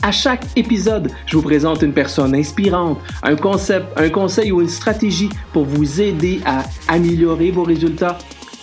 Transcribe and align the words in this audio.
À 0.00 0.12
chaque 0.12 0.44
épisode, 0.56 1.10
je 1.26 1.36
vous 1.36 1.42
présente 1.42 1.82
une 1.82 1.92
personne 1.92 2.34
inspirante, 2.34 2.98
un 3.24 3.34
concept, 3.34 3.86
un 3.96 4.08
conseil 4.08 4.52
ou 4.52 4.60
une 4.60 4.68
stratégie 4.68 5.28
pour 5.52 5.64
vous 5.64 6.00
aider 6.00 6.40
à 6.44 6.62
améliorer 6.86 7.50
vos 7.50 7.64
résultats, 7.64 8.16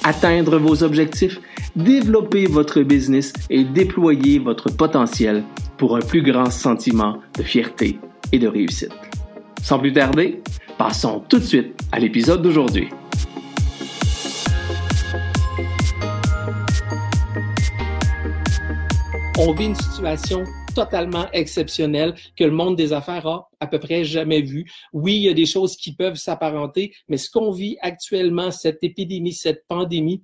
atteindre 0.03 0.57
vos 0.57 0.81
objectifs, 0.81 1.39
développer 1.75 2.45
votre 2.45 2.81
business 2.81 3.33
et 3.49 3.65
déployer 3.65 4.39
votre 4.39 4.71
potentiel 4.71 5.43
pour 5.77 5.97
un 5.97 5.99
plus 5.99 6.21
grand 6.21 6.49
sentiment 6.49 7.19
de 7.37 7.43
fierté 7.43 7.99
et 8.31 8.39
de 8.39 8.47
réussite. 8.47 8.93
Sans 9.61 9.77
plus 9.77 9.91
tarder, 9.91 10.41
passons 10.77 11.21
tout 11.27 11.39
de 11.39 11.43
suite 11.43 11.75
à 11.91 11.99
l'épisode 11.99 12.41
d'aujourd'hui. 12.41 12.87
On 19.37 19.51
vit 19.51 19.65
une 19.65 19.75
situation 19.75 20.45
totalement 20.75 21.25
exceptionnel 21.31 22.13
que 22.35 22.43
le 22.43 22.51
monde 22.51 22.75
des 22.75 22.93
affaires 22.93 23.25
a 23.25 23.49
à 23.59 23.67
peu 23.67 23.79
près 23.79 24.03
jamais 24.03 24.41
vu. 24.41 24.69
Oui, 24.93 25.15
il 25.15 25.21
y 25.23 25.29
a 25.29 25.33
des 25.33 25.45
choses 25.45 25.75
qui 25.75 25.95
peuvent 25.95 26.17
s'apparenter, 26.17 26.93
mais 27.07 27.17
ce 27.17 27.31
qu'on 27.31 27.51
vit 27.51 27.77
actuellement, 27.81 28.51
cette 28.51 28.83
épidémie, 28.83 29.33
cette 29.33 29.65
pandémie, 29.67 30.23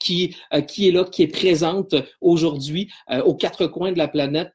qui, 0.00 0.34
euh, 0.52 0.60
qui 0.60 0.88
est 0.88 0.90
là, 0.90 1.04
qui 1.04 1.22
est 1.22 1.28
présente 1.28 1.94
aujourd'hui 2.20 2.90
euh, 3.10 3.22
aux 3.22 3.36
quatre 3.36 3.66
coins 3.68 3.92
de 3.92 3.98
la 3.98 4.08
planète, 4.08 4.52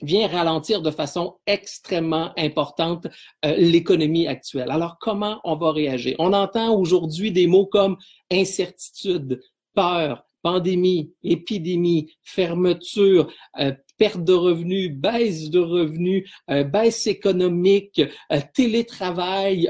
vient 0.00 0.26
ralentir 0.26 0.82
de 0.82 0.90
façon 0.90 1.36
extrêmement 1.46 2.32
importante 2.36 3.06
euh, 3.44 3.54
l'économie 3.56 4.26
actuelle. 4.26 4.70
Alors, 4.70 4.96
comment 4.98 5.40
on 5.44 5.56
va 5.56 5.72
réagir? 5.72 6.16
On 6.18 6.32
entend 6.32 6.74
aujourd'hui 6.74 7.30
des 7.30 7.46
mots 7.46 7.66
comme 7.66 7.96
incertitude, 8.30 9.40
peur, 9.74 10.24
pandémie, 10.42 11.12
épidémie, 11.22 12.12
fermeture, 12.22 13.32
euh, 13.60 13.72
perte 14.02 14.24
de 14.24 14.32
revenus, 14.32 14.90
baisse 14.92 15.48
de 15.48 15.60
revenus, 15.60 16.28
euh, 16.50 16.64
baisse 16.64 17.06
économique, 17.06 18.02
euh, 18.32 18.40
télétravail, 18.52 19.68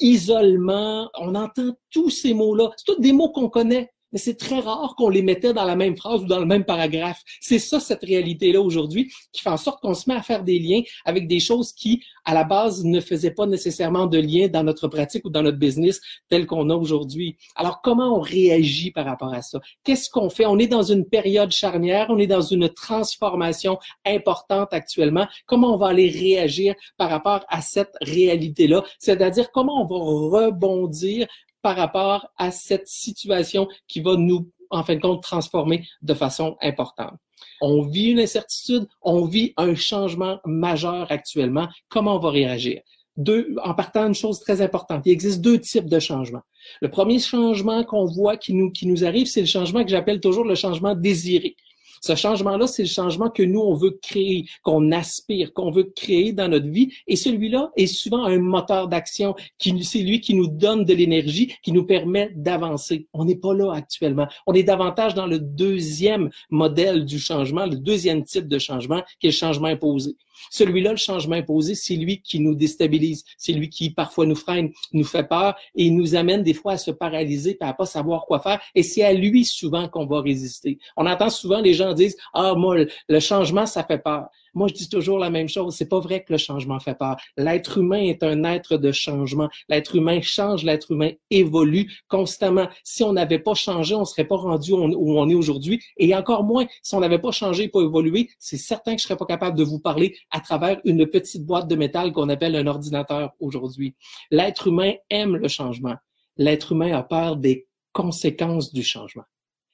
isolement. 0.00 1.10
On 1.18 1.34
entend 1.34 1.72
tous 1.90 2.10
ces 2.10 2.32
mots-là. 2.32 2.70
C'est 2.76 2.94
tous 2.94 3.00
des 3.00 3.12
mots 3.12 3.32
qu'on 3.32 3.48
connaît 3.48 3.90
mais 4.14 4.20
c'est 4.20 4.36
très 4.36 4.60
rare 4.60 4.94
qu'on 4.96 5.08
les 5.08 5.22
mettait 5.22 5.52
dans 5.52 5.64
la 5.64 5.74
même 5.74 5.96
phrase 5.96 6.22
ou 6.22 6.26
dans 6.26 6.38
le 6.38 6.46
même 6.46 6.64
paragraphe. 6.64 7.20
C'est 7.40 7.58
ça, 7.58 7.80
cette 7.80 8.04
réalité-là 8.04 8.60
aujourd'hui, 8.60 9.10
qui 9.32 9.42
fait 9.42 9.50
en 9.50 9.56
sorte 9.56 9.82
qu'on 9.82 9.92
se 9.92 10.08
met 10.08 10.14
à 10.14 10.22
faire 10.22 10.44
des 10.44 10.60
liens 10.60 10.82
avec 11.04 11.26
des 11.26 11.40
choses 11.40 11.72
qui, 11.72 12.00
à 12.24 12.32
la 12.32 12.44
base, 12.44 12.84
ne 12.84 13.00
faisaient 13.00 13.32
pas 13.32 13.46
nécessairement 13.46 14.06
de 14.06 14.18
lien 14.18 14.46
dans 14.46 14.62
notre 14.62 14.86
pratique 14.86 15.24
ou 15.24 15.30
dans 15.30 15.42
notre 15.42 15.58
business 15.58 16.00
tel 16.28 16.46
qu'on 16.46 16.70
a 16.70 16.76
aujourd'hui. 16.76 17.36
Alors, 17.56 17.82
comment 17.82 18.16
on 18.16 18.20
réagit 18.20 18.92
par 18.92 19.04
rapport 19.04 19.34
à 19.34 19.42
ça? 19.42 19.60
Qu'est-ce 19.82 20.08
qu'on 20.08 20.30
fait? 20.30 20.46
On 20.46 20.60
est 20.60 20.68
dans 20.68 20.84
une 20.84 21.06
période 21.06 21.50
charnière, 21.50 22.06
on 22.08 22.18
est 22.18 22.28
dans 22.28 22.40
une 22.40 22.68
transformation 22.68 23.78
importante 24.06 24.72
actuellement. 24.72 25.26
Comment 25.46 25.74
on 25.74 25.76
va 25.76 25.88
aller 25.88 26.08
réagir 26.08 26.76
par 26.96 27.10
rapport 27.10 27.44
à 27.48 27.60
cette 27.62 27.96
réalité-là? 28.00 28.84
C'est-à-dire 29.00 29.50
comment 29.50 29.82
on 29.82 29.86
va 29.86 30.46
rebondir 30.46 31.26
par 31.64 31.76
rapport 31.76 32.28
à 32.36 32.50
cette 32.50 32.86
situation 32.88 33.66
qui 33.88 34.00
va 34.00 34.16
nous, 34.16 34.50
en 34.68 34.84
fin 34.84 34.96
de 34.96 35.00
compte, 35.00 35.22
transformer 35.22 35.86
de 36.02 36.12
façon 36.12 36.58
importante. 36.60 37.14
On 37.62 37.80
vit 37.80 38.10
une 38.10 38.20
incertitude, 38.20 38.86
on 39.00 39.24
vit 39.24 39.54
un 39.56 39.74
changement 39.74 40.40
majeur 40.44 41.10
actuellement. 41.10 41.66
Comment 41.88 42.16
on 42.16 42.18
va 42.18 42.28
réagir? 42.28 42.82
Deux, 43.16 43.56
en 43.62 43.72
partant 43.72 44.04
d'une 44.04 44.14
chose 44.14 44.40
très 44.40 44.60
importante, 44.60 45.06
il 45.06 45.12
existe 45.12 45.40
deux 45.40 45.58
types 45.58 45.88
de 45.88 45.98
changements. 45.98 46.42
Le 46.82 46.90
premier 46.90 47.18
changement 47.18 47.82
qu'on 47.82 48.04
voit 48.04 48.36
qui 48.36 48.52
nous, 48.52 48.70
qui 48.70 48.86
nous 48.86 49.06
arrive, 49.06 49.26
c'est 49.26 49.40
le 49.40 49.46
changement 49.46 49.84
que 49.84 49.90
j'appelle 49.90 50.20
toujours 50.20 50.44
le 50.44 50.56
changement 50.56 50.94
désiré. 50.94 51.56
Ce 52.04 52.14
changement-là, 52.14 52.66
c'est 52.66 52.82
le 52.82 52.88
changement 52.88 53.30
que 53.30 53.42
nous, 53.42 53.60
on 53.60 53.72
veut 53.72 53.98
créer, 54.02 54.44
qu'on 54.62 54.92
aspire, 54.92 55.54
qu'on 55.54 55.70
veut 55.70 55.90
créer 55.96 56.34
dans 56.34 56.48
notre 56.48 56.68
vie. 56.68 56.92
Et 57.06 57.16
celui-là 57.16 57.70
est 57.78 57.86
souvent 57.86 58.24
un 58.24 58.38
moteur 58.38 58.88
d'action, 58.88 59.34
qui 59.56 59.82
c'est 59.82 60.00
lui 60.00 60.20
qui 60.20 60.34
nous 60.34 60.46
donne 60.46 60.84
de 60.84 60.92
l'énergie, 60.92 61.54
qui 61.62 61.72
nous 61.72 61.86
permet 61.86 62.30
d'avancer. 62.36 63.06
On 63.14 63.24
n'est 63.24 63.38
pas 63.38 63.54
là 63.54 63.72
actuellement. 63.72 64.28
On 64.46 64.52
est 64.52 64.64
davantage 64.64 65.14
dans 65.14 65.26
le 65.26 65.38
deuxième 65.38 66.28
modèle 66.50 67.06
du 67.06 67.18
changement, 67.18 67.64
le 67.64 67.76
deuxième 67.76 68.22
type 68.22 68.48
de 68.48 68.58
changement, 68.58 69.02
qui 69.18 69.28
est 69.28 69.30
le 69.30 69.36
changement 69.36 69.68
imposé. 69.68 70.14
Celui-là, 70.50 70.90
le 70.90 70.96
changement 70.96 71.36
imposé, 71.36 71.74
c'est 71.74 71.96
lui 71.96 72.20
qui 72.20 72.40
nous 72.40 72.54
déstabilise, 72.54 73.24
c'est 73.36 73.52
lui 73.52 73.68
qui 73.68 73.90
parfois 73.90 74.26
nous 74.26 74.34
freine, 74.34 74.70
nous 74.92 75.04
fait 75.04 75.24
peur 75.24 75.54
et 75.74 75.90
nous 75.90 76.14
amène 76.14 76.42
des 76.42 76.54
fois 76.54 76.72
à 76.72 76.78
se 76.78 76.90
paralyser 76.90 77.56
et 77.60 77.64
à 77.64 77.72
pas 77.72 77.86
savoir 77.86 78.26
quoi 78.26 78.40
faire. 78.40 78.60
Et 78.74 78.82
c'est 78.82 79.02
à 79.02 79.12
lui 79.12 79.44
souvent 79.44 79.88
qu'on 79.88 80.06
va 80.06 80.20
résister. 80.20 80.78
On 80.96 81.06
entend 81.06 81.30
souvent 81.30 81.60
les 81.60 81.74
gens 81.74 81.92
dire, 81.92 82.12
ah, 82.32 82.54
moi, 82.54 82.76
le 83.08 83.20
changement, 83.20 83.66
ça 83.66 83.84
fait 83.84 83.98
peur. 83.98 84.28
Moi, 84.54 84.68
je 84.68 84.74
dis 84.74 84.88
toujours 84.88 85.18
la 85.18 85.30
même 85.30 85.48
chose. 85.48 85.74
C'est 85.74 85.88
pas 85.88 86.00
vrai 86.00 86.22
que 86.22 86.32
le 86.32 86.38
changement 86.38 86.78
fait 86.80 86.94
peur. 86.94 87.16
L'être 87.36 87.78
humain 87.78 88.00
est 88.00 88.22
un 88.22 88.44
être 88.44 88.76
de 88.76 88.92
changement. 88.92 89.48
L'être 89.68 89.96
humain 89.96 90.20
change, 90.20 90.64
l'être 90.64 90.92
humain 90.92 91.10
évolue 91.30 91.90
constamment. 92.08 92.68
Si 92.84 93.02
on 93.02 93.12
n'avait 93.12 93.38
pas 93.38 93.54
changé, 93.54 93.94
on 93.94 94.04
serait 94.04 94.24
pas 94.24 94.36
rendu 94.36 94.72
où 94.72 95.18
on 95.18 95.28
est 95.28 95.34
aujourd'hui. 95.34 95.82
Et 95.96 96.14
encore 96.14 96.44
moins, 96.44 96.66
si 96.82 96.94
on 96.94 97.00
n'avait 97.00 97.18
pas 97.18 97.32
changé 97.32 97.68
pour 97.68 97.82
évoluer, 97.82 98.30
c'est 98.38 98.56
certain 98.56 98.94
que 98.94 99.00
je 99.00 99.06
serais 99.06 99.16
pas 99.16 99.26
capable 99.26 99.58
de 99.58 99.64
vous 99.64 99.80
parler 99.80 100.16
à 100.30 100.40
travers 100.40 100.80
une 100.84 101.06
petite 101.06 101.44
boîte 101.44 101.68
de 101.68 101.76
métal 101.76 102.12
qu'on 102.12 102.28
appelle 102.28 102.56
un 102.56 102.66
ordinateur 102.66 103.32
aujourd'hui. 103.40 103.94
L'être 104.30 104.68
humain 104.68 104.92
aime 105.10 105.36
le 105.36 105.48
changement. 105.48 105.96
L'être 106.36 106.72
humain 106.72 106.92
a 106.92 107.02
peur 107.02 107.36
des 107.36 107.66
conséquences 107.92 108.72
du 108.72 108.82
changement. 108.82 109.24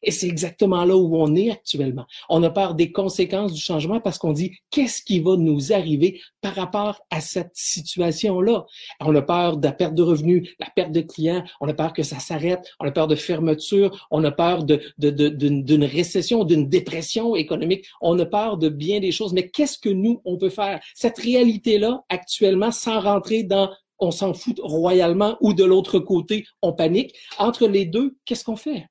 Et 0.02 0.10
c'est 0.10 0.26
exactement 0.26 0.84
là 0.84 0.96
où 0.96 1.16
on 1.16 1.34
est 1.34 1.50
actuellement. 1.50 2.06
On 2.28 2.42
a 2.42 2.50
peur 2.50 2.74
des 2.74 2.92
conséquences 2.92 3.52
du 3.52 3.60
changement 3.60 4.00
parce 4.00 4.18
qu'on 4.18 4.32
dit 4.32 4.52
qu'est-ce 4.70 5.02
qui 5.02 5.20
va 5.20 5.36
nous 5.36 5.72
arriver 5.72 6.20
par 6.40 6.54
rapport 6.54 7.00
à 7.10 7.20
cette 7.20 7.52
situation-là? 7.54 8.64
On 9.00 9.14
a 9.14 9.22
peur 9.22 9.56
de 9.56 9.66
la 9.66 9.72
perte 9.72 9.94
de 9.94 10.02
revenus, 10.02 10.48
la 10.58 10.68
perte 10.74 10.92
de 10.92 11.00
clients, 11.00 11.44
on 11.60 11.68
a 11.68 11.74
peur 11.74 11.92
que 11.92 12.02
ça 12.02 12.18
s'arrête, 12.18 12.64
on 12.80 12.86
a 12.86 12.90
peur 12.90 13.08
de 13.08 13.14
fermeture, 13.14 14.06
on 14.10 14.24
a 14.24 14.30
peur 14.30 14.64
de, 14.64 14.80
d'une, 14.98 15.64
d'une 15.64 15.84
récession, 15.84 16.44
d'une 16.44 16.68
dépression 16.68 17.36
économique, 17.36 17.86
on 18.00 18.18
a 18.18 18.26
peur 18.26 18.56
de 18.56 18.68
bien 18.68 19.00
des 19.00 19.12
choses. 19.12 19.32
Mais 19.32 19.48
qu'est-ce 19.48 19.78
que 19.78 19.90
nous, 19.90 20.20
on 20.24 20.38
peut 20.38 20.50
faire? 20.50 20.80
Cette 20.94 21.18
réalité-là, 21.18 22.04
actuellement, 22.08 22.70
sans 22.70 23.00
rentrer 23.00 23.42
dans 23.42 23.70
on 24.00 24.10
s'en 24.10 24.32
fout 24.32 24.58
royalement 24.62 25.36
ou 25.40 25.52
de 25.52 25.64
l'autre 25.64 25.98
côté, 25.98 26.46
on 26.62 26.72
panique. 26.72 27.14
Entre 27.38 27.66
les 27.66 27.84
deux, 27.84 28.16
qu'est-ce 28.24 28.44
qu'on 28.44 28.56
fait? 28.56 28.86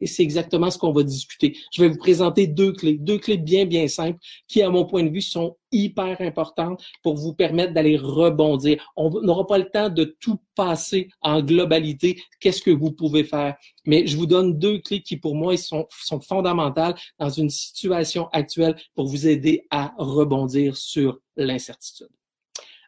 Et 0.00 0.06
c'est 0.06 0.22
exactement 0.22 0.70
ce 0.70 0.78
qu'on 0.78 0.92
va 0.92 1.02
discuter. 1.02 1.56
Je 1.72 1.82
vais 1.82 1.88
vous 1.88 1.98
présenter 1.98 2.46
deux 2.46 2.72
clés, 2.72 2.98
deux 2.98 3.18
clés 3.18 3.36
bien, 3.36 3.66
bien 3.66 3.88
simples 3.88 4.18
qui, 4.48 4.62
à 4.62 4.70
mon 4.70 4.84
point 4.84 5.02
de 5.02 5.10
vue, 5.10 5.22
sont 5.22 5.56
hyper 5.74 6.20
importantes 6.20 6.82
pour 7.02 7.16
vous 7.16 7.34
permettre 7.34 7.74
d'aller 7.74 7.96
rebondir. 7.96 8.92
On 8.96 9.10
n'aura 9.10 9.46
pas 9.46 9.58
le 9.58 9.68
temps 9.68 9.90
de 9.90 10.04
tout 10.20 10.38
passer 10.54 11.08
en 11.20 11.42
globalité. 11.42 12.22
Qu'est-ce 12.40 12.62
que 12.62 12.70
vous 12.70 12.92
pouvez 12.92 13.24
faire? 13.24 13.56
Mais 13.84 14.06
je 14.06 14.16
vous 14.16 14.26
donne 14.26 14.58
deux 14.58 14.78
clés 14.78 15.02
qui, 15.02 15.16
pour 15.16 15.34
moi, 15.34 15.56
sont, 15.56 15.86
fondamentales 16.22 16.94
dans 17.18 17.28
une 17.28 17.50
situation 17.50 18.28
actuelle 18.28 18.76
pour 18.94 19.06
vous 19.06 19.26
aider 19.26 19.66
à 19.70 19.92
rebondir 19.98 20.76
sur 20.76 21.18
l'incertitude. 21.36 22.08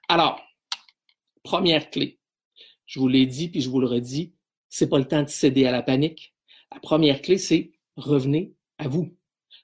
Alors, 0.09 0.41
première 1.43 1.91
clé. 1.91 2.19
Je 2.87 3.01
vous 3.01 3.09
l'ai 3.09 3.27
dit, 3.27 3.49
puis 3.49 3.61
je 3.61 3.69
vous 3.69 3.81
le 3.81 3.89
redis, 3.89 4.33
c'est 4.69 4.89
pas 4.89 4.99
le 4.99 5.07
temps 5.07 5.23
de 5.23 5.29
céder 5.29 5.67
à 5.67 5.73
la 5.73 5.83
panique 5.83 6.36
la 6.73 6.81
première 6.81 7.23
clé, 7.23 7.39
c'est 7.39 7.73
revenez 7.97 8.53
à 8.79 8.89
vous. 8.89 9.15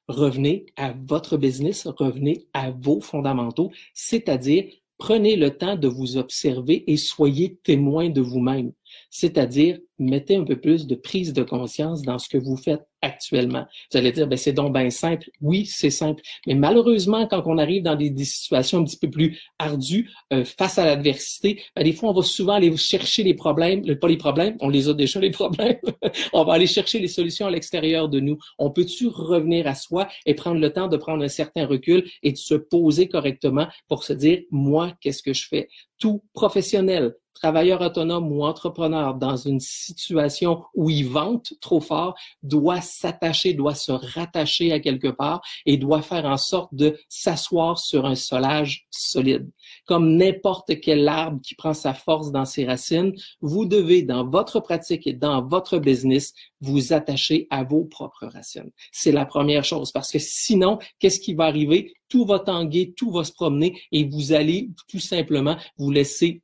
Revenez 0.09 0.67
à 0.77 0.93
votre 0.93 1.37
business, 1.37 1.87
revenez 1.87 2.47
à 2.55 2.71
vos 2.71 3.01
fondamentaux, 3.01 3.71
c'est-à-dire 3.95 4.65
prenez 4.99 5.37
le 5.37 5.57
temps 5.57 5.77
de 5.77 5.89
vous 5.89 6.17
observer 6.17 6.85
et 6.91 6.97
soyez 6.97 7.57
témoin 7.65 8.09
de 8.09 8.21
vous-même. 8.21 8.73
C'est-à-dire, 9.11 9.79
mettez 9.99 10.37
un 10.37 10.45
peu 10.45 10.61
plus 10.61 10.87
de 10.87 10.95
prise 10.95 11.33
de 11.33 11.43
conscience 11.43 12.03
dans 12.03 12.19
ce 12.19 12.29
que 12.29 12.39
vous 12.39 12.57
faites 12.57 12.87
actuellement. 13.03 13.67
Vous 13.91 13.99
allez 13.99 14.13
dire, 14.13 14.27
ben, 14.27 14.37
c'est 14.37 14.53
donc 14.53 14.73
bien 14.73 14.89
simple. 14.91 15.29
Oui, 15.41 15.67
c'est 15.67 15.91
simple. 15.91 16.23
Mais 16.47 16.55
malheureusement, 16.55 17.27
quand 17.27 17.43
on 17.47 17.59
arrive 17.59 17.83
dans 17.83 17.97
des, 17.97 18.13
situations 18.25 18.79
un 18.79 18.85
petit 18.85 18.97
peu 18.97 19.11
plus 19.11 19.41
ardues, 19.59 20.11
euh, 20.33 20.45
face 20.45 20.79
à 20.79 20.85
l'adversité, 20.85 21.63
ben, 21.77 21.85
des 21.85 21.93
fois, 21.93 22.11
on 22.11 22.13
va 22.13 22.23
souvent 22.23 22.55
aller 22.55 22.75
chercher 22.77 23.25
les 23.25 23.35
problèmes, 23.35 23.83
pas 23.97 24.09
les 24.09 24.17
problèmes, 24.17 24.57
on 24.61 24.69
les 24.69 24.89
a 24.89 24.95
déjà 24.95 25.21
les 25.21 25.31
problèmes. 25.31 25.79
on 26.33 26.45
va 26.45 26.55
aller 26.55 26.67
chercher 26.67 27.01
les 27.01 27.09
solutions 27.09 27.47
à 27.47 27.51
l'extérieur 27.51 28.09
de 28.09 28.21
nous. 28.21 28.39
On 28.59 28.71
peut-tu 28.71 29.09
revenir 29.09 29.67
à 29.67 29.75
soi 29.75 30.09
et 30.25 30.35
prendre 30.35 30.61
le 30.61 30.73
temps 30.73 30.89
de 30.89 30.97
prendre 30.97 31.25
un 31.25 31.29
certain 31.29 31.67
recul 31.67 32.05
et 32.23 32.33
de 32.33 32.39
se 32.39 32.55
poser 32.55 33.09
correctement 33.09 33.67
pour 33.89 34.05
se 34.05 34.13
dire, 34.13 34.43
moi, 34.51 34.93
qu'est-ce 35.01 35.23
que 35.23 35.33
je 35.33 35.47
fais? 35.49 35.69
Tout 35.99 36.23
professionnel, 36.33 37.15
travailleur 37.35 37.81
autonome 37.81 38.31
ou 38.33 38.45
entrepreneur 38.45 39.15
dans 39.15 39.37
une 39.37 39.61
situation 39.61 40.63
où 40.75 40.91
il 40.91 41.07
vente 41.07 41.55
trop 41.61 41.81
fort 41.81 42.15
doit 42.43 42.81
s'attacher, 42.81 43.55
doit 43.55 43.75
se 43.75 43.93
rattacher 43.93 44.73
à 44.73 44.81
quelque 44.81 45.09
part 45.09 45.43
et 45.67 45.77
doit 45.77 46.03
faire 46.03 46.25
en 46.25 46.37
sorte 46.37 46.75
de 46.75 46.99
s'asseoir 47.09 47.79
sur 47.79 48.07
un 48.07 48.15
solage 48.15 48.87
solide. 48.91 49.51
Comme 49.87 50.17
n'importe 50.17 50.81
quel 50.81 51.09
arbre 51.09 51.41
qui 51.43 51.55
prend 51.55 51.75
sa 51.75 51.95
force 51.95 52.31
dans 52.31 52.45
ses 52.45 52.65
racines, 52.65 53.13
vous 53.41 53.67
devez, 53.67 54.03
dans 54.03 54.29
votre 54.29 54.61
pratique 54.61 55.07
et 55.07 55.13
dans 55.13 55.47
votre 55.47 55.79
business, 55.79 56.33
vous 56.61 56.93
attacher 56.93 57.47
à 57.51 57.65
vos 57.65 57.85
propres 57.85 58.27
racines. 58.27 58.71
C'est 58.93 59.13
la 59.13 59.27
première 59.27 59.65
chose 59.65 59.93
parce 59.93 60.11
que 60.11 60.19
sinon, 60.19 60.79
qu'est-ce 60.99 61.21
qui 61.21 61.35
va 61.35 61.45
arriver? 61.45 61.95
Tout 62.09 62.25
va 62.25 62.39
tanguer, 62.39 62.93
tout 62.97 63.11
va 63.11 63.25
se 63.25 63.33
promener 63.33 63.81
et 63.91 64.05
vous 64.05 64.33
allez 64.33 64.69
tout 64.89 65.01
simplement 65.01 65.57
vous 65.79 65.91
laisser 65.91 66.43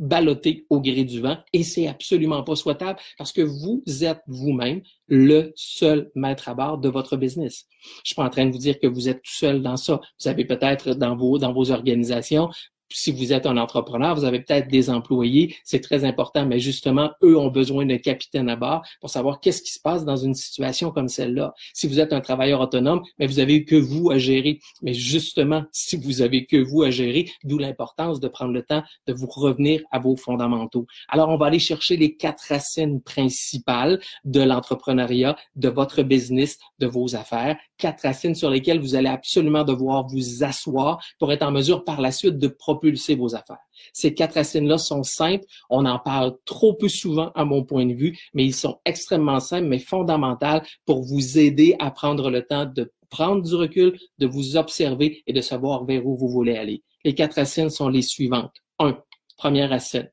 balloter 0.00 0.66
au 0.70 0.80
gré 0.80 1.04
du 1.04 1.20
vent 1.20 1.36
et 1.52 1.62
c'est 1.62 1.86
absolument 1.86 2.42
pas 2.42 2.56
souhaitable 2.56 2.98
parce 3.18 3.32
que 3.32 3.42
vous 3.42 3.84
êtes 4.02 4.22
vous-même 4.26 4.80
le 5.06 5.52
seul 5.54 6.10
maître 6.14 6.48
à 6.48 6.54
bord 6.54 6.78
de 6.78 6.88
votre 6.88 7.16
business. 7.16 7.66
Je 8.02 8.08
suis 8.08 8.14
pas 8.14 8.24
en 8.24 8.30
train 8.30 8.46
de 8.46 8.50
vous 8.50 8.58
dire 8.58 8.80
que 8.80 8.86
vous 8.86 9.08
êtes 9.08 9.22
tout 9.22 9.32
seul 9.32 9.62
dans 9.62 9.76
ça. 9.76 10.00
Vous 10.20 10.28
avez 10.28 10.44
peut-être 10.44 10.94
dans 10.94 11.14
vos, 11.14 11.38
dans 11.38 11.52
vos 11.52 11.70
organisations 11.70 12.48
si 12.92 13.12
vous 13.12 13.32
êtes 13.32 13.46
un 13.46 13.56
entrepreneur, 13.56 14.14
vous 14.14 14.24
avez 14.24 14.40
peut-être 14.40 14.68
des 14.68 14.90
employés, 14.90 15.56
c'est 15.64 15.80
très 15.80 16.04
important, 16.04 16.44
mais 16.44 16.58
justement, 16.58 17.10
eux 17.22 17.38
ont 17.38 17.48
besoin 17.48 17.86
d'un 17.86 17.98
capitaine 17.98 18.48
à 18.48 18.56
bord 18.56 18.82
pour 19.00 19.10
savoir 19.10 19.40
qu'est-ce 19.40 19.62
qui 19.62 19.72
se 19.72 19.80
passe 19.80 20.04
dans 20.04 20.16
une 20.16 20.34
situation 20.34 20.90
comme 20.90 21.08
celle-là. 21.08 21.54
Si 21.72 21.86
vous 21.86 22.00
êtes 22.00 22.12
un 22.12 22.20
travailleur 22.20 22.60
autonome, 22.60 23.02
mais 23.18 23.26
vous 23.26 23.38
avez 23.38 23.64
que 23.64 23.76
vous 23.76 24.10
à 24.10 24.18
gérer. 24.18 24.58
Mais 24.82 24.92
justement, 24.92 25.64
si 25.72 25.96
vous 25.96 26.22
avez 26.22 26.46
que 26.46 26.56
vous 26.56 26.82
à 26.82 26.90
gérer, 26.90 27.30
d'où 27.44 27.58
l'importance 27.58 28.20
de 28.20 28.28
prendre 28.28 28.52
le 28.52 28.62
temps 28.62 28.82
de 29.06 29.12
vous 29.12 29.28
revenir 29.28 29.82
à 29.90 29.98
vos 29.98 30.16
fondamentaux. 30.16 30.86
Alors, 31.08 31.28
on 31.28 31.36
va 31.36 31.46
aller 31.46 31.58
chercher 31.58 31.96
les 31.96 32.16
quatre 32.16 32.44
racines 32.48 33.00
principales 33.00 34.00
de 34.24 34.40
l'entrepreneuriat, 34.40 35.36
de 35.54 35.68
votre 35.68 36.02
business, 36.02 36.58
de 36.78 36.86
vos 36.86 37.14
affaires. 37.14 37.56
Quatre 37.78 38.02
racines 38.02 38.34
sur 38.34 38.50
lesquelles 38.50 38.80
vous 38.80 38.94
allez 38.94 39.08
absolument 39.08 39.64
devoir 39.64 40.06
vous 40.06 40.42
asseoir 40.42 41.02
pour 41.18 41.32
être 41.32 41.42
en 41.42 41.52
mesure 41.52 41.84
par 41.84 42.00
la 42.00 42.10
suite 42.10 42.38
de 42.38 42.48
proposer 42.48 42.79
propulser 42.80 43.14
vos 43.14 43.34
affaires. 43.34 43.58
Ces 43.92 44.14
quatre 44.14 44.34
racines-là 44.34 44.78
sont 44.78 45.02
simples. 45.02 45.44
On 45.68 45.84
en 45.84 45.98
parle 45.98 46.36
trop 46.44 46.74
peu 46.74 46.88
souvent 46.88 47.30
à 47.34 47.44
mon 47.44 47.64
point 47.64 47.86
de 47.86 47.94
vue, 47.94 48.18
mais 48.34 48.44
ils 48.44 48.54
sont 48.54 48.80
extrêmement 48.84 49.40
simples, 49.40 49.68
mais 49.68 49.78
fondamentales 49.78 50.62
pour 50.86 51.02
vous 51.02 51.38
aider 51.38 51.76
à 51.78 51.90
prendre 51.90 52.30
le 52.30 52.42
temps 52.42 52.66
de 52.66 52.92
prendre 53.10 53.42
du 53.42 53.54
recul, 53.54 53.98
de 54.18 54.26
vous 54.26 54.56
observer 54.56 55.22
et 55.26 55.32
de 55.32 55.40
savoir 55.40 55.84
vers 55.84 56.06
où 56.06 56.16
vous 56.16 56.28
voulez 56.28 56.56
aller. 56.56 56.82
Les 57.04 57.14
quatre 57.14 57.34
racines 57.34 57.70
sont 57.70 57.88
les 57.88 58.02
suivantes. 58.02 58.54
Un, 58.78 58.96
première 59.36 59.70
racine. 59.70 60.10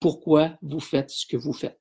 Pourquoi 0.00 0.58
vous 0.60 0.80
faites 0.80 1.10
ce 1.10 1.26
que 1.26 1.36
vous 1.36 1.52
faites? 1.52 1.80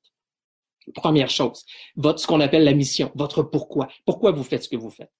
Première 0.93 1.31
chose, 1.31 1.65
votre, 1.95 2.19
ce 2.19 2.27
qu'on 2.27 2.41
appelle 2.41 2.63
la 2.63 2.73
mission, 2.73 3.11
votre 3.15 3.41
pourquoi. 3.41 3.87
Pourquoi 4.05 4.31
vous 4.31 4.43
faites 4.43 4.63
ce 4.63 4.69
que 4.69 4.75
vous 4.75 4.91
faites? 4.91 5.11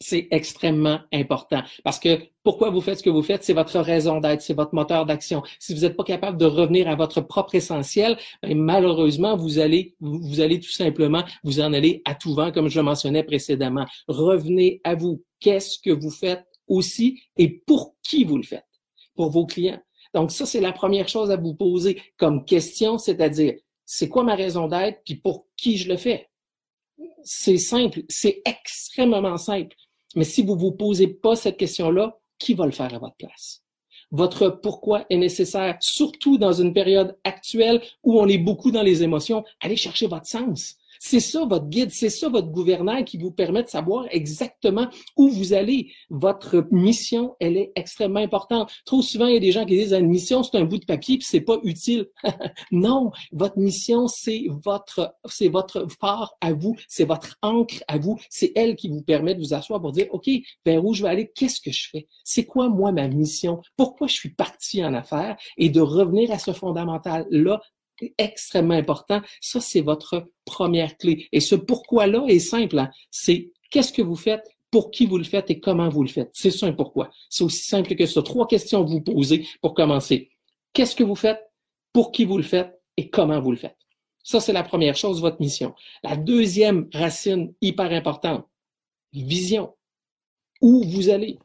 C'est 0.00 0.28
extrêmement 0.30 1.00
important. 1.12 1.62
Parce 1.84 1.98
que 1.98 2.20
pourquoi 2.42 2.70
vous 2.70 2.80
faites 2.80 2.98
ce 2.98 3.02
que 3.02 3.10
vous 3.10 3.22
faites, 3.22 3.44
c'est 3.44 3.52
votre 3.52 3.78
raison 3.80 4.20
d'être, 4.20 4.42
c'est 4.42 4.54
votre 4.54 4.74
moteur 4.74 5.06
d'action. 5.06 5.42
Si 5.58 5.74
vous 5.74 5.80
n'êtes 5.80 5.96
pas 5.96 6.04
capable 6.04 6.38
de 6.38 6.46
revenir 6.46 6.88
à 6.88 6.94
votre 6.94 7.20
propre 7.20 7.54
essentiel, 7.54 8.16
ben, 8.42 8.56
malheureusement, 8.56 9.36
vous 9.36 9.58
allez, 9.58 9.96
tout 10.00 10.70
simplement 10.70 11.24
vous 11.42 11.60
en 11.60 11.72
aller 11.72 12.02
à 12.04 12.14
tout 12.14 12.34
vent, 12.34 12.52
comme 12.52 12.68
je 12.68 12.78
le 12.78 12.84
mentionnais 12.84 13.24
précédemment. 13.24 13.86
Revenez 14.06 14.80
à 14.84 14.94
vous. 14.94 15.24
Qu'est-ce 15.40 15.78
que 15.78 15.90
vous 15.90 16.10
faites 16.10 16.46
aussi 16.66 17.20
et 17.36 17.48
pour 17.48 17.96
qui 18.02 18.24
vous 18.24 18.36
le 18.36 18.42
faites? 18.42 18.64
Pour 19.14 19.30
vos 19.30 19.46
clients. 19.46 19.80
Donc 20.14 20.30
ça, 20.30 20.46
c'est 20.46 20.60
la 20.60 20.72
première 20.72 21.08
chose 21.08 21.30
à 21.30 21.36
vous 21.36 21.54
poser 21.54 22.00
comme 22.16 22.44
question, 22.44 22.98
c'est-à-dire, 22.98 23.54
c'est 23.84 24.08
quoi 24.08 24.22
ma 24.22 24.34
raison 24.34 24.68
d'être, 24.68 25.02
puis 25.04 25.16
pour 25.16 25.48
qui 25.56 25.76
je 25.76 25.88
le 25.88 25.96
fais? 25.96 26.28
C'est 27.24 27.58
simple, 27.58 28.02
c'est 28.08 28.42
extrêmement 28.44 29.36
simple. 29.36 29.76
Mais 30.14 30.24
si 30.24 30.42
vous 30.42 30.56
vous 30.56 30.72
posez 30.72 31.08
pas 31.08 31.36
cette 31.36 31.56
question-là, 31.56 32.18
qui 32.38 32.54
va 32.54 32.66
le 32.66 32.72
faire 32.72 32.94
à 32.94 32.98
votre 32.98 33.16
place? 33.16 33.62
Votre 34.10 34.48
pourquoi 34.48 35.04
est 35.10 35.18
nécessaire, 35.18 35.76
surtout 35.80 36.38
dans 36.38 36.52
une 36.52 36.72
période 36.72 37.18
actuelle 37.24 37.82
où 38.02 38.18
on 38.18 38.26
est 38.26 38.38
beaucoup 38.38 38.70
dans 38.70 38.82
les 38.82 39.02
émotions. 39.02 39.44
Allez 39.60 39.76
chercher 39.76 40.06
votre 40.06 40.26
sens. 40.26 40.76
C'est 41.00 41.20
ça 41.20 41.44
votre 41.44 41.68
guide, 41.68 41.90
c'est 41.90 42.10
ça 42.10 42.28
votre 42.28 42.48
gouvernail 42.48 43.04
qui 43.04 43.18
vous 43.18 43.30
permet 43.30 43.62
de 43.62 43.68
savoir 43.68 44.06
exactement 44.10 44.88
où 45.16 45.28
vous 45.28 45.52
allez. 45.52 45.92
Votre 46.10 46.66
mission, 46.70 47.36
elle 47.40 47.56
est 47.56 47.72
extrêmement 47.76 48.20
importante. 48.20 48.70
Trop 48.84 49.02
souvent, 49.02 49.26
il 49.26 49.34
y 49.34 49.36
a 49.36 49.40
des 49.40 49.52
gens 49.52 49.64
qui 49.64 49.76
disent 49.76 49.92
une 49.92 50.08
mission, 50.08 50.42
c'est 50.42 50.56
un 50.56 50.64
bout 50.64 50.78
de 50.78 50.84
papier 50.84 51.18
puis 51.18 51.26
c'est 51.28 51.40
pas 51.40 51.58
utile. 51.62 52.06
non, 52.70 53.10
votre 53.32 53.58
mission, 53.58 54.08
c'est 54.08 54.46
votre, 54.48 55.14
c'est 55.26 55.48
votre 55.48 55.86
phare 56.00 56.34
à 56.40 56.52
vous, 56.52 56.76
c'est 56.88 57.04
votre 57.04 57.36
encre 57.42 57.82
à 57.88 57.98
vous, 57.98 58.18
c'est 58.30 58.52
elle 58.54 58.76
qui 58.76 58.88
vous 58.88 59.02
permet 59.02 59.34
de 59.34 59.40
vous 59.40 59.54
asseoir 59.54 59.80
pour 59.80 59.92
dire, 59.92 60.06
OK, 60.10 60.28
vers 60.64 60.84
où 60.84 60.94
je 60.94 61.02
vais 61.02 61.08
aller, 61.08 61.30
qu'est-ce 61.34 61.60
que 61.60 61.70
je 61.70 61.88
fais? 61.90 62.06
C'est 62.24 62.44
quoi, 62.44 62.68
moi, 62.68 62.92
ma 62.92 63.08
mission? 63.08 63.60
Pourquoi 63.76 64.06
je 64.06 64.14
suis 64.14 64.30
parti 64.30 64.84
en 64.84 64.94
affaires? 64.94 65.36
Et 65.56 65.70
de 65.70 65.80
revenir 65.80 66.30
à 66.30 66.38
ce 66.38 66.52
fondamental-là 66.52 67.60
extrêmement 68.18 68.74
important. 68.74 69.20
Ça, 69.40 69.60
c'est 69.60 69.80
votre 69.80 70.30
première 70.44 70.96
clé. 70.96 71.28
Et 71.32 71.40
ce 71.40 71.54
pourquoi-là 71.54 72.24
est 72.28 72.38
simple. 72.38 72.78
Hein. 72.78 72.90
C'est 73.10 73.50
qu'est-ce 73.70 73.92
que 73.92 74.02
vous 74.02 74.16
faites, 74.16 74.44
pour 74.70 74.90
qui 74.90 75.06
vous 75.06 75.18
le 75.18 75.24
faites 75.24 75.50
et 75.50 75.60
comment 75.60 75.88
vous 75.88 76.02
le 76.02 76.08
faites. 76.08 76.30
C'est 76.32 76.50
ça 76.50 76.66
un 76.66 76.72
pourquoi. 76.72 77.10
C'est 77.30 77.44
aussi 77.44 77.64
simple 77.64 77.94
que 77.94 78.06
ça. 78.06 78.22
Trois 78.22 78.46
questions 78.46 78.80
à 78.80 78.82
vous 78.82 79.00
poser 79.00 79.46
pour 79.62 79.74
commencer. 79.74 80.30
Qu'est-ce 80.74 80.94
que 80.94 81.04
vous 81.04 81.14
faites, 81.14 81.40
pour 81.92 82.12
qui 82.12 82.24
vous 82.24 82.36
le 82.36 82.42
faites 82.42 82.78
et 82.96 83.08
comment 83.08 83.40
vous 83.40 83.50
le 83.50 83.56
faites? 83.56 83.76
Ça, 84.22 84.40
c'est 84.40 84.52
la 84.52 84.62
première 84.62 84.94
chose, 84.94 85.22
votre 85.22 85.40
mission. 85.40 85.74
La 86.02 86.16
deuxième 86.16 86.88
racine 86.92 87.54
hyper 87.62 87.90
importante, 87.92 88.46
vision. 89.12 89.74
Où 90.60 90.84
vous 90.84 91.08
allez? 91.08 91.38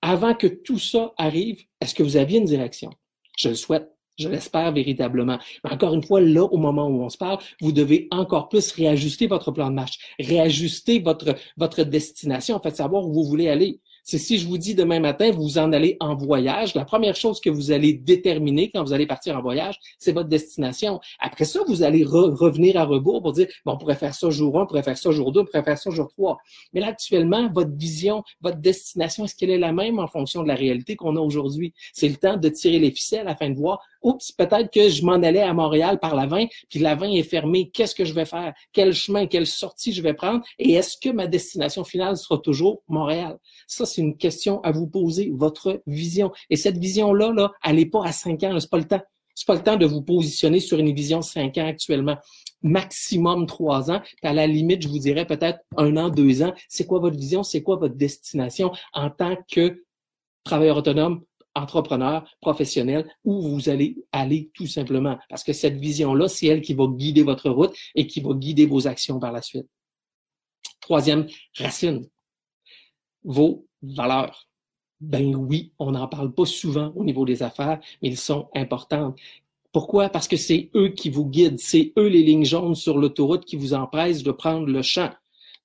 Avant 0.00 0.34
que 0.34 0.46
tout 0.46 0.78
ça 0.78 1.12
arrive, 1.18 1.62
est-ce 1.80 1.94
que 1.94 2.02
vous 2.02 2.16
aviez 2.16 2.38
une 2.38 2.46
direction? 2.46 2.90
Je 3.36 3.50
le 3.50 3.54
souhaite. 3.54 3.91
Je 4.18 4.28
l'espère 4.28 4.72
véritablement. 4.72 5.38
Mais 5.64 5.72
encore 5.72 5.94
une 5.94 6.02
fois, 6.02 6.20
là, 6.20 6.42
au 6.44 6.58
moment 6.58 6.86
où 6.86 7.02
on 7.02 7.08
se 7.08 7.16
parle, 7.16 7.38
vous 7.60 7.72
devez 7.72 8.08
encore 8.10 8.48
plus 8.48 8.72
réajuster 8.72 9.26
votre 9.26 9.50
plan 9.52 9.70
de 9.70 9.74
marche, 9.74 9.98
réajuster 10.20 11.00
votre, 11.00 11.34
votre 11.56 11.82
destination, 11.82 12.56
en 12.56 12.60
fait, 12.60 12.76
savoir 12.76 13.06
où 13.06 13.12
vous 13.12 13.24
voulez 13.24 13.48
aller. 13.48 13.80
C'est 14.04 14.18
si 14.18 14.38
je 14.38 14.46
vous 14.48 14.58
dis 14.58 14.74
demain 14.74 15.00
matin, 15.00 15.30
vous 15.30 15.58
en 15.58 15.72
allez 15.72 15.96
en 16.00 16.16
voyage, 16.16 16.74
la 16.74 16.84
première 16.84 17.14
chose 17.14 17.40
que 17.40 17.50
vous 17.50 17.70
allez 17.70 17.92
déterminer 17.92 18.70
quand 18.70 18.82
vous 18.82 18.92
allez 18.92 19.06
partir 19.06 19.36
en 19.36 19.42
voyage, 19.42 19.78
c'est 19.98 20.12
votre 20.12 20.28
destination. 20.28 21.00
Après 21.20 21.44
ça, 21.44 21.60
vous 21.66 21.82
allez 21.82 22.04
revenir 22.04 22.76
à 22.76 22.84
rebours 22.84 23.22
pour 23.22 23.32
dire, 23.32 23.46
bon, 23.64 23.72
on 23.72 23.78
pourrait 23.78 23.94
faire 23.94 24.14
ça 24.14 24.30
jour 24.30 24.58
1, 24.58 24.62
on 24.62 24.66
pourrait 24.66 24.82
faire 24.82 24.98
ça 24.98 25.10
jour 25.12 25.32
2, 25.32 25.40
on 25.40 25.44
pourrait 25.44 25.62
faire 25.62 25.78
ça 25.78 25.90
jour 25.90 26.08
3. 26.08 26.38
Mais 26.72 26.80
là, 26.80 26.88
actuellement, 26.88 27.48
votre 27.52 27.76
vision, 27.76 28.22
votre 28.40 28.58
destination, 28.58 29.24
est-ce 29.24 29.36
qu'elle 29.36 29.50
est 29.50 29.58
la 29.58 29.72
même 29.72 29.98
en 29.98 30.08
fonction 30.08 30.42
de 30.42 30.48
la 30.48 30.54
réalité 30.54 30.96
qu'on 30.96 31.16
a 31.16 31.20
aujourd'hui? 31.20 31.72
C'est 31.92 32.08
le 32.08 32.16
temps 32.16 32.36
de 32.36 32.48
tirer 32.48 32.78
les 32.78 32.90
ficelles 32.90 33.28
afin 33.28 33.50
de 33.50 33.56
voir 33.56 33.80
oups, 34.02 34.32
peut-être 34.32 34.70
que 34.72 34.88
je 34.88 35.04
m'en 35.04 35.12
allais 35.12 35.42
à 35.42 35.54
Montréal 35.54 35.98
par 36.00 36.14
la 36.14 36.26
20, 36.26 36.46
puis 36.68 36.80
la 36.80 36.94
20 36.94 37.12
est 37.12 37.22
fermée. 37.22 37.70
Qu'est-ce 37.72 37.94
que 37.94 38.04
je 38.04 38.12
vais 38.12 38.24
faire? 38.24 38.52
Quel 38.72 38.92
chemin, 38.92 39.26
quelle 39.26 39.46
sortie 39.46 39.92
je 39.92 40.02
vais 40.02 40.14
prendre? 40.14 40.44
Et 40.58 40.72
est-ce 40.72 40.96
que 40.96 41.10
ma 41.10 41.26
destination 41.26 41.84
finale 41.84 42.16
sera 42.16 42.38
toujours 42.38 42.82
Montréal? 42.88 43.38
Ça, 43.66 43.86
c'est 43.92 44.02
une 44.02 44.16
question 44.16 44.60
à 44.62 44.72
vous 44.72 44.86
poser, 44.86 45.30
votre 45.34 45.82
vision. 45.86 46.32
Et 46.50 46.56
cette 46.56 46.78
vision-là, 46.78 47.32
là, 47.32 47.52
elle 47.64 47.76
n'est 47.76 47.86
pas 47.86 48.04
à 48.04 48.12
5 48.12 48.42
ans, 48.44 48.60
c'est 48.60 48.70
pas 48.70 48.78
le 48.78 48.88
temps. 48.88 49.02
C'est 49.34 49.46
pas 49.46 49.54
le 49.54 49.62
temps 49.62 49.76
de 49.76 49.86
vous 49.86 50.02
positionner 50.02 50.60
sur 50.60 50.78
une 50.78 50.94
vision 50.94 51.22
5 51.22 51.56
ans 51.58 51.66
actuellement. 51.66 52.18
Maximum 52.62 53.46
3 53.46 53.90
ans. 53.90 54.00
Puis 54.00 54.16
à 54.22 54.34
la 54.34 54.46
limite, 54.46 54.82
je 54.82 54.88
vous 54.88 54.98
dirais 54.98 55.26
peut-être 55.26 55.60
un 55.76 55.96
an, 55.96 56.10
deux 56.10 56.42
ans. 56.42 56.52
C'est 56.68 56.86
quoi 56.86 57.00
votre 57.00 57.16
vision? 57.16 57.42
C'est 57.42 57.62
quoi 57.62 57.76
votre 57.76 57.94
destination 57.94 58.72
en 58.92 59.10
tant 59.10 59.36
que 59.50 59.84
travailleur 60.44 60.76
autonome, 60.76 61.24
entrepreneur, 61.54 62.28
professionnel, 62.40 63.10
où 63.24 63.40
vous 63.40 63.68
allez 63.68 63.96
aller 64.12 64.50
tout 64.54 64.66
simplement? 64.66 65.18
Parce 65.30 65.44
que 65.44 65.52
cette 65.52 65.76
vision-là, 65.76 66.28
c'est 66.28 66.46
elle 66.46 66.60
qui 66.60 66.74
va 66.74 66.86
guider 66.86 67.22
votre 67.22 67.48
route 67.48 67.74
et 67.94 68.06
qui 68.06 68.20
va 68.20 68.34
guider 68.34 68.66
vos 68.66 68.86
actions 68.86 69.18
par 69.18 69.32
la 69.32 69.40
suite. 69.40 69.66
Troisième 70.80 71.26
racine, 71.56 72.06
vos 73.24 73.66
valeurs. 73.82 74.48
Ben 75.00 75.34
oui, 75.34 75.72
on 75.78 75.92
n'en 75.92 76.06
parle 76.06 76.32
pas 76.32 76.44
souvent 76.44 76.92
au 76.94 77.04
niveau 77.04 77.24
des 77.24 77.42
affaires, 77.42 77.80
mais 78.00 78.08
ils 78.08 78.16
sont 78.16 78.48
importants. 78.54 79.14
Pourquoi? 79.72 80.10
Parce 80.10 80.28
que 80.28 80.36
c'est 80.36 80.70
eux 80.76 80.88
qui 80.88 81.10
vous 81.10 81.26
guident, 81.26 81.58
c'est 81.58 81.92
eux 81.98 82.06
les 82.06 82.22
lignes 82.22 82.44
jaunes 82.44 82.74
sur 82.74 82.98
l'autoroute 82.98 83.44
qui 83.44 83.56
vous 83.56 83.74
empêchent 83.74 84.22
de 84.22 84.30
prendre 84.30 84.66
le 84.66 84.82
champ. 84.82 85.10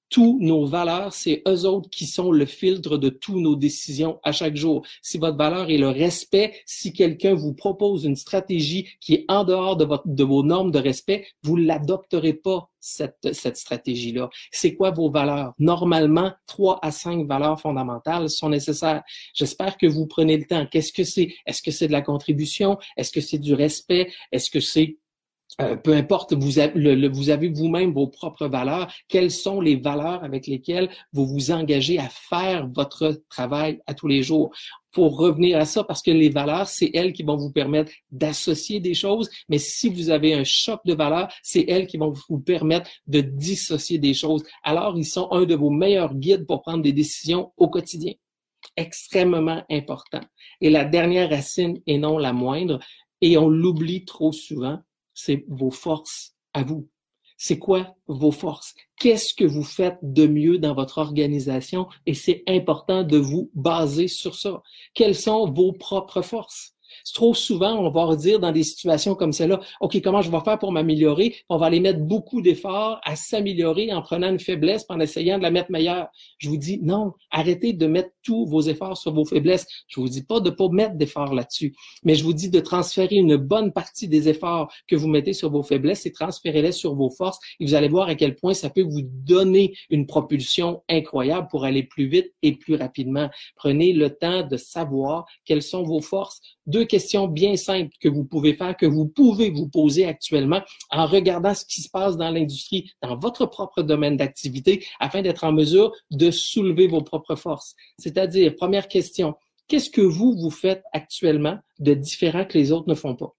Tous 0.09 0.37
nos 0.41 0.65
valeurs, 0.65 1.13
c'est 1.13 1.41
eux 1.47 1.65
autres 1.65 1.89
qui 1.89 2.05
sont 2.05 2.31
le 2.31 2.45
filtre 2.45 2.97
de 2.97 3.09
tous 3.09 3.39
nos 3.39 3.55
décisions 3.55 4.19
à 4.23 4.31
chaque 4.31 4.55
jour. 4.55 4.85
Si 5.01 5.17
votre 5.17 5.37
valeur 5.37 5.69
est 5.69 5.77
le 5.77 5.89
respect, 5.89 6.53
si 6.65 6.93
quelqu'un 6.93 7.33
vous 7.33 7.53
propose 7.53 8.05
une 8.05 8.15
stratégie 8.15 8.87
qui 8.99 9.13
est 9.15 9.25
en 9.27 9.43
dehors 9.43 9.75
de 9.77 10.23
vos 10.23 10.43
normes 10.43 10.71
de 10.71 10.79
respect, 10.79 11.27
vous 11.43 11.57
l'adopterez 11.57 12.33
pas, 12.33 12.69
cette, 12.79 13.33
cette 13.33 13.57
stratégie-là. 13.57 14.29
C'est 14.51 14.73
quoi 14.73 14.91
vos 14.91 15.09
valeurs? 15.09 15.53
Normalement, 15.59 16.31
trois 16.47 16.79
à 16.81 16.91
cinq 16.91 17.25
valeurs 17.25 17.59
fondamentales 17.59 18.29
sont 18.29 18.49
nécessaires. 18.49 19.03
J'espère 19.33 19.77
que 19.77 19.87
vous 19.87 20.07
prenez 20.07 20.37
le 20.37 20.45
temps. 20.45 20.65
Qu'est-ce 20.71 20.93
que 20.93 21.03
c'est? 21.03 21.33
Est-ce 21.45 21.61
que 21.61 21.71
c'est 21.71 21.87
de 21.87 21.91
la 21.91 22.01
contribution? 22.01 22.77
Est-ce 22.95 23.11
que 23.11 23.19
c'est 23.19 23.39
du 23.39 23.53
respect? 23.53 24.11
Est-ce 24.31 24.49
que 24.49 24.61
c'est 24.61 24.97
euh, 25.59 25.75
peu 25.75 25.93
importe, 25.93 26.33
vous 26.33 26.59
avez, 26.59 27.07
vous 27.07 27.29
avez 27.29 27.47
vous-même 27.47 27.91
vos 27.91 28.07
propres 28.07 28.47
valeurs. 28.47 28.91
Quelles 29.07 29.31
sont 29.31 29.59
les 29.59 29.75
valeurs 29.75 30.23
avec 30.23 30.45
lesquelles 30.45 30.89
vous 31.13 31.25
vous 31.25 31.49
engagez 31.51 31.97
à 31.97 32.09
faire 32.09 32.67
votre 32.67 33.23
travail 33.29 33.79
à 33.87 33.95
tous 33.95 34.07
les 34.07 34.21
jours? 34.21 34.51
Pour 34.91 35.17
revenir 35.17 35.57
à 35.57 35.65
ça, 35.65 35.83
parce 35.83 36.01
que 36.01 36.11
les 36.11 36.29
valeurs, 36.29 36.67
c'est 36.67 36.91
elles 36.93 37.11
qui 37.11 37.23
vont 37.23 37.37
vous 37.37 37.51
permettre 37.51 37.91
d'associer 38.11 38.79
des 38.79 38.93
choses, 38.93 39.29
mais 39.49 39.57
si 39.57 39.89
vous 39.89 40.09
avez 40.09 40.33
un 40.33 40.43
choc 40.43 40.79
de 40.85 40.93
valeurs, 40.93 41.31
c'est 41.43 41.65
elles 41.67 41.87
qui 41.87 41.97
vont 41.97 42.13
vous 42.29 42.39
permettre 42.39 42.89
de 43.07 43.21
dissocier 43.21 43.97
des 43.97 44.13
choses. 44.13 44.43
Alors, 44.63 44.97
ils 44.97 45.05
sont 45.05 45.31
un 45.31 45.45
de 45.45 45.55
vos 45.55 45.69
meilleurs 45.71 46.13
guides 46.13 46.45
pour 46.45 46.61
prendre 46.61 46.83
des 46.83 46.93
décisions 46.93 47.51
au 47.57 47.67
quotidien. 47.67 48.13
Extrêmement 48.75 49.63
important. 49.69 50.21
Et 50.61 50.69
la 50.69 50.85
dernière 50.85 51.29
racine, 51.29 51.79
et 51.87 51.97
non 51.97 52.17
la 52.17 52.33
moindre, 52.33 52.79
et 53.21 53.37
on 53.37 53.49
l'oublie 53.49 54.05
trop 54.05 54.31
souvent, 54.31 54.79
c'est 55.17 55.45
vos 55.47 55.71
forces 55.71 56.35
à 56.53 56.63
vous. 56.63 56.87
C'est 57.37 57.57
quoi 57.57 57.95
vos 58.07 58.31
forces? 58.31 58.75
Qu'est-ce 58.99 59.33
que 59.33 59.45
vous 59.45 59.63
faites 59.63 59.97
de 60.03 60.27
mieux 60.27 60.59
dans 60.59 60.75
votre 60.75 60.99
organisation? 60.99 61.87
Et 62.05 62.13
c'est 62.13 62.43
important 62.47 63.03
de 63.03 63.17
vous 63.17 63.49
baser 63.55 64.07
sur 64.07 64.35
ça. 64.35 64.61
Quelles 64.93 65.15
sont 65.15 65.51
vos 65.51 65.73
propres 65.73 66.21
forces? 66.21 66.75
Trop 67.13 67.33
souvent, 67.33 67.73
on 67.77 67.89
va 67.89 68.15
dire 68.15 68.39
dans 68.39 68.51
des 68.51 68.63
situations 68.63 69.15
comme 69.15 69.33
celle-là, 69.33 69.59
OK, 69.81 69.99
comment 70.01 70.21
je 70.21 70.31
vais 70.31 70.39
faire 70.41 70.59
pour 70.59 70.71
m'améliorer? 70.71 71.35
On 71.49 71.57
va 71.57 71.67
aller 71.67 71.79
mettre 71.79 71.99
beaucoup 71.99 72.41
d'efforts 72.41 72.99
à 73.03 73.15
s'améliorer 73.15 73.93
en 73.93 74.01
prenant 74.01 74.29
une 74.29 74.39
faiblesse, 74.39 74.85
en 74.89 74.99
essayant 74.99 75.37
de 75.37 75.43
la 75.43 75.51
mettre 75.51 75.71
meilleure. 75.71 76.07
Je 76.37 76.49
vous 76.49 76.57
dis, 76.57 76.79
non, 76.81 77.13
arrêtez 77.31 77.73
de 77.73 77.87
mettre 77.87 78.09
tous 78.23 78.45
vos 78.45 78.61
efforts 78.61 78.97
sur 78.97 79.13
vos 79.13 79.25
faiblesses. 79.25 79.65
Je 79.87 79.99
vous 79.99 80.09
dis 80.09 80.23
pas 80.23 80.39
de 80.39 80.49
pas 80.49 80.69
mettre 80.69 80.95
d'efforts 80.95 81.33
là-dessus, 81.33 81.75
mais 82.03 82.15
je 82.15 82.23
vous 82.23 82.33
dis 82.33 82.49
de 82.49 82.59
transférer 82.59 83.15
une 83.15 83.37
bonne 83.37 83.71
partie 83.71 84.07
des 84.07 84.29
efforts 84.29 84.71
que 84.87 84.95
vous 84.95 85.07
mettez 85.07 85.33
sur 85.33 85.49
vos 85.49 85.63
faiblesses 85.63 86.05
et 86.05 86.11
transférez-les 86.11 86.71
sur 86.71 86.95
vos 86.95 87.09
forces 87.09 87.39
et 87.59 87.65
vous 87.65 87.73
allez 87.73 87.87
voir 87.87 88.09
à 88.09 88.15
quel 88.15 88.35
point 88.35 88.53
ça 88.53 88.69
peut 88.69 88.81
vous 88.81 89.01
donner 89.01 89.73
une 89.89 90.05
propulsion 90.05 90.83
incroyable 90.89 91.47
pour 91.49 91.65
aller 91.65 91.83
plus 91.83 92.07
vite 92.07 92.33
et 92.41 92.53
plus 92.53 92.75
rapidement. 92.75 93.29
Prenez 93.55 93.93
le 93.93 94.09
temps 94.09 94.43
de 94.43 94.57
savoir 94.57 95.25
quelles 95.45 95.63
sont 95.63 95.83
vos 95.83 96.01
forces. 96.01 96.41
Deux 96.77 96.85
questions 96.85 97.27
bien 97.27 97.55
simples 97.55 97.89
que 97.99 98.07
vous 98.07 98.23
pouvez 98.23 98.53
faire, 98.53 98.77
que 98.77 98.85
vous 98.85 99.07
pouvez 99.07 99.49
vous 99.49 99.67
poser 99.67 100.05
actuellement 100.05 100.61
en 100.91 101.07
regardant 101.07 101.55
ce 101.55 101.65
qui 101.65 101.81
se 101.81 101.89
passe 101.89 102.17
dans 102.17 102.29
l'industrie, 102.29 102.91
dans 103.01 103.15
votre 103.15 103.47
propre 103.47 103.81
domaine 103.81 104.15
d'activité, 104.15 104.85
afin 104.99 105.23
d'être 105.23 105.43
en 105.43 105.51
mesure 105.51 105.91
de 106.11 106.29
soulever 106.29 106.85
vos 106.85 107.01
propres 107.01 107.35
forces. 107.35 107.73
C'est-à-dire, 107.97 108.53
première 108.55 108.87
question, 108.87 109.33
qu'est-ce 109.67 109.89
que 109.89 110.01
vous, 110.01 110.35
vous 110.39 110.51
faites 110.51 110.83
actuellement 110.93 111.57
de 111.79 111.95
différent 111.95 112.45
que 112.45 112.59
les 112.59 112.71
autres 112.71 112.87
ne 112.87 112.93
font 112.93 113.15
pas? 113.15 113.35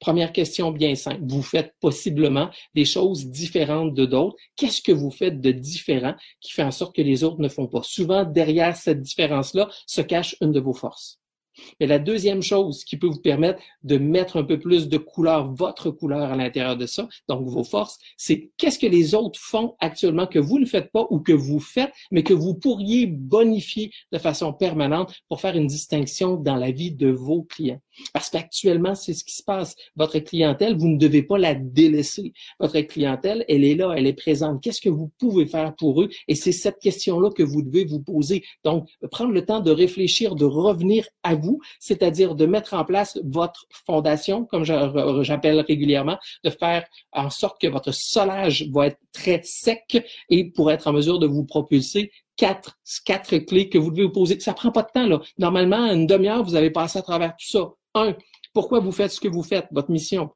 Première 0.00 0.32
question 0.32 0.72
bien 0.72 0.96
simple. 0.96 1.22
Vous 1.22 1.44
faites 1.44 1.76
possiblement 1.78 2.50
des 2.74 2.84
choses 2.84 3.26
différentes 3.26 3.94
de 3.94 4.06
d'autres. 4.06 4.34
Qu'est-ce 4.56 4.82
que 4.82 4.90
vous 4.90 5.12
faites 5.12 5.40
de 5.40 5.52
différent 5.52 6.16
qui 6.40 6.50
fait 6.50 6.64
en 6.64 6.72
sorte 6.72 6.96
que 6.96 7.02
les 7.02 7.22
autres 7.22 7.40
ne 7.40 7.48
font 7.48 7.68
pas? 7.68 7.84
Souvent, 7.84 8.24
derrière 8.24 8.76
cette 8.76 8.98
différence-là 8.98 9.70
se 9.86 10.00
cache 10.00 10.34
une 10.40 10.50
de 10.50 10.58
vos 10.58 10.74
forces. 10.74 11.21
Mais 11.80 11.86
la 11.86 11.98
deuxième 11.98 12.42
chose 12.42 12.84
qui 12.84 12.96
peut 12.96 13.06
vous 13.06 13.20
permettre 13.20 13.60
de 13.82 13.98
mettre 13.98 14.36
un 14.36 14.44
peu 14.44 14.58
plus 14.58 14.88
de 14.88 14.98
couleur, 14.98 15.52
votre 15.54 15.90
couleur 15.90 16.32
à 16.32 16.36
l'intérieur 16.36 16.76
de 16.76 16.86
ça, 16.86 17.08
donc 17.28 17.46
vos 17.48 17.64
forces, 17.64 17.98
c'est 18.16 18.50
qu'est-ce 18.56 18.78
que 18.78 18.86
les 18.86 19.14
autres 19.14 19.38
font 19.40 19.74
actuellement 19.80 20.26
que 20.26 20.38
vous 20.38 20.58
ne 20.58 20.66
faites 20.66 20.90
pas 20.92 21.06
ou 21.10 21.20
que 21.20 21.32
vous 21.32 21.60
faites, 21.60 21.92
mais 22.10 22.22
que 22.22 22.34
vous 22.34 22.54
pourriez 22.54 23.06
bonifier 23.06 23.90
de 24.12 24.18
façon 24.18 24.52
permanente 24.52 25.12
pour 25.28 25.40
faire 25.40 25.56
une 25.56 25.66
distinction 25.66 26.36
dans 26.36 26.56
la 26.56 26.70
vie 26.70 26.92
de 26.92 27.08
vos 27.08 27.42
clients. 27.42 27.80
Parce 28.12 28.30
qu'actuellement, 28.30 28.94
c'est 28.94 29.12
ce 29.12 29.24
qui 29.24 29.34
se 29.34 29.42
passe. 29.42 29.76
Votre 29.96 30.18
clientèle, 30.18 30.76
vous 30.76 30.88
ne 30.88 30.98
devez 30.98 31.22
pas 31.22 31.38
la 31.38 31.54
délaisser. 31.54 32.32
Votre 32.58 32.80
clientèle, 32.80 33.44
elle 33.48 33.64
est 33.64 33.74
là, 33.74 33.94
elle 33.96 34.06
est 34.06 34.12
présente. 34.12 34.62
Qu'est-ce 34.62 34.80
que 34.80 34.88
vous 34.88 35.10
pouvez 35.18 35.46
faire 35.46 35.74
pour 35.76 36.02
eux? 36.02 36.08
Et 36.28 36.34
c'est 36.34 36.52
cette 36.52 36.78
question-là 36.78 37.30
que 37.30 37.42
vous 37.42 37.62
devez 37.62 37.84
vous 37.84 38.00
poser. 38.00 38.44
Donc, 38.64 38.88
prendre 39.10 39.32
le 39.32 39.44
temps 39.44 39.60
de 39.60 39.70
réfléchir, 39.70 40.34
de 40.34 40.44
revenir 40.44 41.06
à 41.22 41.34
c'est-à-dire 41.78 42.34
de 42.34 42.46
mettre 42.46 42.74
en 42.74 42.84
place 42.84 43.18
votre 43.24 43.66
fondation, 43.86 44.44
comme 44.44 44.64
j'appelle 44.64 45.60
régulièrement, 45.60 46.18
de 46.44 46.50
faire 46.50 46.84
en 47.12 47.30
sorte 47.30 47.60
que 47.60 47.66
votre 47.66 47.92
solage 47.92 48.68
va 48.72 48.88
être 48.88 48.98
très 49.12 49.40
sec 49.44 50.04
et 50.28 50.50
pour 50.50 50.70
être 50.70 50.86
en 50.88 50.92
mesure 50.92 51.18
de 51.18 51.26
vous 51.26 51.44
propulser 51.44 52.10
quatre, 52.36 52.78
quatre 53.04 53.38
clés 53.38 53.68
que 53.68 53.78
vous 53.78 53.90
devez 53.90 54.04
vous 54.04 54.12
poser. 54.12 54.40
Ça 54.40 54.54
prend 54.54 54.72
pas 54.72 54.82
de 54.82 54.90
temps, 54.92 55.06
là. 55.06 55.20
Normalement, 55.38 55.92
une 55.92 56.06
demi-heure, 56.06 56.42
vous 56.42 56.54
avez 56.54 56.70
passé 56.70 56.98
à 56.98 57.02
travers 57.02 57.36
tout 57.36 57.48
ça. 57.48 57.72
Un, 57.94 58.16
pourquoi 58.52 58.80
vous 58.80 58.92
faites 58.92 59.12
ce 59.12 59.20
que 59.20 59.28
vous 59.28 59.42
faites, 59.42 59.66
votre 59.70 59.90
mission? 59.90 60.30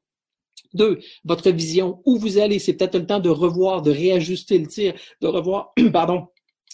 Deux, 0.74 0.98
votre 1.24 1.50
vision, 1.50 2.02
où 2.04 2.18
vous 2.18 2.38
allez. 2.38 2.58
C'est 2.58 2.74
peut-être 2.74 2.98
le 2.98 3.06
temps 3.06 3.20
de 3.20 3.30
revoir, 3.30 3.82
de 3.82 3.90
réajuster 3.90 4.58
le 4.58 4.66
tir, 4.66 4.94
de 5.20 5.26
revoir, 5.26 5.72
pardon, 5.92 6.28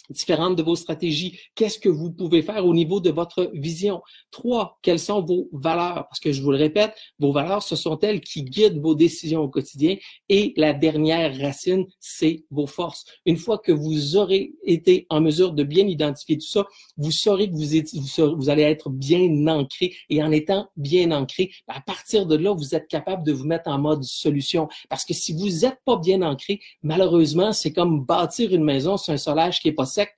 différentes 0.09 0.55
de 0.55 0.63
vos 0.63 0.75
stratégies. 0.75 1.39
Qu'est-ce 1.55 1.79
que 1.79 1.89
vous 1.89 2.11
pouvez 2.11 2.41
faire 2.41 2.65
au 2.65 2.73
niveau 2.73 2.99
de 2.99 3.09
votre 3.09 3.51
vision? 3.53 4.01
Trois, 4.31 4.77
quelles 4.81 4.99
sont 4.99 5.21
vos 5.21 5.49
valeurs? 5.51 6.07
Parce 6.07 6.19
que 6.19 6.31
je 6.31 6.41
vous 6.41 6.51
le 6.51 6.57
répète, 6.57 6.93
vos 7.19 7.31
valeurs, 7.31 7.63
ce 7.63 7.75
sont 7.75 7.97
elles 7.99 8.21
qui 8.21 8.43
guident 8.43 8.79
vos 8.79 8.95
décisions 8.95 9.41
au 9.41 9.49
quotidien. 9.49 9.95
Et 10.29 10.53
la 10.57 10.73
dernière 10.73 11.37
racine, 11.39 11.85
c'est 11.99 12.45
vos 12.51 12.67
forces. 12.67 13.05
Une 13.25 13.37
fois 13.37 13.57
que 13.57 13.71
vous 13.71 14.17
aurez 14.17 14.53
été 14.63 15.05
en 15.09 15.21
mesure 15.21 15.53
de 15.53 15.63
bien 15.63 15.87
identifier 15.87 16.37
tout 16.37 16.47
ça, 16.47 16.65
vous 16.97 17.11
saurez 17.11 17.49
que 17.49 17.55
vous, 17.55 18.49
allez 18.49 18.63
être 18.63 18.89
bien 18.89 19.47
ancré. 19.47 19.95
Et 20.09 20.21
en 20.21 20.31
étant 20.31 20.69
bien 20.75 21.11
ancré, 21.11 21.51
à 21.67 21.81
partir 21.81 22.25
de 22.25 22.35
là, 22.35 22.53
vous 22.53 22.75
êtes 22.75 22.87
capable 22.87 23.23
de 23.25 23.31
vous 23.31 23.45
mettre 23.45 23.69
en 23.69 23.79
mode 23.79 24.03
solution. 24.03 24.67
Parce 24.89 25.05
que 25.05 25.13
si 25.13 25.33
vous 25.33 25.65
n'êtes 25.65 25.79
pas 25.85 25.97
bien 25.97 26.21
ancré, 26.21 26.59
malheureusement, 26.81 27.53
c'est 27.53 27.71
comme 27.71 28.03
bâtir 28.03 28.53
une 28.53 28.63
maison 28.63 28.97
sur 28.97 29.13
un 29.13 29.17
solage 29.17 29.59
qui 29.59 29.69
est 29.69 29.73
pas 29.73 29.82
sec, 29.85 30.17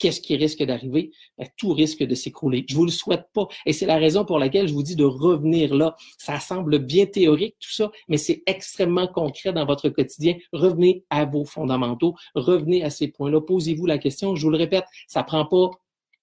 qu'est-ce 0.00 0.20
qui 0.20 0.34
risque 0.34 0.62
d'arriver? 0.64 1.12
Ben, 1.38 1.46
tout 1.56 1.72
risque 1.72 2.02
de 2.02 2.14
s'écrouler. 2.14 2.64
Je 2.68 2.74
vous 2.74 2.84
le 2.84 2.90
souhaite 2.90 3.26
pas. 3.32 3.46
Et 3.66 3.72
c'est 3.72 3.86
la 3.86 3.98
raison 3.98 4.24
pour 4.24 4.38
laquelle 4.38 4.66
je 4.66 4.72
vous 4.72 4.82
dis 4.82 4.96
de 4.96 5.04
revenir 5.04 5.74
là. 5.74 5.94
Ça 6.18 6.40
semble 6.40 6.78
bien 6.78 7.06
théorique, 7.06 7.56
tout 7.60 7.70
ça, 7.70 7.92
mais 8.08 8.16
c'est 8.16 8.42
extrêmement 8.46 9.06
concret 9.06 9.52
dans 9.52 9.66
votre 9.66 9.88
quotidien. 9.90 10.36
Revenez 10.52 11.04
à 11.10 11.26
vos 11.26 11.44
fondamentaux. 11.44 12.16
Revenez 12.34 12.82
à 12.82 12.90
ces 12.90 13.08
points-là. 13.08 13.40
Posez-vous 13.40 13.86
la 13.86 13.98
question. 13.98 14.34
Je 14.34 14.42
vous 14.42 14.50
le 14.50 14.58
répète, 14.58 14.84
ça 15.06 15.22
prend 15.22 15.46
pas 15.46 15.70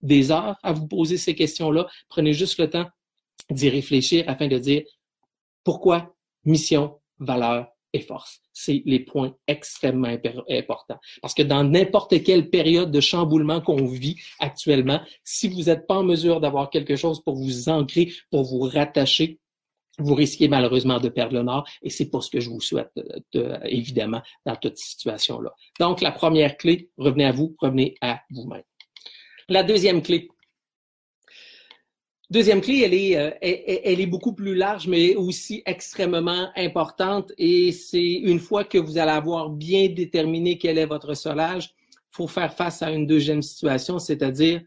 des 0.01 0.31
heures 0.31 0.57
à 0.63 0.73
vous 0.73 0.87
poser 0.87 1.17
ces 1.17 1.35
questions-là. 1.35 1.87
Prenez 2.09 2.33
juste 2.33 2.59
le 2.59 2.69
temps 2.69 2.87
d'y 3.49 3.69
réfléchir 3.69 4.25
afin 4.27 4.47
de 4.47 4.57
dire 4.57 4.83
pourquoi, 5.63 6.15
mission, 6.45 6.99
valeur, 7.19 7.67
et 7.93 8.01
force. 8.01 8.41
C'est 8.53 8.83
les 8.85 8.99
points 8.99 9.35
extrêmement 9.47 10.15
importants. 10.49 10.99
Parce 11.21 11.33
que 11.33 11.43
dans 11.43 11.63
n'importe 11.63 12.23
quelle 12.23 12.49
période 12.49 12.91
de 12.91 12.99
chamboulement 12.99 13.61
qu'on 13.61 13.85
vit 13.85 14.17
actuellement, 14.39 15.01
si 15.23 15.47
vous 15.47 15.63
n'êtes 15.63 15.87
pas 15.87 15.95
en 15.95 16.03
mesure 16.03 16.39
d'avoir 16.39 16.69
quelque 16.69 16.95
chose 16.95 17.23
pour 17.23 17.35
vous 17.35 17.69
ancrer, 17.69 18.11
pour 18.29 18.43
vous 18.43 18.59
rattacher, 18.59 19.39
vous 19.99 20.13
risquez 20.13 20.47
malheureusement 20.47 20.99
de 20.99 21.09
perdre 21.09 21.33
le 21.33 21.43
nord 21.43 21.67
et 21.81 21.89
c'est 21.89 22.09
pour 22.09 22.23
ce 22.23 22.29
que 22.29 22.39
je 22.39 22.49
vous 22.49 22.61
souhaite, 22.61 22.91
euh, 23.35 23.57
évidemment, 23.63 24.21
dans 24.45 24.55
toute 24.55 24.77
situation-là. 24.77 25.51
Donc, 25.79 26.01
la 26.01 26.11
première 26.11 26.57
clé, 26.57 26.89
revenez 26.97 27.25
à 27.25 27.31
vous, 27.31 27.55
revenez 27.59 27.95
à 28.01 28.21
vous-même. 28.29 28.63
La 29.49 29.63
deuxième 29.63 30.01
clé, 30.01 30.29
Deuxième 32.29 32.59
clé, 32.59 32.81
elle 32.83 32.93
est, 32.93 33.17
euh, 33.17 33.31
est 33.41 34.05
beaucoup 34.05 34.33
plus 34.33 34.53
large, 34.53 34.85
mais 34.87 35.15
aussi 35.15 35.63
extrêmement 35.65 36.49
importante. 36.57 37.31
Et 37.37 37.71
c'est 37.71 38.03
une 38.03 38.39
fois 38.39 38.65
que 38.65 38.77
vous 38.77 38.97
allez 38.97 39.11
avoir 39.11 39.49
bien 39.49 39.87
déterminé 39.87 40.57
quel 40.57 40.77
est 40.77 40.85
votre 40.85 41.13
solage, 41.13 41.73
faut 42.09 42.27
faire 42.27 42.53
face 42.53 42.81
à 42.81 42.91
une 42.91 43.07
deuxième 43.07 43.41
situation, 43.41 43.97
c'est-à-dire 43.97 44.61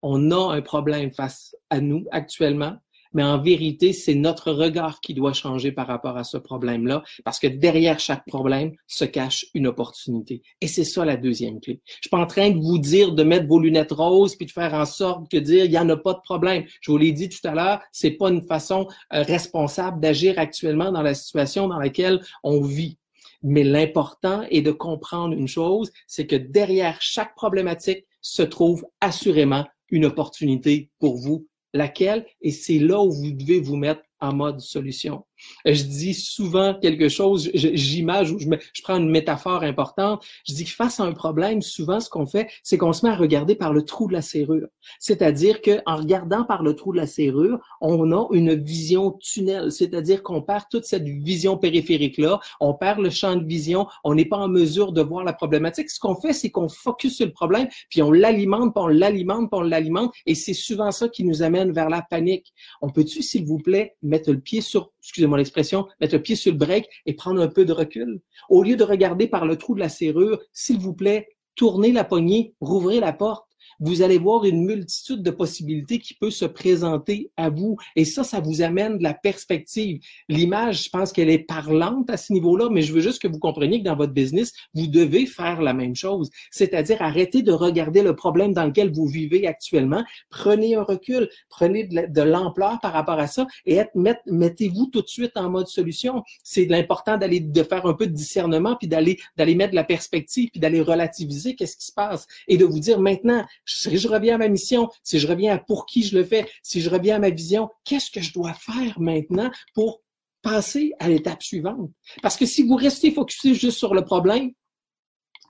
on 0.00 0.30
a 0.30 0.54
un 0.54 0.62
problème 0.62 1.10
face 1.10 1.54
à 1.68 1.80
nous 1.80 2.06
actuellement 2.10 2.76
mais 3.14 3.22
en 3.22 3.38
vérité, 3.38 3.92
c'est 3.92 4.14
notre 4.14 4.52
regard 4.52 5.00
qui 5.00 5.14
doit 5.14 5.32
changer 5.32 5.72
par 5.72 5.86
rapport 5.86 6.16
à 6.16 6.24
ce 6.24 6.36
problème-là, 6.36 7.02
parce 7.24 7.38
que 7.38 7.46
derrière 7.46 7.98
chaque 8.00 8.24
problème 8.26 8.72
se 8.86 9.04
cache 9.04 9.46
une 9.54 9.66
opportunité. 9.66 10.42
Et 10.60 10.66
c'est 10.66 10.84
ça 10.84 11.04
la 11.04 11.16
deuxième 11.16 11.60
clé. 11.60 11.80
Je 11.86 11.94
suis 12.02 12.10
pas 12.10 12.18
en 12.18 12.26
train 12.26 12.50
de 12.50 12.58
vous 12.58 12.78
dire 12.78 13.12
de 13.12 13.22
mettre 13.22 13.46
vos 13.46 13.60
lunettes 13.60 13.92
roses 13.92 14.36
puis 14.36 14.46
de 14.46 14.52
faire 14.52 14.74
en 14.74 14.86
sorte 14.86 15.30
que 15.30 15.36
dire 15.36 15.64
il 15.64 15.72
y 15.72 15.78
en 15.78 15.88
a 15.88 15.96
pas 15.96 16.14
de 16.14 16.20
problème. 16.20 16.64
Je 16.80 16.90
vous 16.90 16.98
l'ai 16.98 17.12
dit 17.12 17.28
tout 17.28 17.46
à 17.46 17.54
l'heure, 17.54 17.80
c'est 17.92 18.12
pas 18.12 18.30
une 18.30 18.42
façon 18.42 18.88
euh, 19.12 19.22
responsable 19.22 20.00
d'agir 20.00 20.38
actuellement 20.38 20.92
dans 20.92 21.02
la 21.02 21.14
situation 21.14 21.68
dans 21.68 21.78
laquelle 21.78 22.20
on 22.42 22.60
vit. 22.60 22.98
Mais 23.42 23.64
l'important 23.64 24.42
est 24.50 24.62
de 24.62 24.70
comprendre 24.70 25.34
une 25.34 25.48
chose, 25.48 25.90
c'est 26.06 26.26
que 26.26 26.36
derrière 26.36 27.00
chaque 27.00 27.34
problématique 27.34 28.06
se 28.20 28.42
trouve 28.42 28.86
assurément 29.00 29.66
une 29.90 30.06
opportunité 30.06 30.90
pour 31.00 31.16
vous, 31.16 31.46
laquelle, 31.72 32.26
et 32.40 32.50
c'est 32.50 32.78
là 32.78 33.00
où 33.00 33.10
vous 33.10 33.32
devez 33.32 33.60
vous 33.60 33.76
mettre 33.76 34.02
en 34.22 34.32
mode 34.32 34.60
solution. 34.60 35.24
Je 35.64 35.82
dis 35.82 36.14
souvent 36.14 36.74
quelque 36.80 37.08
chose, 37.08 37.50
j'image 37.54 38.30
ou 38.30 38.38
je, 38.38 38.46
prends 38.82 38.96
une 38.96 39.10
métaphore 39.10 39.64
importante. 39.64 40.24
Je 40.46 40.54
dis 40.54 40.64
que 40.64 40.70
face 40.70 41.00
à 41.00 41.04
un 41.04 41.12
problème, 41.12 41.62
souvent, 41.62 41.98
ce 41.98 42.08
qu'on 42.08 42.26
fait, 42.26 42.48
c'est 42.62 42.78
qu'on 42.78 42.92
se 42.92 43.04
met 43.04 43.12
à 43.12 43.16
regarder 43.16 43.56
par 43.56 43.72
le 43.72 43.84
trou 43.84 44.06
de 44.06 44.12
la 44.12 44.22
serrure. 44.22 44.68
C'est-à-dire 45.00 45.60
qu'en 45.60 45.96
regardant 45.96 46.44
par 46.44 46.62
le 46.62 46.74
trou 46.74 46.92
de 46.92 46.98
la 46.98 47.06
serrure, 47.06 47.58
on 47.80 48.12
a 48.12 48.28
une 48.32 48.54
vision 48.54 49.12
tunnel. 49.20 49.72
C'est-à-dire 49.72 50.22
qu'on 50.22 50.42
perd 50.42 50.64
toute 50.70 50.84
cette 50.84 51.04
vision 51.04 51.58
périphérique-là, 51.58 52.38
on 52.60 52.74
perd 52.74 53.00
le 53.00 53.10
champ 53.10 53.34
de 53.34 53.44
vision, 53.44 53.86
on 54.04 54.14
n'est 54.14 54.24
pas 54.24 54.38
en 54.38 54.48
mesure 54.48 54.92
de 54.92 55.02
voir 55.02 55.24
la 55.24 55.32
problématique. 55.32 55.90
Ce 55.90 55.98
qu'on 55.98 56.14
fait, 56.14 56.32
c'est 56.32 56.50
qu'on 56.50 56.68
focus 56.68 57.16
sur 57.16 57.26
le 57.26 57.32
problème, 57.32 57.68
puis 57.90 58.02
on 58.02 58.12
l'alimente, 58.12 58.74
puis 58.74 58.84
on 58.84 58.88
l'alimente, 58.88 59.50
puis 59.50 59.60
on 59.60 59.62
l'alimente, 59.62 60.14
et 60.26 60.36
c'est 60.36 60.54
souvent 60.54 60.92
ça 60.92 61.08
qui 61.08 61.24
nous 61.24 61.42
amène 61.42 61.72
vers 61.72 61.90
la 61.90 62.02
panique. 62.02 62.52
On 62.80 62.90
peut-tu, 62.90 63.22
s'il 63.22 63.44
vous 63.44 63.58
plaît, 63.58 63.96
mettre 64.12 64.30
le 64.30 64.38
pied 64.38 64.60
sur, 64.60 64.92
excusez-moi 65.00 65.38
l'expression, 65.38 65.88
mettre 66.00 66.14
le 66.14 66.22
pied 66.22 66.36
sur 66.36 66.52
le 66.52 66.58
break 66.58 66.88
et 67.06 67.14
prendre 67.14 67.40
un 67.42 67.48
peu 67.48 67.64
de 67.64 67.72
recul? 67.72 68.20
Au 68.48 68.62
lieu 68.62 68.76
de 68.76 68.84
regarder 68.84 69.26
par 69.26 69.46
le 69.46 69.56
trou 69.56 69.74
de 69.74 69.80
la 69.80 69.88
serrure, 69.88 70.38
s'il 70.52 70.78
vous 70.78 70.94
plaît, 70.94 71.28
tournez 71.56 71.90
la 71.90 72.04
poignée, 72.04 72.54
rouvrez 72.60 73.00
la 73.00 73.12
porte 73.12 73.48
vous 73.80 74.02
allez 74.02 74.18
voir 74.18 74.44
une 74.44 74.64
multitude 74.64 75.22
de 75.22 75.30
possibilités 75.30 75.98
qui 75.98 76.14
peut 76.14 76.30
se 76.30 76.44
présenter 76.44 77.30
à 77.36 77.50
vous. 77.50 77.76
Et 77.96 78.04
ça, 78.04 78.24
ça 78.24 78.40
vous 78.40 78.62
amène 78.62 78.98
de 78.98 79.02
la 79.02 79.14
perspective. 79.14 80.00
L'image, 80.28 80.84
je 80.84 80.90
pense 80.90 81.12
qu'elle 81.12 81.30
est 81.30 81.38
parlante 81.38 82.10
à 82.10 82.16
ce 82.16 82.32
niveau-là, 82.32 82.68
mais 82.70 82.82
je 82.82 82.92
veux 82.92 83.00
juste 83.00 83.20
que 83.20 83.28
vous 83.28 83.38
compreniez 83.38 83.80
que 83.80 83.84
dans 83.84 83.96
votre 83.96 84.12
business, 84.12 84.52
vous 84.74 84.86
devez 84.86 85.26
faire 85.26 85.62
la 85.62 85.74
même 85.74 85.94
chose. 85.94 86.30
C'est-à-dire 86.50 87.02
arrêter 87.02 87.42
de 87.42 87.52
regarder 87.52 88.02
le 88.02 88.14
problème 88.14 88.52
dans 88.52 88.66
lequel 88.66 88.92
vous 88.92 89.06
vivez 89.06 89.46
actuellement. 89.46 90.04
Prenez 90.30 90.74
un 90.74 90.82
recul, 90.82 91.28
prenez 91.48 91.84
de 91.84 92.22
l'ampleur 92.22 92.80
par 92.80 92.92
rapport 92.92 93.18
à 93.18 93.26
ça 93.26 93.46
et 93.66 93.80
mettez-vous 94.26 94.86
tout 94.86 95.02
de 95.02 95.08
suite 95.08 95.32
en 95.36 95.50
mode 95.50 95.66
solution. 95.66 96.22
C'est 96.42 96.66
l'important 96.66 97.16
d'aller 97.16 97.40
de 97.40 97.62
faire 97.62 97.86
un 97.86 97.94
peu 97.94 98.06
de 98.06 98.12
discernement 98.12 98.76
puis 98.76 98.88
d'aller 98.88 99.18
d'aller 99.36 99.54
mettre 99.54 99.72
de 99.72 99.76
la 99.76 99.84
perspective 99.84 100.50
puis 100.50 100.60
d'aller 100.60 100.80
relativiser 100.80 101.54
qu'est-ce 101.54 101.76
qui 101.76 101.86
se 101.86 101.92
passe 101.92 102.26
et 102.48 102.56
de 102.56 102.64
vous 102.64 102.78
dire 102.78 103.00
maintenant 103.00 103.44
si 103.64 103.96
je 103.96 104.08
reviens 104.08 104.36
à 104.36 104.38
ma 104.38 104.48
mission, 104.48 104.90
si 105.02 105.18
je 105.18 105.26
reviens 105.26 105.54
à 105.54 105.58
pour 105.58 105.86
qui 105.86 106.02
je 106.02 106.16
le 106.16 106.24
fais, 106.24 106.48
si 106.62 106.80
je 106.80 106.90
reviens 106.90 107.16
à 107.16 107.18
ma 107.18 107.30
vision, 107.30 107.70
qu'est-ce 107.84 108.10
que 108.10 108.20
je 108.20 108.32
dois 108.32 108.54
faire 108.54 109.00
maintenant 109.00 109.50
pour 109.74 110.02
passer 110.42 110.92
à 110.98 111.08
l'étape 111.08 111.42
suivante? 111.42 111.90
Parce 112.22 112.36
que 112.36 112.46
si 112.46 112.62
vous 112.64 112.76
restez 112.76 113.12
focusé 113.12 113.54
juste 113.54 113.78
sur 113.78 113.94
le 113.94 114.04
problème, 114.04 114.52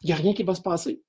il 0.02 0.06
n'y 0.06 0.12
a 0.12 0.16
rien 0.16 0.34
qui 0.34 0.42
va 0.42 0.54
se 0.54 0.62
passer. 0.62 1.00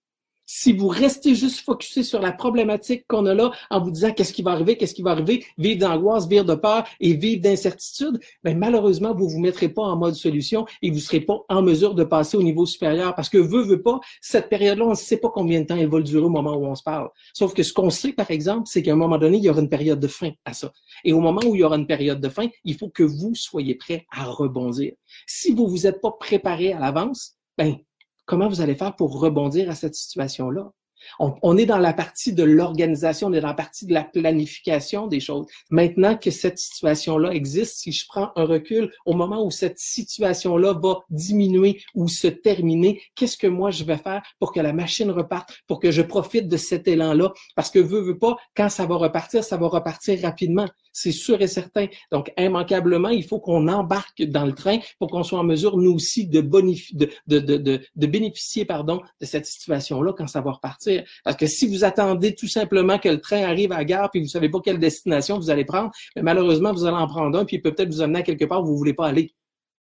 Si 0.45 0.73
vous 0.73 0.87
restez 0.87 1.35
juste 1.35 1.61
focusé 1.61 2.03
sur 2.03 2.21
la 2.21 2.31
problématique 2.31 3.05
qu'on 3.07 3.25
a 3.25 3.33
là, 3.33 3.51
en 3.69 3.81
vous 3.81 3.91
disant 3.91 4.11
qu'est-ce 4.11 4.33
qui 4.33 4.41
va 4.41 4.51
arriver, 4.51 4.77
qu'est-ce 4.77 4.93
qui 4.93 5.01
va 5.01 5.11
arriver, 5.11 5.45
vivre 5.57 5.79
d'angoisse, 5.79 6.27
vivre 6.27 6.45
de 6.45 6.55
peur 6.55 6.85
et 6.99 7.13
vivre 7.13 7.41
d'incertitude, 7.41 8.19
ben 8.43 8.57
malheureusement, 8.57 9.13
vous 9.15 9.29
vous 9.29 9.39
mettrez 9.39 9.69
pas 9.69 9.83
en 9.83 9.95
mode 9.95 10.15
solution 10.15 10.65
et 10.81 10.91
vous 10.91 10.99
serez 10.99 11.21
pas 11.21 11.39
en 11.49 11.61
mesure 11.61 11.95
de 11.95 12.03
passer 12.03 12.37
au 12.37 12.43
niveau 12.43 12.65
supérieur 12.65 13.15
parce 13.15 13.29
que 13.29 13.37
veut, 13.37 13.63
veut 13.63 13.81
pas, 13.81 13.99
cette 14.21 14.49
période-là, 14.49 14.85
on 14.85 14.91
ne 14.91 14.95
sait 14.95 15.17
pas 15.17 15.29
combien 15.29 15.61
de 15.61 15.65
temps 15.65 15.77
elle 15.77 15.87
va 15.87 16.01
durer 16.01 16.25
au 16.25 16.29
moment 16.29 16.55
où 16.55 16.65
on 16.65 16.75
se 16.75 16.83
parle. 16.83 17.09
Sauf 17.33 17.53
que 17.53 17.63
ce 17.63 17.73
qu'on 17.73 17.89
sait, 17.89 18.13
par 18.13 18.29
exemple, 18.31 18.63
c'est 18.65 18.83
qu'à 18.83 18.93
un 18.93 18.97
moment 18.97 19.17
donné, 19.17 19.37
il 19.37 19.43
y 19.43 19.49
aura 19.49 19.61
une 19.61 19.69
période 19.69 19.99
de 19.99 20.07
fin 20.07 20.31
à 20.45 20.53
ça. 20.53 20.71
Et 21.03 21.13
au 21.13 21.19
moment 21.19 21.41
où 21.45 21.55
il 21.55 21.61
y 21.61 21.63
aura 21.63 21.77
une 21.77 21.87
période 21.87 22.19
de 22.19 22.29
fin, 22.29 22.47
il 22.63 22.75
faut 22.75 22.89
que 22.89 23.03
vous 23.03 23.35
soyez 23.35 23.75
prêt 23.75 24.05
à 24.11 24.25
rebondir. 24.25 24.93
Si 25.25 25.53
vous 25.53 25.67
vous 25.67 25.87
êtes 25.87 26.01
pas 26.01 26.11
préparé 26.11 26.73
à 26.73 26.79
l'avance, 26.79 27.35
ben, 27.57 27.77
comment 28.25 28.47
vous 28.47 28.61
allez 28.61 28.75
faire 28.75 28.95
pour 28.95 29.19
rebondir 29.19 29.69
à 29.69 29.75
cette 29.75 29.95
situation-là? 29.95 30.71
On, 31.19 31.57
est 31.57 31.65
dans 31.65 31.77
la 31.77 31.93
partie 31.93 32.33
de 32.33 32.43
l'organisation, 32.43 33.27
on 33.27 33.33
est 33.33 33.41
dans 33.41 33.49
la 33.49 33.53
partie 33.53 33.85
de 33.85 33.93
la 33.93 34.03
planification 34.03 35.07
des 35.07 35.19
choses. 35.19 35.45
Maintenant 35.69 36.17
que 36.17 36.31
cette 36.31 36.57
situation-là 36.57 37.31
existe, 37.31 37.79
si 37.79 37.91
je 37.91 38.05
prends 38.07 38.31
un 38.35 38.45
recul 38.45 38.91
au 39.05 39.13
moment 39.13 39.45
où 39.45 39.51
cette 39.51 39.79
situation-là 39.79 40.73
va 40.81 40.99
diminuer 41.09 41.81
ou 41.95 42.07
se 42.07 42.27
terminer, 42.27 43.01
qu'est-ce 43.15 43.37
que 43.37 43.47
moi 43.47 43.71
je 43.71 43.83
vais 43.83 43.97
faire 43.97 44.23
pour 44.39 44.53
que 44.53 44.59
la 44.59 44.73
machine 44.73 45.11
reparte, 45.11 45.53
pour 45.67 45.79
que 45.79 45.91
je 45.91 46.01
profite 46.01 46.47
de 46.47 46.57
cet 46.57 46.87
élan-là? 46.87 47.31
Parce 47.55 47.69
que 47.69 47.79
veut, 47.79 48.01
veut 48.01 48.17
pas, 48.17 48.37
quand 48.55 48.69
ça 48.69 48.85
va 48.85 48.95
repartir, 48.95 49.43
ça 49.43 49.57
va 49.57 49.67
repartir 49.67 50.21
rapidement 50.21 50.67
c'est 50.93 51.11
sûr 51.11 51.41
et 51.41 51.47
certain. 51.47 51.87
Donc, 52.11 52.31
immanquablement, 52.37 53.09
il 53.09 53.25
faut 53.25 53.39
qu'on 53.39 53.67
embarque 53.67 54.23
dans 54.23 54.45
le 54.45 54.53
train 54.53 54.77
pour 54.99 55.09
qu'on 55.09 55.23
soit 55.23 55.39
en 55.39 55.43
mesure, 55.43 55.77
nous 55.77 55.91
aussi, 55.91 56.27
de, 56.27 56.39
bénéficier 58.05 58.63
pardon, 58.63 59.01
de 59.19 59.25
cette 59.25 59.47
situation-là 59.47 60.13
quand 60.13 60.27
ça 60.27 60.39
va 60.41 60.51
repartir. 60.51 61.03
Parce 61.25 61.35
que 61.35 61.47
si 61.47 61.67
vous 61.67 61.83
attendez 61.83 62.35
tout 62.35 62.47
simplement 62.47 62.99
que 62.99 63.09
le 63.09 63.19
train 63.19 63.43
arrive 63.43 63.71
à 63.71 63.77
la 63.77 63.85
gare 63.85 64.11
puis 64.11 64.21
vous 64.21 64.27
savez 64.27 64.49
pas 64.49 64.59
quelle 64.63 64.79
destination 64.79 65.37
vous 65.37 65.49
allez 65.49 65.65
prendre, 65.65 65.91
mais 66.15 66.21
malheureusement, 66.21 66.71
vous 66.71 66.85
allez 66.85 66.95
en 66.95 67.07
prendre 67.07 67.37
un 67.37 67.45
puis 67.45 67.57
il 67.57 67.61
peut 67.61 67.73
peut-être 67.73 67.91
vous 67.91 68.01
amener 68.01 68.19
à 68.19 68.23
quelque 68.23 68.45
part 68.45 68.61
où 68.61 68.67
vous 68.67 68.77
voulez 68.77 68.93
pas 68.93 69.07
aller. 69.07 69.33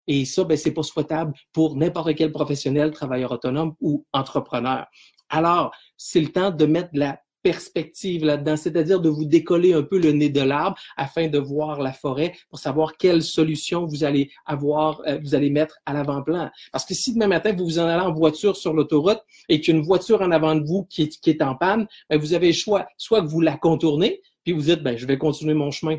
Et 0.07 0.25
ça, 0.25 0.45
ben, 0.45 0.57
c'est 0.57 0.73
pas 0.73 0.83
souhaitable 0.83 1.33
pour 1.53 1.77
n'importe 1.77 2.15
quel 2.15 2.33
professionnel, 2.33 2.91
travailleur 2.91 3.33
autonome 3.33 3.75
ou 3.81 4.05
entrepreneur. 4.13 4.87
Alors, 5.31 5.75
c'est 5.97 6.21
le 6.21 6.29
temps 6.29 6.51
de 6.51 6.67
mettre 6.67 6.91
la 6.93 7.19
perspective 7.45 8.25
là-dedans, 8.25 8.57
c'est-à-dire 8.57 9.01
de 9.01 9.11
vous 9.11 9.27
décoller 9.27 9.75
un 9.75 9.83
peu 9.83 9.99
le 9.99 10.13
nez 10.13 10.31
de 10.31 10.41
l'arbre 10.41 10.77
afin 10.97 11.29
de 11.29 11.39
voir 11.39 11.81
la 11.81 11.93
forêt 11.93 12.33
pour 12.49 12.59
savoir 12.59 12.97
quelle 12.97 13.23
solution 13.23 13.85
vous 13.85 14.03
allez 14.03 14.31
avoir, 14.47 15.03
euh, 15.07 15.19
vous 15.23 15.35
allez 15.35 15.51
mettre 15.51 15.79
à 15.85 15.93
l'avant-plan. 15.93 16.51
Parce 16.73 16.87
que 16.87 16.95
si 16.95 17.13
demain 17.13 17.29
matin 17.29 17.53
vous 17.53 17.65
vous 17.65 17.79
en 17.79 17.85
allez 17.85 18.03
en 18.03 18.15
voiture 18.15 18.57
sur 18.57 18.73
l'autoroute 18.73 19.21
et 19.51 19.61
qu'il 19.61 19.75
y 19.75 19.77
a 19.77 19.79
une 19.79 19.85
voiture 19.85 20.23
en 20.23 20.31
avant 20.31 20.55
de 20.55 20.65
vous 20.65 20.85
qui 20.87 21.03
est, 21.03 21.21
qui 21.21 21.31
est 21.31 21.43
en 21.43 21.55
panne, 21.55 21.87
ben 22.09 22.19
vous 22.19 22.33
avez 22.33 22.49
le 22.49 22.55
choix, 22.55 22.87
soit 22.97 23.21
que 23.21 23.27
vous 23.27 23.43
la 23.43 23.59
contournez, 23.59 24.23
puis 24.43 24.55
vous 24.55 24.63
dites 24.63 24.83
ben 24.83 24.97
je 24.97 25.07
vais 25.07 25.19
continuer 25.19 25.55
mon 25.55 25.71
chemin 25.71 25.99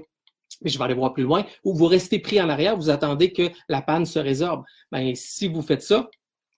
mais 0.62 0.70
je 0.70 0.78
vais 0.78 0.86
aller 0.86 0.94
voir 0.94 1.12
plus 1.12 1.24
loin, 1.24 1.46
ou 1.66 1.74
vous 1.76 1.86
restez 1.86 2.20
pris 2.20 2.42
en 2.42 2.48
arrière, 2.50 2.78
vous 2.78 2.90
attendez 2.90 3.34
que 3.34 3.50
la 3.68 3.82
panne 3.82 4.06
se 4.06 4.20
résorbe. 4.20 4.64
Ben, 4.90 5.14
si 5.14 5.50
vous 5.50 5.62
faites 5.62 5.82
ça, 5.82 6.10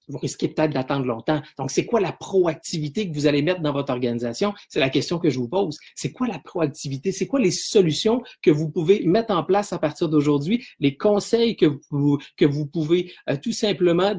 vous 0.08 0.18
risquez 0.18 0.48
peut-être 0.48 0.74
d'attendre 0.74 1.06
longtemps. 1.06 1.42
Donc, 1.58 1.72
c'est 1.72 1.86
quoi 1.86 2.00
la 2.00 2.12
proactivité 2.12 3.10
que 3.10 3.16
vous 3.16 3.28
allez 3.28 3.42
mettre 3.42 3.62
dans 3.62 3.74
votre 3.74 3.92
organisation? 3.92 4.54
C'est 4.70 4.80
la 4.80 4.90
question 4.90 5.20
que 5.20 5.30
je 5.30 5.40
vous 5.40 5.48
pose. 5.48 5.78
C'est 5.96 6.12
quoi 6.12 6.28
la 6.28 6.40
proactivité? 6.40 7.12
C'est 7.12 7.28
quoi 7.28 7.40
les 7.40 7.52
solutions 7.52 8.22
que 8.42 8.52
vous 8.52 8.70
pouvez 8.70 9.04
mettre 9.06 9.34
en 9.34 9.44
place 9.44 9.74
à 9.74 9.80
partir 9.80 10.10
d'aujourd'hui? 10.10 10.66
Les 10.80 10.96
conseils 10.98 11.56
que 11.56 11.80
vous, 11.90 12.18
que 12.38 12.46
vous 12.46 12.66
pouvez 12.66 13.14
euh, 13.30 13.38
tout 13.42 13.52
simplement 13.52 14.14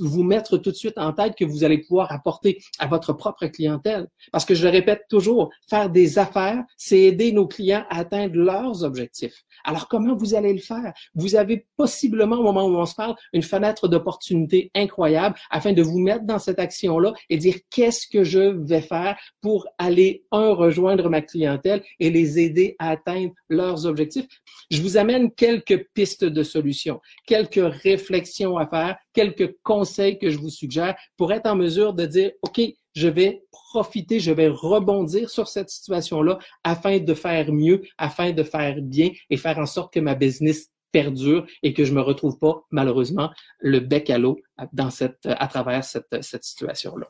vous 0.00 0.22
mettre 0.22 0.58
tout 0.58 0.70
de 0.70 0.76
suite 0.76 0.98
en 0.98 1.12
tête 1.12 1.34
que 1.36 1.44
vous 1.44 1.64
allez 1.64 1.78
pouvoir 1.78 2.12
apporter 2.12 2.62
à 2.78 2.86
votre 2.86 3.12
propre 3.12 3.46
clientèle. 3.46 4.08
Parce 4.32 4.44
que 4.44 4.54
je 4.54 4.64
le 4.64 4.70
répète 4.70 5.04
toujours, 5.08 5.50
faire 5.68 5.90
des 5.90 6.18
affaires, 6.18 6.62
c'est 6.76 7.00
aider 7.00 7.32
nos 7.32 7.46
clients 7.46 7.84
à 7.90 8.00
atteindre 8.00 8.36
leurs 8.36 8.84
objectifs. 8.84 9.42
Alors, 9.64 9.88
comment 9.88 10.14
vous 10.14 10.34
allez 10.34 10.52
le 10.52 10.60
faire? 10.60 10.92
Vous 11.14 11.36
avez 11.36 11.66
possiblement, 11.76 12.36
au 12.36 12.42
moment 12.42 12.64
où 12.64 12.76
on 12.76 12.86
se 12.86 12.94
parle, 12.94 13.14
une 13.32 13.42
fenêtre 13.42 13.88
d'opportunité 13.88 14.70
incroyable 14.74 15.31
afin 15.50 15.72
de 15.72 15.82
vous 15.82 15.98
mettre 15.98 16.24
dans 16.24 16.38
cette 16.38 16.58
action-là 16.58 17.12
et 17.30 17.36
dire 17.36 17.56
qu'est-ce 17.70 18.06
que 18.06 18.24
je 18.24 18.40
vais 18.40 18.80
faire 18.80 19.16
pour 19.40 19.66
aller, 19.78 20.24
un, 20.32 20.52
rejoindre 20.52 21.08
ma 21.08 21.22
clientèle 21.22 21.82
et 22.00 22.10
les 22.10 22.38
aider 22.38 22.76
à 22.78 22.90
atteindre 22.90 23.32
leurs 23.48 23.86
objectifs? 23.86 24.26
Je 24.70 24.82
vous 24.82 24.96
amène 24.96 25.30
quelques 25.32 25.86
pistes 25.94 26.24
de 26.24 26.42
solutions, 26.42 27.00
quelques 27.26 27.60
réflexions 27.82 28.56
à 28.56 28.66
faire, 28.66 28.96
quelques 29.12 29.54
conseils 29.62 30.18
que 30.18 30.30
je 30.30 30.38
vous 30.38 30.50
suggère 30.50 30.94
pour 31.16 31.32
être 31.32 31.46
en 31.46 31.56
mesure 31.56 31.94
de 31.94 32.06
dire, 32.06 32.32
OK, 32.42 32.60
je 32.94 33.08
vais 33.08 33.42
profiter, 33.50 34.20
je 34.20 34.32
vais 34.32 34.48
rebondir 34.48 35.30
sur 35.30 35.48
cette 35.48 35.70
situation-là 35.70 36.38
afin 36.62 36.98
de 36.98 37.14
faire 37.14 37.52
mieux, 37.52 37.82
afin 37.96 38.32
de 38.32 38.42
faire 38.42 38.76
bien 38.82 39.10
et 39.30 39.36
faire 39.36 39.58
en 39.58 39.66
sorte 39.66 39.92
que 39.92 40.00
ma 40.00 40.14
business 40.14 40.68
perdure 40.92 41.46
et 41.62 41.72
que 41.74 41.84
je 41.84 41.92
me 41.92 42.00
retrouve 42.00 42.38
pas, 42.38 42.64
malheureusement, 42.70 43.32
le 43.58 43.80
bec 43.80 44.10
à 44.10 44.18
l'eau 44.18 44.40
dans 44.72 44.90
cette, 44.90 45.26
à 45.26 45.48
travers 45.48 45.82
cette, 45.84 46.22
cette 46.22 46.44
situation-là. 46.44 47.08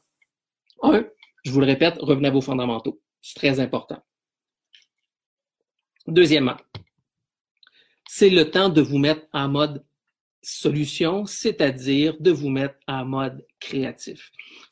Un, 0.83 1.05
je 1.45 1.51
vous 1.51 1.61
le 1.61 1.67
répète, 1.67 1.97
revenez 2.01 2.29
à 2.29 2.31
vos 2.31 2.41
fondamentaux. 2.41 3.01
C'est 3.21 3.37
très 3.37 3.61
important. 3.61 4.03
Deuxièmement, 6.07 6.57
c'est 8.09 8.31
le 8.31 8.51
temps 8.51 8.69
de 8.69 8.81
vous 8.81 8.99
mettre 8.99 9.27
en 9.33 9.49
mode 9.49 9.85
solution, 10.43 11.25
c'est-à-dire 11.25 12.17
de 12.21 12.33
vous 12.33 12.51
mettre 12.51 12.77
en 12.89 13.05
mode 13.05 13.47
Je 13.71 13.77
ne 13.79 14.15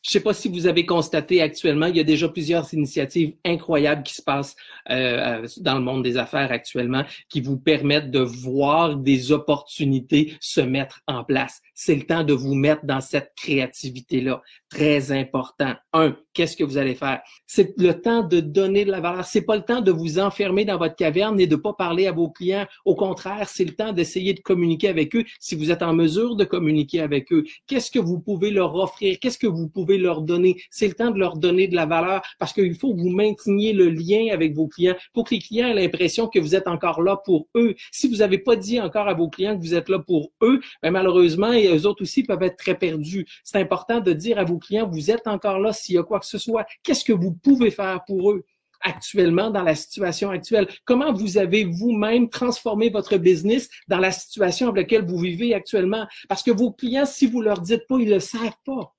sais 0.02 0.20
pas 0.20 0.34
si 0.34 0.48
vous 0.48 0.66
avez 0.66 0.86
constaté 0.86 1.42
actuellement, 1.42 1.86
il 1.86 1.96
y 1.96 2.00
a 2.00 2.04
déjà 2.04 2.28
plusieurs 2.28 2.72
initiatives 2.74 3.34
incroyables 3.44 4.02
qui 4.02 4.14
se 4.14 4.22
passent 4.22 4.56
euh, 4.90 5.42
euh, 5.42 5.48
dans 5.58 5.74
le 5.74 5.80
monde 5.80 6.02
des 6.02 6.16
affaires 6.16 6.50
actuellement 6.50 7.04
qui 7.28 7.40
vous 7.40 7.58
permettent 7.58 8.10
de 8.10 8.20
voir 8.20 8.96
des 8.96 9.32
opportunités 9.32 10.34
se 10.40 10.60
mettre 10.60 11.00
en 11.06 11.24
place. 11.24 11.60
C'est 11.74 11.94
le 11.94 12.02
temps 12.02 12.24
de 12.24 12.32
vous 12.32 12.54
mettre 12.54 12.84
dans 12.84 13.00
cette 13.00 13.32
créativité-là. 13.36 14.42
Très 14.68 15.12
important. 15.12 15.74
Un, 15.92 16.16
qu'est-ce 16.32 16.56
que 16.56 16.64
vous 16.64 16.78
allez 16.78 16.94
faire? 16.94 17.20
C'est 17.46 17.74
le 17.78 18.00
temps 18.00 18.22
de 18.22 18.40
donner 18.40 18.84
de 18.84 18.90
la 18.90 19.00
valeur. 19.00 19.24
C'est 19.24 19.42
pas 19.42 19.56
le 19.56 19.62
temps 19.62 19.80
de 19.80 19.90
vous 19.90 20.18
enfermer 20.18 20.64
dans 20.64 20.78
votre 20.78 20.96
caverne 20.96 21.38
et 21.40 21.46
de 21.46 21.56
pas 21.56 21.72
parler 21.72 22.06
à 22.06 22.12
vos 22.12 22.30
clients. 22.30 22.66
Au 22.84 22.94
contraire, 22.94 23.48
c'est 23.48 23.64
le 23.64 23.74
temps 23.74 23.92
d'essayer 23.92 24.34
de 24.34 24.40
communiquer 24.40 24.88
avec 24.88 25.14
eux 25.16 25.24
si 25.38 25.56
vous 25.56 25.70
êtes 25.70 25.82
en 25.82 25.92
mesure 25.92 26.36
de 26.36 26.44
communiquer 26.44 27.00
avec 27.00 27.32
eux. 27.32 27.44
Qu'est-ce 27.66 27.90
que 27.90 27.98
vous 27.98 28.20
pouvez 28.20 28.50
leur 28.50 28.72
offrir? 28.80 29.18
Qu'est-ce 29.18 29.38
que 29.38 29.46
vous 29.46 29.68
pouvez 29.68 29.98
leur 29.98 30.22
donner? 30.22 30.60
C'est 30.70 30.88
le 30.88 30.94
temps 30.94 31.10
de 31.10 31.18
leur 31.18 31.36
donner 31.36 31.68
de 31.68 31.76
la 31.76 31.86
valeur 31.86 32.22
parce 32.38 32.52
qu'il 32.52 32.74
faut 32.74 32.94
que 32.94 33.00
vous 33.00 33.10
mainteniez 33.10 33.72
le 33.72 33.88
lien 33.88 34.32
avec 34.32 34.54
vos 34.54 34.68
clients. 34.68 34.96
Faut 35.14 35.24
que 35.24 35.34
les 35.34 35.40
clients 35.40 35.68
aient 35.68 35.74
l'impression 35.74 36.28
que 36.28 36.38
vous 36.38 36.54
êtes 36.54 36.68
encore 36.68 37.02
là 37.02 37.16
pour 37.16 37.48
eux. 37.54 37.74
Si 37.92 38.08
vous 38.08 38.16
n'avez 38.16 38.38
pas 38.38 38.56
dit 38.56 38.80
encore 38.80 39.08
à 39.08 39.14
vos 39.14 39.28
clients 39.28 39.56
que 39.56 39.62
vous 39.62 39.74
êtes 39.74 39.88
là 39.88 39.98
pour 39.98 40.32
eux, 40.42 40.60
ben 40.82 40.90
malheureusement, 40.90 41.52
eux 41.52 41.86
autres 41.86 42.02
aussi 42.02 42.22
peuvent 42.22 42.42
être 42.42 42.56
très 42.56 42.76
perdus. 42.76 43.26
C'est 43.44 43.58
important 43.58 44.00
de 44.00 44.12
dire 44.12 44.38
à 44.38 44.44
vos 44.44 44.58
clients, 44.58 44.88
vous 44.88 45.10
êtes 45.10 45.26
encore 45.26 45.58
là 45.58 45.72
s'il 45.72 45.94
y 45.94 45.98
a 45.98 46.02
quoi 46.02 46.20
que 46.20 46.26
ce 46.26 46.38
soit. 46.38 46.66
Qu'est-ce 46.82 47.04
que 47.04 47.12
vous 47.12 47.32
pouvez 47.32 47.70
faire 47.70 48.00
pour 48.06 48.32
eux? 48.32 48.44
Actuellement 48.80 49.50
dans 49.50 49.62
la 49.62 49.74
situation 49.74 50.30
actuelle? 50.30 50.68
Comment 50.84 51.12
vous 51.12 51.38
avez 51.38 51.64
vous-même 51.64 52.28
transformé 52.28 52.90
votre 52.90 53.16
business 53.16 53.68
dans 53.88 53.98
la 53.98 54.12
situation 54.12 54.68
avec 54.68 54.90
laquelle 54.90 55.06
vous 55.06 55.18
vivez 55.18 55.54
actuellement? 55.54 56.06
Parce 56.28 56.42
que 56.42 56.50
vos 56.50 56.72
clients, 56.72 57.06
si 57.06 57.26
vous 57.26 57.40
leur 57.40 57.60
dites 57.60 57.86
pas, 57.86 57.98
ils 57.98 58.10
le 58.10 58.20
savent 58.20 58.58
pas. 58.64 58.94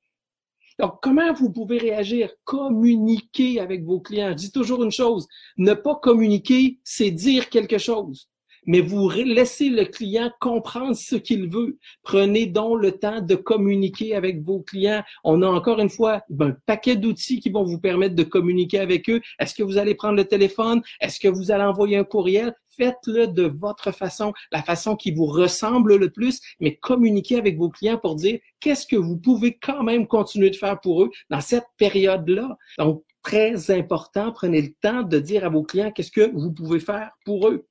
Donc, 0.80 0.96
comment 1.02 1.32
vous 1.34 1.52
pouvez 1.52 1.78
réagir? 1.78 2.32
Communiquer 2.44 3.60
avec 3.60 3.84
vos 3.84 4.00
clients. 4.00 4.34
Dis 4.34 4.52
toujours 4.52 4.84
une 4.84 4.92
chose, 4.92 5.28
ne 5.58 5.74
pas 5.74 5.96
communiquer, 5.96 6.80
c'est 6.84 7.12
dire 7.12 7.50
quelque 7.50 7.78
chose 7.78 8.31
mais 8.66 8.82
vous 8.82 9.10
laissez 9.10 9.70
le 9.70 9.86
client 9.86 10.32
comprendre 10.40 10.96
ce 10.96 11.16
qu'il 11.16 11.50
veut. 11.50 11.78
Prenez 12.04 12.46
donc 12.46 12.82
le 12.82 12.92
temps 12.92 13.22
de 13.22 13.36
communiquer 13.36 14.16
avec 14.16 14.42
vos 14.44 14.62
clients. 14.62 15.04
On 15.24 15.42
a 15.42 15.48
encore 15.48 15.80
une 15.80 15.90
fois 15.90 16.22
un 16.40 16.52
paquet 16.66 16.96
d'outils 16.96 17.40
qui 17.40 17.50
vont 17.50 17.64
vous 17.64 17.80
permettre 17.80 18.16
de 18.16 18.24
communiquer 18.24 18.80
avec 18.80 19.10
eux. 19.10 19.22
Est-ce 19.40 19.56
que 19.56 19.64
vous 19.64 19.78
allez 19.78 19.96
prendre 19.96 20.16
le 20.16 20.26
téléphone? 20.26 20.82
Est-ce 21.00 21.20
que 21.20 21.28
vous 21.28 21.52
allez 21.52 21.64
envoyer 21.64 21.98
un 21.98 22.04
courriel? 22.04 22.54
Faites-le 22.78 23.28
de 23.28 23.44
votre 23.44 23.92
façon, 23.92 24.34
la 24.52 24.64
façon 24.64 24.96
qui 24.96 25.12
vous 25.12 25.26
ressemble 25.26 25.98
le 25.98 26.10
plus, 26.10 26.40
mais 26.60 26.78
communiquez 26.78 27.38
avec 27.38 27.58
vos 27.58 27.70
clients 27.70 27.98
pour 27.98 28.16
dire 28.16 28.40
qu'est-ce 28.60 28.88
que 28.88 28.96
vous 28.96 29.18
pouvez 29.18 29.58
quand 29.58 29.84
même 29.84 30.08
continuer 30.08 30.50
de 30.50 30.56
faire 30.56 30.80
pour 30.80 31.04
eux 31.04 31.10
dans 31.30 31.42
cette 31.42 31.68
période-là. 31.78 32.58
Donc, 32.78 33.04
très 33.24 33.72
important, 33.72 34.32
prenez 34.32 34.62
le 34.62 34.74
temps 34.82 35.04
de 35.04 35.20
dire 35.20 35.46
à 35.46 35.50
vos 35.50 35.64
clients 35.64 35.92
qu'est-ce 35.92 36.12
que 36.12 36.32
vous 36.34 36.52
pouvez 36.52 36.80
faire 36.80 37.12
pour 37.26 37.50
eux. 37.50 37.68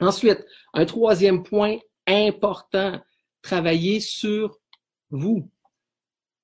Ensuite, 0.00 0.44
un 0.72 0.84
troisième 0.84 1.42
point 1.42 1.78
important, 2.06 3.00
travailler 3.42 4.00
sur 4.00 4.58
vous. 5.10 5.48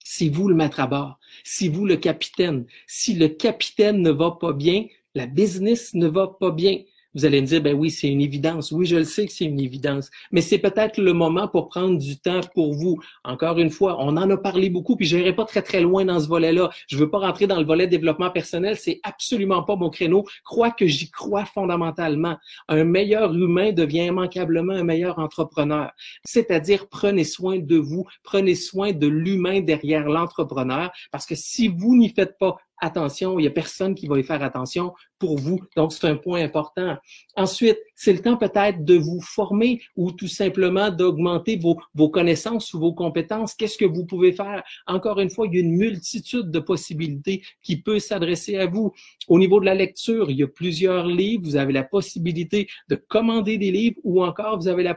Si 0.05 0.29
vous 0.29 0.49
le 0.49 0.55
maître 0.55 0.81
à 0.81 0.87
bord, 0.87 1.19
si 1.45 1.69
vous 1.69 1.87
le 1.87 1.97
capitaine, 1.97 2.67
si 2.87 3.15
le 3.15 3.29
capitaine 3.29 4.03
ne 4.03 4.11
va 4.11 4.33
pas 4.33 4.53
bien, 4.53 4.87
la 5.15 5.27
business 5.27 5.95
ne 5.95 6.07
va 6.07 6.29
pas 6.29 6.51
bien. 6.51 6.79
Vous 7.15 7.25
allez 7.25 7.41
me 7.41 7.47
dire, 7.47 7.61
ben 7.61 7.75
oui, 7.75 7.91
c'est 7.91 8.09
une 8.09 8.21
évidence. 8.21 8.71
Oui, 8.71 8.87
je 8.87 8.97
le 8.97 9.05
sais 9.05 9.27
que 9.27 9.33
c'est 9.33 9.45
une 9.45 9.61
évidence. 9.61 10.11
Mais 10.31 10.41
c'est 10.41 10.59
peut-être 10.59 10.99
le 10.99 11.13
moment 11.13 11.49
pour 11.49 11.69
prendre 11.69 11.99
du 11.99 12.19
temps 12.19 12.41
pour 12.55 12.73
vous. 12.73 13.01
Encore 13.25 13.59
une 13.59 13.71
fois, 13.71 13.97
on 13.99 14.17
en 14.17 14.31
a 14.31 14.37
parlé 14.37 14.71
beaucoup, 14.71 14.95
puis 14.97 15.07
je 15.07 15.17
n'irai 15.17 15.35
pas 15.35 15.45
très, 15.45 15.63
très 15.63 15.81
loin 15.81 16.05
dans 16.05 16.21
ce 16.21 16.29
volet-là. 16.29 16.71
Je 16.89 16.97
veux 16.97 17.11
pas 17.11 17.19
rentrer 17.19 17.47
dans 17.47 17.59
le 17.59 17.65
volet 17.67 17.89
développement 17.89 18.31
personnel. 18.31 18.77
C'est 18.77 19.01
absolument 19.03 19.63
pas 19.65 19.75
mon 19.75 19.91
créneau. 19.91 20.25
Crois 20.45 20.71
que 20.71 20.87
j'y 20.87 21.11
crois 21.11 21.45
fondamentalement. 21.45 22.37
Un 22.69 22.85
meilleur 22.85 23.35
humain 23.35 23.73
devient 23.73 24.07
immanquablement 24.07 24.75
un 24.75 24.85
meilleur 24.85 25.19
entrepreneur. 25.19 25.91
C'est-à-dire, 26.25 26.89
prenez 26.89 27.25
soin 27.25 27.59
de 27.59 27.77
vous. 27.77 28.07
Prenez 28.23 28.55
soin 28.55 28.93
de 28.93 29.09
l'humain 29.09 29.61
derrière 29.61 30.09
l'entrepreneur. 30.09 30.91
Parce 31.11 31.27
que 31.27 31.35
si 31.35 31.69
vous 31.69 31.97
n'y 31.97 32.11
faites 32.11 32.39
pas 32.39 32.57
attention, 32.81 33.39
il 33.39 33.45
y 33.45 33.49
a 33.49 33.51
personne 33.51 33.95
qui 33.95 34.07
va 34.07 34.19
y 34.19 34.23
faire 34.23 34.43
attention 34.43 34.93
pour 35.21 35.39
vous. 35.39 35.61
Donc, 35.77 35.93
c'est 35.93 36.09
un 36.09 36.17
point 36.17 36.43
important. 36.43 36.97
Ensuite, 37.37 37.79
c'est 37.95 38.13
le 38.13 38.21
temps 38.21 38.39
peut-être 38.39 38.85
de 38.85 38.95
vous 38.95 39.21
former 39.21 39.81
ou 39.95 40.11
tout 40.11 40.27
simplement 40.27 40.91
d'augmenter 40.91 41.57
vos, 41.57 41.77
vos 41.95 42.09
connaissances 42.09 42.73
ou 42.73 42.81
vos 42.81 42.95
compétences. 42.95 43.55
Qu'est-ce 43.55 43.77
que 43.77 43.85
vous 43.85 44.07
pouvez 44.07 44.33
faire? 44.33 44.65
Encore 44.87 45.21
une 45.21 45.29
fois, 45.29 45.47
il 45.47 45.55
y 45.55 45.59
a 45.59 45.61
une 45.61 45.77
multitude 45.77 46.51
de 46.51 46.59
possibilités 46.59 47.43
qui 47.63 47.81
peut 47.83 47.99
s'adresser 47.99 48.57
à 48.57 48.67
vous. 48.67 48.93
Au 49.29 49.39
niveau 49.39 49.61
de 49.61 49.67
la 49.67 49.75
lecture, 49.75 50.31
il 50.31 50.39
y 50.39 50.43
a 50.43 50.49
plusieurs 50.49 51.07
livres. 51.07 51.45
Vous 51.45 51.57
avez 51.57 51.75
la 51.75 51.85
possibilité 51.85 52.67
de 52.89 52.97
commander 52.97 53.59
des 53.59 53.71
livres 53.71 54.01
ou 54.03 54.25
encore 54.25 54.59
vous 54.59 54.69
avez 54.69 54.83
la 54.83 54.97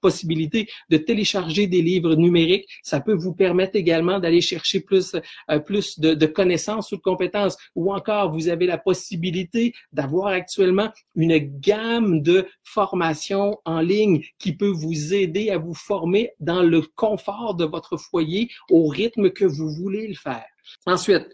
possibilité 0.00 0.68
de 0.88 0.96
télécharger 0.96 1.66
des 1.66 1.82
livres 1.82 2.14
numériques. 2.14 2.68
Ça 2.84 3.00
peut 3.00 3.14
vous 3.14 3.34
permettre 3.34 3.74
également 3.74 4.20
d'aller 4.20 4.40
chercher 4.40 4.78
plus, 4.78 5.16
euh, 5.50 5.58
plus 5.58 5.98
de, 5.98 6.14
de 6.14 6.26
connaissances 6.26 6.92
ou 6.92 6.96
de 6.96 7.02
compétences 7.02 7.56
ou 7.74 7.92
encore 7.92 8.30
vous 8.30 8.48
avez 8.48 8.66
la 8.66 8.78
possibilité 8.78 9.47
d'avoir 9.92 10.28
actuellement 10.28 10.90
une 11.14 11.38
gamme 11.38 12.22
de 12.22 12.46
formations 12.62 13.58
en 13.64 13.80
ligne 13.80 14.22
qui 14.38 14.56
peut 14.56 14.70
vous 14.70 15.14
aider 15.14 15.50
à 15.50 15.58
vous 15.58 15.74
former 15.74 16.30
dans 16.40 16.62
le 16.62 16.82
confort 16.82 17.54
de 17.54 17.64
votre 17.64 17.96
foyer 17.96 18.50
au 18.70 18.86
rythme 18.88 19.30
que 19.30 19.44
vous 19.44 19.70
voulez 19.70 20.08
le 20.08 20.14
faire. 20.14 20.46
Ensuite, 20.86 21.28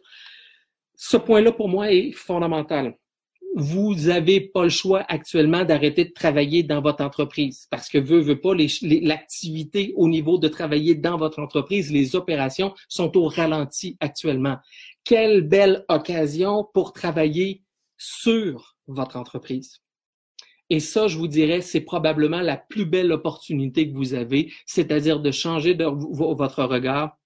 ce 0.97 1.17
point-là 1.17 1.53
pour 1.53 1.69
moi 1.69 1.93
est 1.93 2.13
fondamental 2.13 2.95
vous 3.55 3.95
n'avez 3.95 4.41
pas 4.41 4.65
le 4.65 4.69
choix 4.69 5.05
actuellement 5.09 5.65
d'arrêter 5.65 6.05
de 6.05 6.13
travailler 6.13 6.65
dans 6.65 6.81
votre 6.81 7.05
entreprise 7.05 7.67
parce 7.71 7.89
que 7.89 7.99
veut, 7.99 8.21
veut 8.21 8.41
pas, 8.41 8.55
l'activité 8.55 9.93
au 9.97 10.09
niveau 10.09 10.39
de 10.39 10.49
travailler 10.49 10.97
dans 10.97 11.17
votre 11.17 11.41
entreprise, 11.41 11.93
les 11.93 12.17
opérations 12.17 12.75
sont 12.89 13.17
au 13.17 13.29
ralenti 13.29 13.97
actuellement. 14.01 14.57
Quelle 15.05 15.43
belle 15.43 15.85
occasion 15.89 16.67
pour 16.75 16.93
travailler 16.93 17.63
sur 17.97 18.77
votre 18.87 19.17
entreprise. 19.17 19.81
Et 20.71 20.81
ça, 20.81 21.09
je 21.09 21.19
vous 21.19 21.29
dirais, 21.29 21.61
c'est 21.61 21.83
probablement 21.83 22.41
la 22.41 22.57
plus 22.57 22.87
belle 22.87 23.13
opportunité 23.13 23.91
que 23.91 23.95
vous 23.95 24.15
avez, 24.15 24.53
c'est-à-dire 24.67 25.21
de 25.21 25.31
changer 25.31 25.75
votre 25.75 26.65
regard 26.65 27.19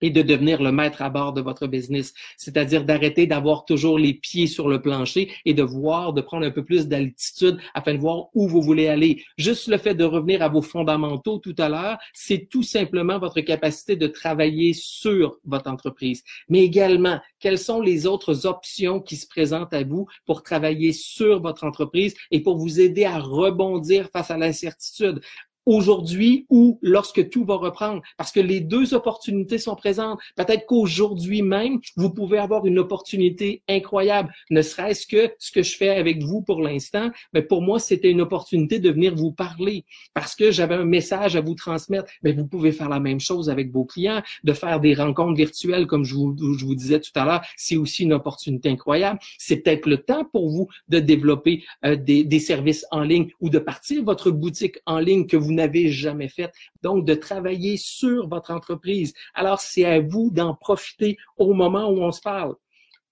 et 0.00 0.10
de 0.10 0.22
devenir 0.22 0.62
le 0.62 0.72
maître 0.72 1.02
à 1.02 1.10
bord 1.10 1.32
de 1.32 1.40
votre 1.40 1.66
business, 1.66 2.14
c'est-à-dire 2.36 2.84
d'arrêter 2.84 3.26
d'avoir 3.26 3.64
toujours 3.64 3.98
les 3.98 4.14
pieds 4.14 4.46
sur 4.46 4.68
le 4.68 4.80
plancher 4.80 5.30
et 5.44 5.54
de 5.54 5.62
voir, 5.62 6.12
de 6.12 6.20
prendre 6.20 6.46
un 6.46 6.50
peu 6.50 6.64
plus 6.64 6.88
d'altitude 6.88 7.58
afin 7.74 7.94
de 7.94 7.98
voir 7.98 8.26
où 8.34 8.48
vous 8.48 8.62
voulez 8.62 8.88
aller. 8.88 9.22
Juste 9.38 9.68
le 9.68 9.78
fait 9.78 9.94
de 9.94 10.04
revenir 10.04 10.42
à 10.42 10.48
vos 10.48 10.62
fondamentaux 10.62 11.38
tout 11.38 11.54
à 11.58 11.68
l'heure, 11.68 11.98
c'est 12.12 12.48
tout 12.50 12.62
simplement 12.62 13.18
votre 13.18 13.40
capacité 13.40 13.96
de 13.96 14.06
travailler 14.06 14.72
sur 14.72 15.38
votre 15.44 15.70
entreprise, 15.70 16.22
mais 16.48 16.60
également 16.60 17.20
quelles 17.40 17.58
sont 17.58 17.80
les 17.80 18.06
autres 18.06 18.46
options 18.46 19.00
qui 19.00 19.16
se 19.16 19.26
présentent 19.26 19.74
à 19.74 19.84
vous 19.84 20.06
pour 20.26 20.42
travailler 20.42 20.92
sur 20.92 21.40
votre 21.40 21.64
entreprise 21.64 22.14
et 22.30 22.40
pour 22.40 22.56
vous 22.56 22.80
aider 22.80 23.04
à 23.04 23.18
rebondir 23.18 24.08
face 24.12 24.30
à 24.30 24.38
l'incertitude? 24.38 25.20
Aujourd'hui 25.66 26.46
ou 26.50 26.78
lorsque 26.82 27.28
tout 27.30 27.44
va 27.44 27.56
reprendre, 27.56 28.02
parce 28.16 28.32
que 28.32 28.40
les 28.40 28.60
deux 28.60 28.94
opportunités 28.94 29.58
sont 29.58 29.74
présentes. 29.74 30.18
Peut-être 30.36 30.66
qu'aujourd'hui 30.66 31.42
même, 31.42 31.80
vous 31.96 32.10
pouvez 32.10 32.38
avoir 32.38 32.66
une 32.66 32.78
opportunité 32.78 33.62
incroyable, 33.68 34.32
ne 34.50 34.62
serait-ce 34.62 35.06
que 35.06 35.32
ce 35.38 35.50
que 35.52 35.62
je 35.62 35.76
fais 35.76 35.90
avec 35.90 36.22
vous 36.22 36.42
pour 36.42 36.62
l'instant, 36.62 37.10
mais 37.32 37.42
pour 37.42 37.62
moi, 37.62 37.78
c'était 37.78 38.10
une 38.10 38.20
opportunité 38.20 38.78
de 38.78 38.90
venir 38.90 39.14
vous 39.14 39.32
parler 39.32 39.84
parce 40.12 40.34
que 40.34 40.50
j'avais 40.50 40.74
un 40.74 40.84
message 40.84 41.36
à 41.36 41.40
vous 41.40 41.54
transmettre. 41.54 42.10
Mais 42.22 42.32
vous 42.32 42.46
pouvez 42.46 42.72
faire 42.72 42.88
la 42.88 43.00
même 43.00 43.20
chose 43.20 43.50
avec 43.50 43.70
vos 43.72 43.84
clients, 43.84 44.22
de 44.42 44.52
faire 44.52 44.80
des 44.80 44.94
rencontres 44.94 45.36
virtuelles, 45.36 45.86
comme 45.86 46.04
je 46.04 46.14
vous, 46.14 46.36
je 46.58 46.64
vous 46.64 46.74
disais 46.74 47.00
tout 47.00 47.10
à 47.14 47.24
l'heure, 47.24 47.42
c'est 47.56 47.76
aussi 47.76 48.04
une 48.04 48.12
opportunité 48.12 48.68
incroyable. 48.68 49.18
C'est 49.38 49.56
peut-être 49.56 49.86
le 49.86 49.98
temps 49.98 50.24
pour 50.24 50.48
vous 50.50 50.68
de 50.88 50.98
développer 50.98 51.64
euh, 51.84 51.96
des, 51.96 52.24
des 52.24 52.40
services 52.40 52.86
en 52.90 53.02
ligne 53.02 53.30
ou 53.40 53.50
de 53.50 53.58
partir 53.58 54.02
votre 54.04 54.30
boutique 54.30 54.78
en 54.86 54.98
ligne 54.98 55.26
que 55.26 55.36
vous 55.36 55.53
n'avez 55.54 55.90
jamais 55.90 56.28
fait. 56.28 56.52
Donc, 56.82 57.04
de 57.04 57.14
travailler 57.14 57.76
sur 57.76 58.28
votre 58.28 58.52
entreprise. 58.52 59.14
Alors, 59.34 59.60
c'est 59.60 59.84
à 59.84 60.00
vous 60.00 60.30
d'en 60.30 60.54
profiter 60.54 61.16
au 61.36 61.54
moment 61.54 61.88
où 61.88 62.02
on 62.02 62.12
se 62.12 62.20
parle. 62.20 62.54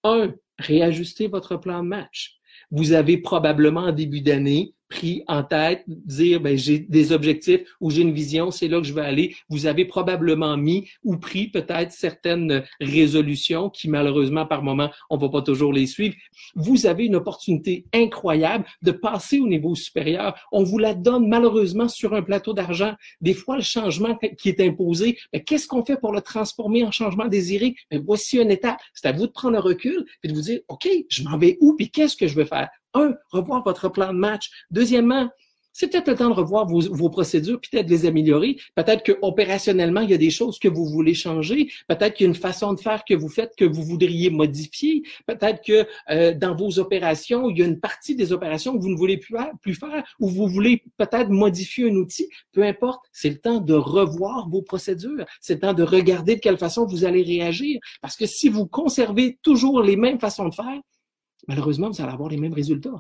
Un, 0.05 0.35
réajuster 0.59 1.29
votre 1.29 1.57
plan 1.57 1.83
de 1.83 1.89
match. 1.89 2.37
Vous 2.71 2.93
avez 2.93 3.19
probablement 3.19 3.83
en 3.83 3.93
début 3.93 4.21
d'année 4.21 4.75
pris 4.93 5.25
en 5.27 5.43
tête, 5.43 5.85
dire 5.87 6.41
ben, 6.41 6.57
j'ai 6.57 6.79
des 6.79 7.13
objectifs 7.13 7.63
ou 7.81 7.91
j'ai 7.91 8.03
une 8.03 8.13
vision, 8.13 8.51
c'est 8.51 8.69
là 8.69 8.79
que 8.79 8.87
je 8.87 8.93
vais 8.93 9.01
aller. 9.03 9.35
Vous 9.49 9.65
avez 9.67 9.87
probablement 9.87 10.57
mis 10.59 10.89
ou 11.03 11.17
pris 11.17 11.49
peut-être 11.49 11.93
certaines 11.93 12.63
résolutions 12.81 13.71
qui 13.71 13.89
malheureusement 13.89 14.45
par 14.45 14.63
moment 14.63 14.91
on 15.09 15.17
va 15.17 15.31
pas 15.31 15.41
toujours 15.41 15.73
les 15.73 15.87
suivre. 15.87 16.15
Vous 16.55 16.87
avez 16.87 17.07
une 17.07 17.17
opportunité 17.17 17.87
incroyable 17.95 18.67
de 18.83 18.93
passer 18.93 19.41
au 19.41 19.49
niveau 19.49 19.75
supérieur. 19.75 20.39
On 20.53 20.63
vous 20.63 20.79
la 20.79 20.95
donne 20.95 21.27
malheureusement 21.27 21.89
sur 21.89 22.13
un 22.13 22.23
plateau 22.23 22.53
d'argent. 22.53 22.95
Des 23.23 23.35
fois 23.35 23.57
le 23.57 23.63
changement 23.63 24.19
qui 24.39 24.51
est 24.51 24.61
imposé, 24.61 25.19
ben, 25.33 25.43
qu'est-ce 25.43 25.67
qu'on 25.67 25.85
fait 25.85 25.97
pour 25.97 26.13
le 26.13 26.21
transformer 26.21 26.85
en 26.85 26.91
changement 26.91 27.29
désiré? 27.29 27.75
Ben, 27.91 28.03
voici 28.05 28.39
une 28.39 28.51
étape. 28.51 28.79
C'est 28.93 29.09
à 29.09 29.13
vous 29.13 29.27
de 29.27 29.33
prendre 29.33 29.55
le 29.55 29.61
recul 29.61 30.05
et 30.23 30.29
de 30.29 30.35
vous 30.35 30.43
dire 30.43 30.61
OK, 30.69 30.87
je 31.09 31.23
m'en 31.23 31.39
vais 31.39 31.57
où? 31.61 31.75
Puis 31.77 31.91
qu'est-ce 31.91 32.17
que 32.17 32.27
je 32.27 32.35
veux 32.35 32.45
faire? 32.45 32.69
Un, 32.95 33.15
revoir 33.31 33.63
votre 33.63 33.89
plan 33.89 34.13
de 34.13 34.19
match. 34.19 34.51
Deuxièmement, 34.71 35.29
c'est 35.73 35.89
peut-être 35.89 36.09
le 36.09 36.17
temps 36.17 36.29
de 36.29 36.35
revoir 36.35 36.67
vos, 36.67 36.81
vos 36.81 37.09
procédures, 37.09 37.59
peut-être 37.61 37.89
les 37.89 38.07
améliorer. 38.07 38.57
Peut-être 38.75 39.03
que 39.03 39.13
opérationnellement, 39.23 40.03
il 40.03 40.11
y 40.11 40.15
a 40.15 40.19
des 40.19 40.31
choses 40.31 40.59
que 40.59 40.69
vous 40.69 40.85
voulez 40.85 41.15
changer. 41.15 41.69
Peut-être 41.89 42.15
qu'il 42.15 42.25
y 42.25 42.29
a 42.29 42.33
une 42.33 42.39
façon 42.39 42.75
de 42.75 42.81
faire 42.81 43.05
que 43.05 43.15
vous 43.15 43.31
faites 43.31 43.57
que 43.57 43.65
vous 43.65 43.83
voudriez 43.83 44.31
modifier. 44.31 45.03
Peut-être 45.27 45.65
que 45.65 45.87
euh, 46.11 46.35
dans 46.35 46.55
vos 46.55 46.79
opérations, 46.79 47.49
il 47.49 47.59
y 47.59 47.63
a 47.63 47.67
une 47.67 47.81
partie 47.81 48.15
des 48.15 48.33
opérations 48.33 48.77
que 48.77 48.83
vous 48.83 48.91
ne 48.91 48.97
voulez 48.97 49.17
plus, 49.17 49.37
plus 49.63 49.75
faire 49.75 50.05
ou 50.21 50.29
vous 50.29 50.47
voulez 50.47 50.83
peut-être 50.99 51.31
modifier 51.31 51.91
un 51.91 51.95
outil. 51.95 52.29
Peu 52.53 52.63
importe, 52.63 53.07
c'est 53.13 53.31
le 53.31 53.39
temps 53.39 53.61
de 53.61 53.75
revoir 53.75 54.51
vos 54.51 54.63
procédures. 54.63 55.25
C'est 55.41 55.55
le 55.55 55.61
temps 55.61 55.75
de 55.75 55.83
regarder 55.83 56.35
de 56.37 56.41
quelle 56.41 56.59
façon 56.59 56.87
vous 56.87 57.05
allez 57.05 57.23
réagir. 57.23 57.81
Parce 58.03 58.17
que 58.17 58.27
si 58.27 58.51
vous 58.51 58.67
conservez 58.67 59.39
toujours 59.43 59.83
les 59.83 59.97
mêmes 59.97 60.21
façons 60.21 60.49
de 60.49 60.55
faire, 60.55 60.81
malheureusement, 61.49 61.91
vous 61.91 62.03
allez 62.03 62.13
avoir 62.13 62.29
les 62.29 62.37
mêmes 62.37 62.55
résultats. 62.55 62.97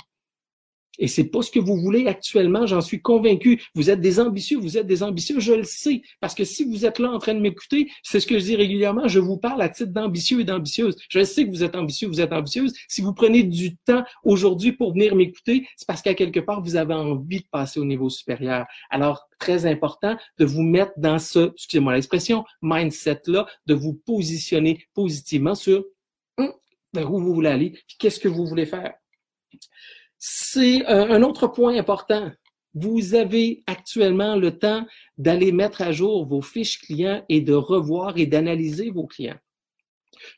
Et 0.99 1.09
c'est 1.09 1.25
pas 1.25 1.43
ce 1.43 1.51
que 1.51 1.59
vous 1.59 1.77
voulez 1.79 2.07
actuellement, 2.07 2.67
j'en 2.67 2.81
suis 2.81 3.01
convaincu. 3.01 3.63
Vous 3.75 3.91
êtes 3.91 4.01
des 4.01 4.21
ambitieux, 4.21 4.59
vous 4.59 4.77
êtes 4.77 4.87
des 4.87 5.03
ambitieux, 5.03 5.41
je 5.41 5.55
le 5.55 5.65
sais. 5.65 6.03
Parce 6.21 6.35
que 6.35 6.45
si 6.45 6.65
vous 6.65 6.85
êtes 6.85 6.99
là 6.99 7.11
en 7.11 7.19
train 7.19 7.35
de 7.35 7.41
m'écouter, 7.41 7.91
c'est 8.03 8.21
ce 8.21 8.27
que 8.27 8.39
je 8.39 8.45
dis 8.45 8.57
régulièrement, 8.57 9.09
je 9.09 9.19
vous 9.19 9.39
parle 9.39 9.63
à 9.63 9.69
titre 9.69 9.93
d'ambitieux 9.93 10.41
et 10.41 10.45
d'ambitieuse. 10.45 10.97
Je 11.09 11.25
sais 11.25 11.47
que 11.47 11.51
vous 11.51 11.65
êtes 11.65 11.77
ambitieux, 11.77 12.09
vous 12.09 12.21
êtes 12.21 12.33
ambitieuse. 12.33 12.75
Si 12.89 13.01
vous 13.01 13.15
prenez 13.15 13.43
du 13.43 13.77
temps 13.77 14.05
aujourd'hui 14.23 14.73
pour 14.73 14.93
venir 14.93 15.15
m'écouter, 15.15 15.67
c'est 15.77 15.87
parce 15.87 16.03
qu'à 16.03 16.15
quelque 16.15 16.41
part, 16.41 16.63
vous 16.63 16.77
avez 16.77 16.95
envie 16.95 17.41
de 17.41 17.49
passer 17.51 17.81
au 17.81 17.85
niveau 17.85 18.11
supérieur. 18.11 18.67
Alors, 18.91 19.29
très 19.39 19.67
important 19.67 20.17
de 20.39 20.45
vous 20.45 20.63
mettre 20.63 20.93
dans 20.99 21.19
ce, 21.19 21.53
excusez-moi 21.53 21.95
l'expression, 21.95 22.45
mindset-là, 22.61 23.47
de 23.67 23.75
vous 23.75 23.95
positionner 23.95 24.85
positivement 24.95 25.55
sur 25.55 25.85
vers 26.93 27.13
où 27.13 27.19
vous 27.19 27.35
voulez 27.35 27.51
aller, 27.51 27.79
qu'est-ce 27.99 28.21
que 28.21 28.29
vous 28.29 28.47
voulez 28.47 28.67
faire. 28.67 28.95
C'est 30.19 30.87
euh, 30.89 31.11
un 31.11 31.23
autre 31.23 31.49
point 31.49 31.77
important. 31.77 32.31
Vous 32.75 33.15
avez 33.15 33.63
actuellement 33.67 34.37
le 34.37 34.59
temps 34.59 34.87
d'aller 35.19 35.53
mettre 35.53 35.83
à 35.83 35.93
jour 35.93 36.25
vos 36.25 36.41
fiches 36.41 36.81
clients 36.81 37.25
et 37.29 37.41
de 37.41 37.55
revoir 37.55 38.17
et 38.17 38.27
d'analyser 38.27 38.91
vos 38.91 39.07
clients. 39.07 39.39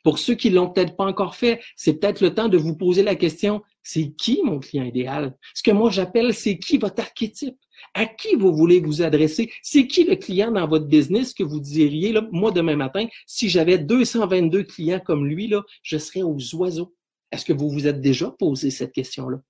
Pour 0.02 0.18
ceux 0.18 0.34
qui 0.34 0.50
l'ont 0.50 0.70
peut-être 0.70 0.96
pas 0.96 1.04
encore 1.04 1.36
fait, 1.36 1.60
c'est 1.76 1.94
peut-être 1.94 2.20
le 2.20 2.34
temps 2.34 2.48
de 2.48 2.56
vous 2.56 2.76
poser 2.76 3.02
la 3.02 3.14
question, 3.14 3.62
c'est 3.82 4.12
qui 4.12 4.42
mon 4.42 4.58
client 4.58 4.84
idéal? 4.84 5.36
Ce 5.54 5.62
que 5.62 5.70
moi 5.70 5.90
j'appelle, 5.90 6.32
c'est 6.32 6.58
qui 6.58 6.78
votre 6.78 7.02
archétype? 7.02 7.58
À 7.94 8.06
qui 8.06 8.34
vous 8.36 8.54
voulez 8.54 8.80
vous 8.80 9.02
adresser? 9.02 9.50
C'est 9.62 9.86
qui 9.86 10.04
le 10.04 10.16
client 10.16 10.50
dans 10.50 10.66
votre 10.66 10.86
business 10.86 11.34
que 11.34 11.44
vous 11.44 11.60
diriez, 11.60 12.12
là, 12.12 12.26
moi, 12.32 12.50
demain 12.50 12.76
matin, 12.76 13.06
si 13.26 13.48
j'avais 13.48 13.78
222 13.78 14.64
clients 14.64 15.00
comme 15.00 15.26
lui, 15.26 15.48
là, 15.48 15.62
je 15.82 15.98
serais 15.98 16.22
aux 16.22 16.38
oiseaux? 16.54 16.94
Est-ce 17.30 17.44
que 17.44 17.52
vous 17.52 17.70
vous 17.70 17.86
êtes 17.86 18.00
déjà 18.00 18.30
posé 18.30 18.70
cette 18.70 18.92
question-là? 18.92 19.40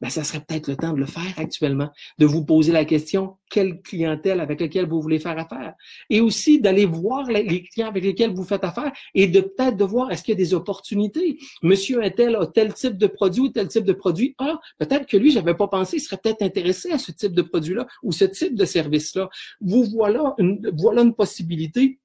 Ben, 0.00 0.08
ça 0.08 0.24
serait 0.24 0.40
peut-être 0.40 0.68
le 0.68 0.76
temps 0.76 0.92
de 0.92 0.98
le 0.98 1.06
faire 1.06 1.34
actuellement, 1.36 1.90
de 2.18 2.26
vous 2.26 2.44
poser 2.44 2.72
la 2.72 2.84
question, 2.84 3.36
quelle 3.50 3.80
clientèle 3.82 4.40
avec 4.40 4.60
laquelle 4.60 4.86
vous 4.86 5.00
voulez 5.00 5.18
faire 5.18 5.38
affaire? 5.38 5.74
Et 6.08 6.20
aussi 6.20 6.60
d'aller 6.60 6.86
voir 6.86 7.26
les 7.26 7.62
clients 7.64 7.88
avec 7.88 8.04
lesquels 8.04 8.32
vous 8.32 8.44
faites 8.44 8.64
affaire 8.64 8.92
et 9.14 9.26
de 9.26 9.40
peut-être 9.40 9.76
de 9.76 9.84
voir 9.84 10.10
est-ce 10.10 10.22
qu'il 10.22 10.32
y 10.32 10.36
a 10.36 10.44
des 10.44 10.54
opportunités? 10.54 11.38
Monsieur 11.62 12.02
un 12.02 12.10
tel 12.10 12.36
a 12.36 12.46
tel 12.46 12.72
type 12.72 12.96
de 12.96 13.06
produit 13.06 13.42
ou 13.42 13.48
tel 13.48 13.68
type 13.68 13.84
de 13.84 13.92
produit. 13.92 14.34
Ah, 14.38 14.58
peut-être 14.78 15.06
que 15.06 15.16
lui, 15.16 15.30
j'avais 15.30 15.54
pas 15.54 15.68
pensé, 15.68 15.98
il 15.98 16.00
serait 16.00 16.18
peut-être 16.18 16.42
intéressé 16.42 16.92
à 16.92 16.98
ce 16.98 17.12
type 17.12 17.32
de 17.32 17.42
produit-là 17.42 17.86
ou 18.02 18.12
ce 18.12 18.24
type 18.24 18.54
de 18.54 18.64
service-là. 18.64 19.28
Vous 19.60 19.84
voilà 19.84 20.34
une, 20.38 20.70
voilà 20.76 21.02
une 21.02 21.14
possibilité 21.14 21.98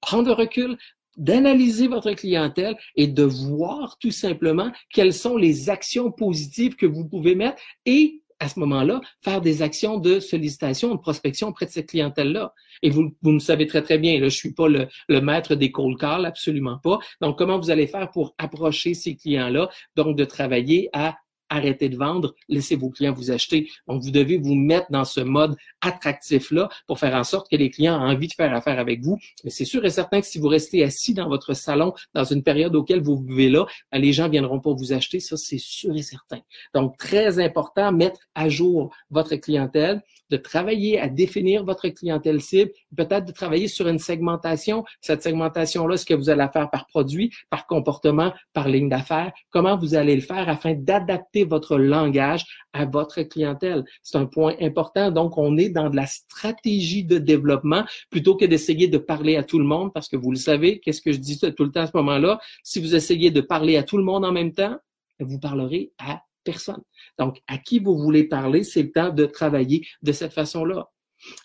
prendre 0.00 0.28
le 0.28 0.32
recul, 0.32 0.76
d'analyser 1.16 1.88
votre 1.88 2.12
clientèle 2.12 2.76
et 2.96 3.06
de 3.06 3.22
voir 3.22 3.98
tout 3.98 4.10
simplement 4.10 4.70
quelles 4.90 5.12
sont 5.12 5.36
les 5.36 5.70
actions 5.70 6.10
positives 6.10 6.76
que 6.76 6.86
vous 6.86 7.06
pouvez 7.06 7.34
mettre 7.34 7.60
et 7.86 8.22
à 8.42 8.48
ce 8.48 8.58
moment-là, 8.58 9.00
faire 9.20 9.40
des 9.40 9.62
actions 9.62 9.98
de 9.98 10.18
sollicitation, 10.18 10.92
de 10.92 11.00
prospection 11.00 11.48
auprès 11.48 11.66
de 11.66 11.70
cette 11.70 11.90
clientèle-là. 11.90 12.52
Et 12.82 12.90
vous, 12.90 13.14
vous 13.22 13.30
me 13.30 13.38
savez 13.38 13.68
très, 13.68 13.82
très 13.82 13.98
bien, 13.98 14.18
là, 14.18 14.28
je 14.28 14.36
suis 14.36 14.52
pas 14.52 14.66
le, 14.66 14.88
le 15.08 15.20
maître 15.20 15.54
des 15.54 15.70
cold 15.70 15.96
calls, 15.96 16.26
absolument 16.26 16.76
pas. 16.78 16.98
Donc, 17.20 17.38
comment 17.38 17.56
vous 17.56 17.70
allez 17.70 17.86
faire 17.86 18.10
pour 18.10 18.34
approcher 18.38 18.94
ces 18.94 19.14
clients-là? 19.14 19.70
Donc, 19.94 20.16
de 20.16 20.24
travailler 20.24 20.90
à 20.92 21.14
arrêtez 21.52 21.88
de 21.88 21.96
vendre, 21.96 22.34
laissez 22.48 22.76
vos 22.76 22.90
clients 22.90 23.12
vous 23.12 23.30
acheter. 23.30 23.68
Donc, 23.86 24.02
vous 24.02 24.10
devez 24.10 24.38
vous 24.38 24.54
mettre 24.54 24.90
dans 24.90 25.04
ce 25.04 25.20
mode 25.20 25.56
attractif-là 25.80 26.68
pour 26.86 26.98
faire 26.98 27.14
en 27.14 27.24
sorte 27.24 27.50
que 27.50 27.56
les 27.56 27.70
clients 27.70 27.94
aient 28.00 28.12
envie 28.12 28.28
de 28.28 28.32
faire 28.32 28.54
affaire 28.54 28.78
avec 28.78 29.02
vous. 29.02 29.18
Mais 29.44 29.50
c'est 29.50 29.64
sûr 29.64 29.84
et 29.84 29.90
certain 29.90 30.20
que 30.20 30.26
si 30.26 30.38
vous 30.38 30.48
restez 30.48 30.82
assis 30.82 31.14
dans 31.14 31.28
votre 31.28 31.54
salon 31.54 31.92
dans 32.14 32.24
une 32.24 32.42
période 32.42 32.74
auquel 32.74 33.02
vous 33.02 33.16
vivez 33.16 33.50
là, 33.50 33.66
ben, 33.92 34.00
les 34.00 34.12
gens 34.12 34.28
viendront 34.28 34.60
pas 34.60 34.72
vous 34.72 34.92
acheter. 34.92 35.20
Ça, 35.20 35.36
c'est 35.36 35.58
sûr 35.58 35.94
et 35.94 36.02
certain. 36.02 36.40
Donc, 36.74 36.96
très 36.96 37.38
important, 37.38 37.92
mettre 37.92 38.20
à 38.34 38.48
jour 38.48 38.94
votre 39.10 39.36
clientèle, 39.36 40.02
de 40.30 40.38
travailler 40.38 40.98
à 40.98 41.08
définir 41.08 41.62
votre 41.62 41.88
clientèle 41.88 42.40
cible, 42.40 42.70
peut-être 42.96 43.26
de 43.26 43.32
travailler 43.32 43.68
sur 43.68 43.86
une 43.86 43.98
segmentation. 43.98 44.82
Cette 45.02 45.22
segmentation-là, 45.22 45.98
ce 45.98 46.06
que 46.06 46.14
vous 46.14 46.30
allez 46.30 46.46
faire 46.50 46.70
par 46.70 46.86
produit, 46.86 47.30
par 47.50 47.66
comportement, 47.66 48.32
par 48.54 48.68
ligne 48.68 48.88
d'affaires, 48.88 49.32
comment 49.50 49.76
vous 49.76 49.94
allez 49.94 50.14
le 50.14 50.22
faire 50.22 50.48
afin 50.48 50.72
d'adapter 50.72 51.41
votre 51.44 51.76
langage 51.76 52.44
à 52.72 52.84
votre 52.86 53.22
clientèle. 53.22 53.84
C'est 54.02 54.18
un 54.18 54.26
point 54.26 54.54
important. 54.60 55.10
Donc, 55.10 55.38
on 55.38 55.56
est 55.56 55.68
dans 55.68 55.90
de 55.90 55.96
la 55.96 56.06
stratégie 56.06 57.04
de 57.04 57.18
développement 57.18 57.84
plutôt 58.10 58.36
que 58.36 58.44
d'essayer 58.44 58.88
de 58.88 58.98
parler 58.98 59.36
à 59.36 59.42
tout 59.42 59.58
le 59.58 59.64
monde 59.64 59.92
parce 59.92 60.08
que 60.08 60.16
vous 60.16 60.30
le 60.30 60.36
savez, 60.36 60.80
qu'est-ce 60.80 61.00
que 61.00 61.12
je 61.12 61.18
dis 61.18 61.38
tout 61.38 61.64
le 61.64 61.70
temps 61.70 61.82
à 61.82 61.86
ce 61.86 61.96
moment-là? 61.96 62.38
Si 62.62 62.80
vous 62.80 62.94
essayez 62.94 63.30
de 63.30 63.40
parler 63.40 63.76
à 63.76 63.82
tout 63.82 63.96
le 63.96 64.04
monde 64.04 64.24
en 64.24 64.32
même 64.32 64.52
temps, 64.52 64.76
vous 65.20 65.38
parlerez 65.38 65.92
à 65.98 66.22
personne. 66.44 66.82
Donc, 67.18 67.40
à 67.46 67.58
qui 67.58 67.78
vous 67.78 67.96
voulez 67.96 68.24
parler, 68.24 68.64
c'est 68.64 68.82
le 68.82 68.92
temps 68.92 69.10
de 69.10 69.26
travailler 69.26 69.86
de 70.02 70.12
cette 70.12 70.32
façon-là 70.32 70.88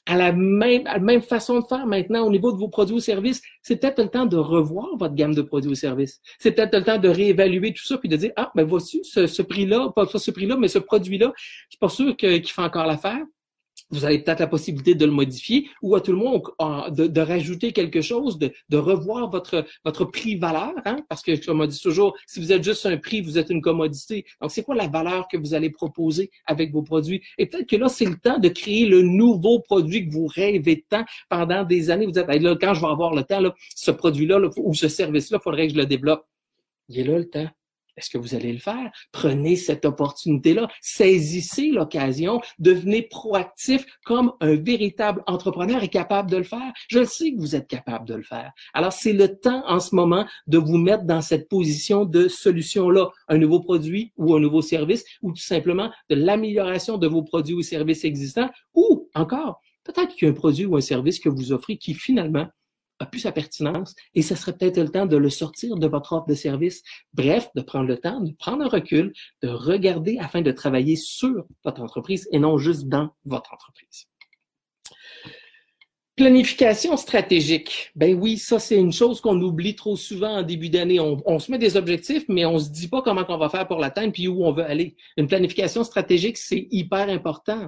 à 0.05 0.17
la 0.17 0.31
même, 0.31 0.87
à 0.87 0.93
la 0.93 0.99
même 0.99 1.21
façon 1.21 1.59
de 1.59 1.65
faire 1.65 1.85
maintenant 1.85 2.25
au 2.25 2.31
niveau 2.31 2.51
de 2.51 2.57
vos 2.57 2.67
produits 2.67 2.95
ou 2.95 2.99
services. 2.99 3.41
C'est 3.61 3.77
peut-être 3.77 4.01
le 4.01 4.09
temps 4.09 4.25
de 4.25 4.37
revoir 4.37 4.87
votre 4.97 5.15
gamme 5.15 5.35
de 5.35 5.41
produits 5.41 5.71
ou 5.71 5.75
services. 5.75 6.19
C'est 6.39 6.51
peut-être 6.51 6.75
le 6.75 6.83
temps 6.83 6.97
de 6.97 7.09
réévaluer 7.09 7.73
tout 7.73 7.85
ça 7.85 7.97
puis 7.97 8.09
de 8.09 8.15
dire, 8.15 8.31
ah, 8.35 8.51
ben 8.55 8.63
voici 8.65 9.01
ce, 9.03 9.27
ce 9.27 9.41
prix-là, 9.41 9.91
pas, 9.95 10.05
ce 10.05 10.31
prix-là, 10.31 10.57
mais 10.57 10.67
ce 10.67 10.79
produit-là, 10.79 11.33
je 11.35 11.43
suis 11.69 11.79
pas 11.79 11.89
sûr 11.89 12.15
qu'il 12.15 12.45
fait 12.45 12.61
encore 12.61 12.85
l'affaire 12.85 13.23
vous 13.89 14.05
avez 14.05 14.19
peut-être 14.19 14.39
la 14.39 14.47
possibilité 14.47 14.95
de 14.95 15.05
le 15.05 15.11
modifier 15.11 15.69
ou 15.81 15.95
à 15.95 16.01
tout 16.01 16.11
le 16.11 16.17
monde 16.17 16.43
de, 16.91 17.07
de 17.07 17.21
rajouter 17.21 17.71
quelque 17.71 18.01
chose, 18.01 18.37
de, 18.37 18.77
revoir 18.77 19.29
votre, 19.29 19.65
votre 19.85 20.05
prix-valeur, 20.05 20.73
hein? 20.85 20.97
parce 21.09 21.21
que 21.21 21.43
comme 21.45 21.61
on 21.61 21.65
dit 21.65 21.81
toujours, 21.81 22.15
si 22.25 22.39
vous 22.39 22.51
êtes 22.51 22.63
juste 22.63 22.85
un 22.85 22.97
prix, 22.97 23.21
vous 23.21 23.37
êtes 23.37 23.49
une 23.49 23.61
commodité. 23.61 24.25
Donc, 24.41 24.51
c'est 24.51 24.63
quoi 24.63 24.75
la 24.75 24.87
valeur 24.87 25.27
que 25.27 25.37
vous 25.37 25.53
allez 25.53 25.69
proposer 25.69 26.29
avec 26.45 26.71
vos 26.71 26.83
produits? 26.83 27.21
Et 27.37 27.45
peut-être 27.45 27.67
que 27.67 27.75
là, 27.75 27.89
c'est 27.89 28.05
le 28.05 28.17
temps 28.17 28.39
de 28.39 28.49
créer 28.49 28.85
le 28.85 29.01
nouveau 29.01 29.59
produit 29.59 30.05
que 30.05 30.11
vous 30.11 30.27
rêvez 30.27 30.85
tant 30.89 31.05
pendant 31.29 31.63
des 31.63 31.89
années. 31.89 32.05
Vous 32.05 32.11
dites, 32.11 32.27
là, 32.27 32.55
quand 32.59 32.73
je 32.73 32.81
vais 32.81 32.87
avoir 32.87 33.13
le 33.13 33.23
temps, 33.23 33.39
là, 33.39 33.53
ce 33.75 33.91
produit-là 33.91 34.39
ou 34.57 34.73
ce 34.73 34.87
service-là, 34.87 35.39
il 35.41 35.43
faudrait 35.43 35.67
que 35.67 35.73
je 35.73 35.79
le 35.79 35.85
développe. 35.85 36.25
Il 36.89 36.99
est 36.99 37.03
là 37.03 37.17
le 37.17 37.29
temps. 37.29 37.49
Est-ce 37.97 38.09
que 38.09 38.17
vous 38.17 38.35
allez 38.35 38.53
le 38.53 38.59
faire? 38.59 38.91
Prenez 39.11 39.55
cette 39.55 39.85
opportunité-là, 39.85 40.69
saisissez 40.81 41.71
l'occasion, 41.71 42.39
devenez 42.59 43.01
proactif 43.01 43.85
comme 44.05 44.33
un 44.39 44.55
véritable 44.55 45.23
entrepreneur 45.27 45.83
est 45.83 45.89
capable 45.89 46.29
de 46.29 46.37
le 46.37 46.43
faire. 46.43 46.71
Je 46.89 47.03
sais 47.03 47.33
que 47.33 47.39
vous 47.39 47.55
êtes 47.55 47.67
capable 47.67 48.07
de 48.07 48.13
le 48.13 48.23
faire. 48.23 48.51
Alors, 48.73 48.93
c'est 48.93 49.13
le 49.13 49.37
temps 49.39 49.63
en 49.67 49.79
ce 49.79 49.95
moment 49.95 50.25
de 50.45 50.57
vous 50.57 50.77
mettre 50.77 51.03
dans 51.03 51.21
cette 51.21 51.49
position 51.49 52.05
de 52.05 52.27
solution-là, 52.27 53.09
un 53.27 53.37
nouveau 53.37 53.59
produit 53.59 54.13
ou 54.17 54.35
un 54.35 54.39
nouveau 54.39 54.61
service, 54.61 55.03
ou 55.21 55.31
tout 55.31 55.41
simplement 55.41 55.91
de 56.09 56.15
l'amélioration 56.15 56.97
de 56.97 57.07
vos 57.07 57.23
produits 57.23 57.55
ou 57.55 57.61
services 57.61 58.05
existants, 58.05 58.49
ou 58.73 59.09
encore, 59.15 59.61
peut-être 59.83 60.15
qu'il 60.15 60.27
y 60.27 60.29
a 60.29 60.31
un 60.31 60.35
produit 60.35 60.65
ou 60.65 60.75
un 60.75 60.81
service 60.81 61.19
que 61.19 61.29
vous 61.29 61.51
offrez 61.51 61.77
qui 61.77 61.93
finalement 61.93 62.47
a 62.99 63.05
plus 63.05 63.19
sa 63.21 63.31
pertinence 63.31 63.95
et 64.15 64.21
ce 64.21 64.35
serait 64.35 64.53
peut-être 64.53 64.79
le 64.79 64.89
temps 64.89 65.05
de 65.05 65.17
le 65.17 65.29
sortir 65.29 65.75
de 65.75 65.87
votre 65.87 66.13
offre 66.13 66.27
de 66.27 66.35
service. 66.35 66.81
Bref, 67.13 67.49
de 67.55 67.61
prendre 67.61 67.87
le 67.87 67.97
temps, 67.97 68.21
de 68.21 68.31
prendre 68.33 68.63
un 68.63 68.69
recul, 68.69 69.13
de 69.43 69.49
regarder 69.49 70.17
afin 70.19 70.41
de 70.41 70.51
travailler 70.51 70.95
sur 70.95 71.45
votre 71.63 71.81
entreprise 71.81 72.27
et 72.31 72.39
non 72.39 72.57
juste 72.57 72.87
dans 72.87 73.09
votre 73.25 73.53
entreprise. 73.53 74.07
Planification 76.15 76.97
stratégique. 76.97 77.91
Ben 77.95 78.19
oui, 78.19 78.39
ça 78.39 78.57
c'est 78.57 78.77
une 78.77 78.91
chose 78.91 79.21
qu'on 79.21 79.39
oublie 79.39 79.75
trop 79.75 79.95
souvent 79.95 80.37
en 80.37 80.41
début 80.41 80.69
d'année. 80.69 80.99
On, 80.99 81.37
se 81.37 81.51
met 81.51 81.59
des 81.59 81.77
objectifs, 81.77 82.25
mais 82.27 82.43
on 82.43 82.57
se 82.57 82.71
dit 82.71 82.87
pas 82.87 83.03
comment 83.03 83.23
on 83.27 83.37
va 83.37 83.49
faire 83.49 83.67
pour 83.67 83.77
l'atteindre 83.77 84.11
puis 84.11 84.27
où 84.27 84.43
on 84.43 84.51
veut 84.51 84.65
aller. 84.65 84.95
Une 85.17 85.27
planification 85.27 85.83
stratégique, 85.83 86.39
c'est 86.39 86.67
hyper 86.71 87.07
important. 87.09 87.67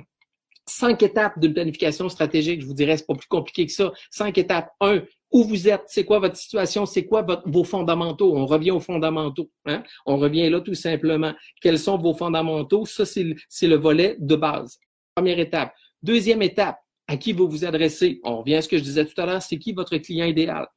Cinq 0.66 1.04
étapes 1.04 1.40
d'une 1.40 1.54
planification 1.54 2.10
stratégique, 2.10 2.62
je 2.62 2.66
vous 2.66 2.74
dirais, 2.74 2.98
c'est 2.98 3.06
pas 3.06 3.14
plus 3.14 3.28
compliqué 3.28 3.68
que 3.68 3.72
ça. 3.72 3.92
Cinq 4.10 4.40
étapes. 4.40 4.72
Un, 4.82 5.04
où 5.32 5.44
vous 5.44 5.68
êtes, 5.68 5.84
c'est 5.88 6.06
quoi 6.06 6.20
votre 6.20 6.36
situation, 6.36 6.86
c'est 6.86 7.06
quoi 7.06 7.26
vos 7.46 7.64
fondamentaux? 7.64 8.36
On 8.36 8.46
revient 8.46 8.72
aux 8.72 8.80
fondamentaux. 8.80 9.50
Hein? 9.66 9.84
On 10.06 10.18
revient 10.18 10.50
là 10.50 10.62
tout 10.62 10.74
simplement. 10.74 11.34
Quels 11.62 11.80
sont 11.80 11.98
vos 11.98 12.14
fondamentaux? 12.14 12.86
Ça, 12.86 13.06
c'est 13.06 13.68
le 13.68 13.76
volet 13.76 14.16
de 14.20 14.36
base. 14.36 14.80
Première 15.16 15.40
étape. 15.40 15.74
Deuxième 16.02 16.42
étape, 16.42 16.80
à 17.08 17.18
qui 17.18 17.34
vous 17.34 17.48
vous 17.48 17.66
adressez? 17.66 18.20
On 18.24 18.40
revient 18.40 18.56
à 18.56 18.62
ce 18.62 18.70
que 18.70 18.78
je 18.78 18.84
disais 18.84 19.06
tout 19.06 19.20
à 19.22 19.26
l'heure, 19.26 19.42
c'est 19.42 19.58
qui 19.58 19.74
votre 19.74 19.98
client 19.98 20.26
idéal? 20.26 20.68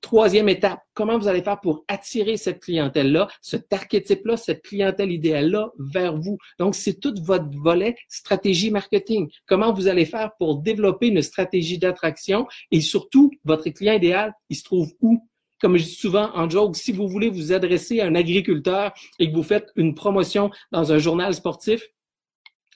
Troisième 0.00 0.48
étape, 0.48 0.80
comment 0.94 1.18
vous 1.18 1.26
allez 1.26 1.42
faire 1.42 1.60
pour 1.60 1.84
attirer 1.88 2.36
cette 2.36 2.60
clientèle-là, 2.60 3.28
cet 3.42 3.72
archétype-là, 3.72 4.36
cette 4.36 4.62
clientèle 4.62 5.10
idéale-là 5.10 5.72
vers 5.78 6.16
vous? 6.16 6.38
Donc, 6.60 6.76
c'est 6.76 7.00
tout 7.00 7.14
votre 7.22 7.48
volet 7.50 7.96
stratégie 8.08 8.70
marketing. 8.70 9.28
Comment 9.46 9.72
vous 9.72 9.88
allez 9.88 10.04
faire 10.06 10.30
pour 10.38 10.58
développer 10.58 11.08
une 11.08 11.20
stratégie 11.20 11.78
d'attraction 11.78 12.46
et 12.70 12.80
surtout, 12.80 13.32
votre 13.44 13.68
client 13.70 13.94
idéal, 13.94 14.32
il 14.48 14.56
se 14.56 14.62
trouve 14.62 14.92
où? 15.00 15.18
Comme 15.60 15.76
je 15.76 15.82
dis 15.82 15.94
souvent 15.94 16.30
en 16.34 16.48
joke, 16.48 16.76
si 16.76 16.92
vous 16.92 17.08
voulez 17.08 17.28
vous 17.28 17.52
adresser 17.52 18.00
à 18.00 18.06
un 18.06 18.14
agriculteur 18.14 18.92
et 19.18 19.28
que 19.28 19.34
vous 19.34 19.42
faites 19.42 19.72
une 19.74 19.96
promotion 19.96 20.50
dans 20.70 20.92
un 20.92 20.98
journal 20.98 21.34
sportif, 21.34 21.82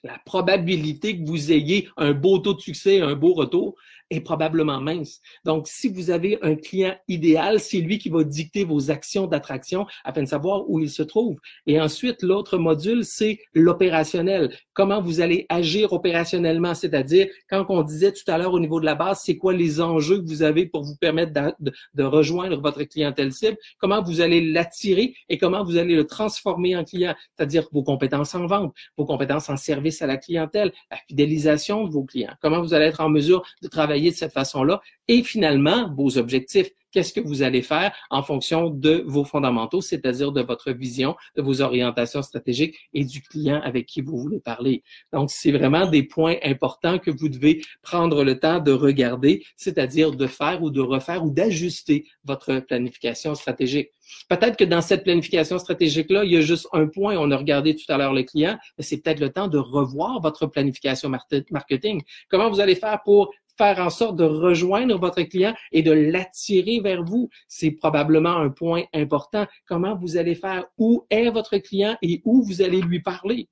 la 0.04 0.18
probabilité 0.24 1.16
que 1.16 1.24
vous 1.24 1.52
ayez 1.52 1.88
un 1.96 2.12
beau 2.12 2.38
taux 2.38 2.54
de 2.54 2.60
succès, 2.60 3.00
un 3.00 3.14
beau 3.14 3.34
retour, 3.34 3.76
est 4.12 4.20
probablement 4.20 4.80
mince. 4.80 5.20
Donc, 5.44 5.66
si 5.68 5.88
vous 5.88 6.10
avez 6.10 6.38
un 6.42 6.54
client 6.54 6.94
idéal, 7.08 7.60
c'est 7.60 7.78
lui 7.78 7.98
qui 7.98 8.08
va 8.08 8.22
dicter 8.24 8.64
vos 8.64 8.90
actions 8.90 9.26
d'attraction 9.26 9.86
afin 10.04 10.22
de 10.22 10.28
savoir 10.28 10.68
où 10.68 10.78
il 10.78 10.90
se 10.90 11.02
trouve. 11.02 11.38
Et 11.66 11.80
ensuite, 11.80 12.22
l'autre 12.22 12.58
module, 12.58 13.04
c'est 13.04 13.38
l'opérationnel. 13.54 14.54
Comment 14.74 15.00
vous 15.00 15.20
allez 15.20 15.46
agir 15.48 15.92
opérationnellement, 15.92 16.74
c'est-à-dire 16.74 17.28
quand 17.48 17.64
on 17.68 17.82
disait 17.82 18.12
tout 18.12 18.30
à 18.30 18.38
l'heure 18.38 18.52
au 18.52 18.60
niveau 18.60 18.80
de 18.80 18.84
la 18.84 18.94
base, 18.94 19.22
c'est 19.24 19.36
quoi 19.36 19.52
les 19.52 19.80
enjeux 19.80 20.20
que 20.20 20.26
vous 20.26 20.42
avez 20.42 20.66
pour 20.66 20.82
vous 20.82 20.96
permettre 20.96 21.32
de, 21.60 21.72
de 21.94 22.02
rejoindre 22.02 22.60
votre 22.60 22.82
clientèle 22.84 23.32
cible, 23.32 23.56
comment 23.78 24.02
vous 24.02 24.20
allez 24.20 24.40
l'attirer 24.40 25.14
et 25.28 25.38
comment 25.38 25.64
vous 25.64 25.76
allez 25.76 25.94
le 25.94 26.06
transformer 26.06 26.76
en 26.76 26.84
client, 26.84 27.14
c'est-à-dire 27.36 27.66
vos 27.72 27.82
compétences 27.82 28.34
en 28.34 28.46
vente, 28.46 28.74
vos 28.96 29.04
compétences 29.04 29.48
en 29.48 29.56
service 29.56 30.02
à 30.02 30.06
la 30.06 30.16
clientèle, 30.16 30.72
la 30.90 30.96
fidélisation 31.08 31.86
de 31.86 31.92
vos 31.92 32.04
clients, 32.04 32.34
comment 32.40 32.60
vous 32.60 32.74
allez 32.74 32.86
être 32.86 33.00
en 33.00 33.08
mesure 33.08 33.42
de 33.62 33.68
travailler 33.68 34.01
de 34.10 34.16
cette 34.16 34.32
façon-là. 34.32 34.80
Et 35.08 35.22
finalement, 35.22 35.92
vos 35.94 36.18
objectifs. 36.18 36.70
Qu'est-ce 36.92 37.14
que 37.14 37.20
vous 37.20 37.42
allez 37.42 37.62
faire 37.62 37.94
en 38.10 38.22
fonction 38.22 38.68
de 38.68 39.02
vos 39.06 39.24
fondamentaux, 39.24 39.80
c'est-à-dire 39.80 40.30
de 40.30 40.42
votre 40.42 40.72
vision, 40.72 41.16
de 41.34 41.40
vos 41.40 41.62
orientations 41.62 42.20
stratégiques 42.20 42.76
et 42.92 43.06
du 43.06 43.22
client 43.22 43.62
avec 43.64 43.86
qui 43.86 44.02
vous 44.02 44.18
voulez 44.18 44.40
parler. 44.40 44.82
Donc, 45.10 45.30
c'est 45.30 45.52
vraiment 45.52 45.86
des 45.86 46.02
points 46.02 46.36
importants 46.44 46.98
que 46.98 47.10
vous 47.10 47.30
devez 47.30 47.62
prendre 47.80 48.24
le 48.24 48.38
temps 48.38 48.60
de 48.60 48.72
regarder, 48.72 49.42
c'est-à-dire 49.56 50.10
de 50.10 50.26
faire 50.26 50.62
ou 50.62 50.68
de 50.68 50.82
refaire 50.82 51.24
ou 51.24 51.30
d'ajuster 51.30 52.04
votre 52.24 52.58
planification 52.58 53.34
stratégique. 53.34 53.88
Peut-être 54.28 54.58
que 54.58 54.64
dans 54.64 54.82
cette 54.82 55.04
planification 55.04 55.58
stratégique-là, 55.58 56.24
il 56.24 56.32
y 56.32 56.36
a 56.36 56.42
juste 56.42 56.68
un 56.74 56.86
point. 56.86 57.16
On 57.16 57.30
a 57.30 57.36
regardé 57.38 57.74
tout 57.74 57.90
à 57.90 57.96
l'heure 57.96 58.12
le 58.12 58.24
client, 58.24 58.58
mais 58.76 58.84
c'est 58.84 58.98
peut-être 58.98 59.20
le 59.20 59.30
temps 59.30 59.48
de 59.48 59.56
revoir 59.56 60.20
votre 60.20 60.46
planification 60.46 61.08
marketing. 61.50 62.02
Comment 62.28 62.50
vous 62.50 62.60
allez 62.60 62.74
faire 62.74 63.00
pour 63.02 63.32
faire 63.56 63.78
en 63.78 63.90
sorte 63.90 64.16
de 64.16 64.24
rejoindre 64.24 64.98
votre 64.98 65.22
client 65.22 65.54
et 65.72 65.82
de 65.82 65.92
l'attirer 65.92 66.80
vers 66.80 67.04
vous. 67.04 67.28
C'est 67.48 67.72
probablement 67.72 68.36
un 68.36 68.50
point 68.50 68.84
important. 68.94 69.46
Comment 69.66 69.96
vous 69.96 70.16
allez 70.16 70.34
faire? 70.34 70.66
Où 70.78 71.06
est 71.10 71.30
votre 71.30 71.58
client 71.58 71.96
et 72.02 72.22
où 72.24 72.42
vous 72.42 72.62
allez 72.62 72.80
lui 72.80 73.00
parler? 73.00 73.48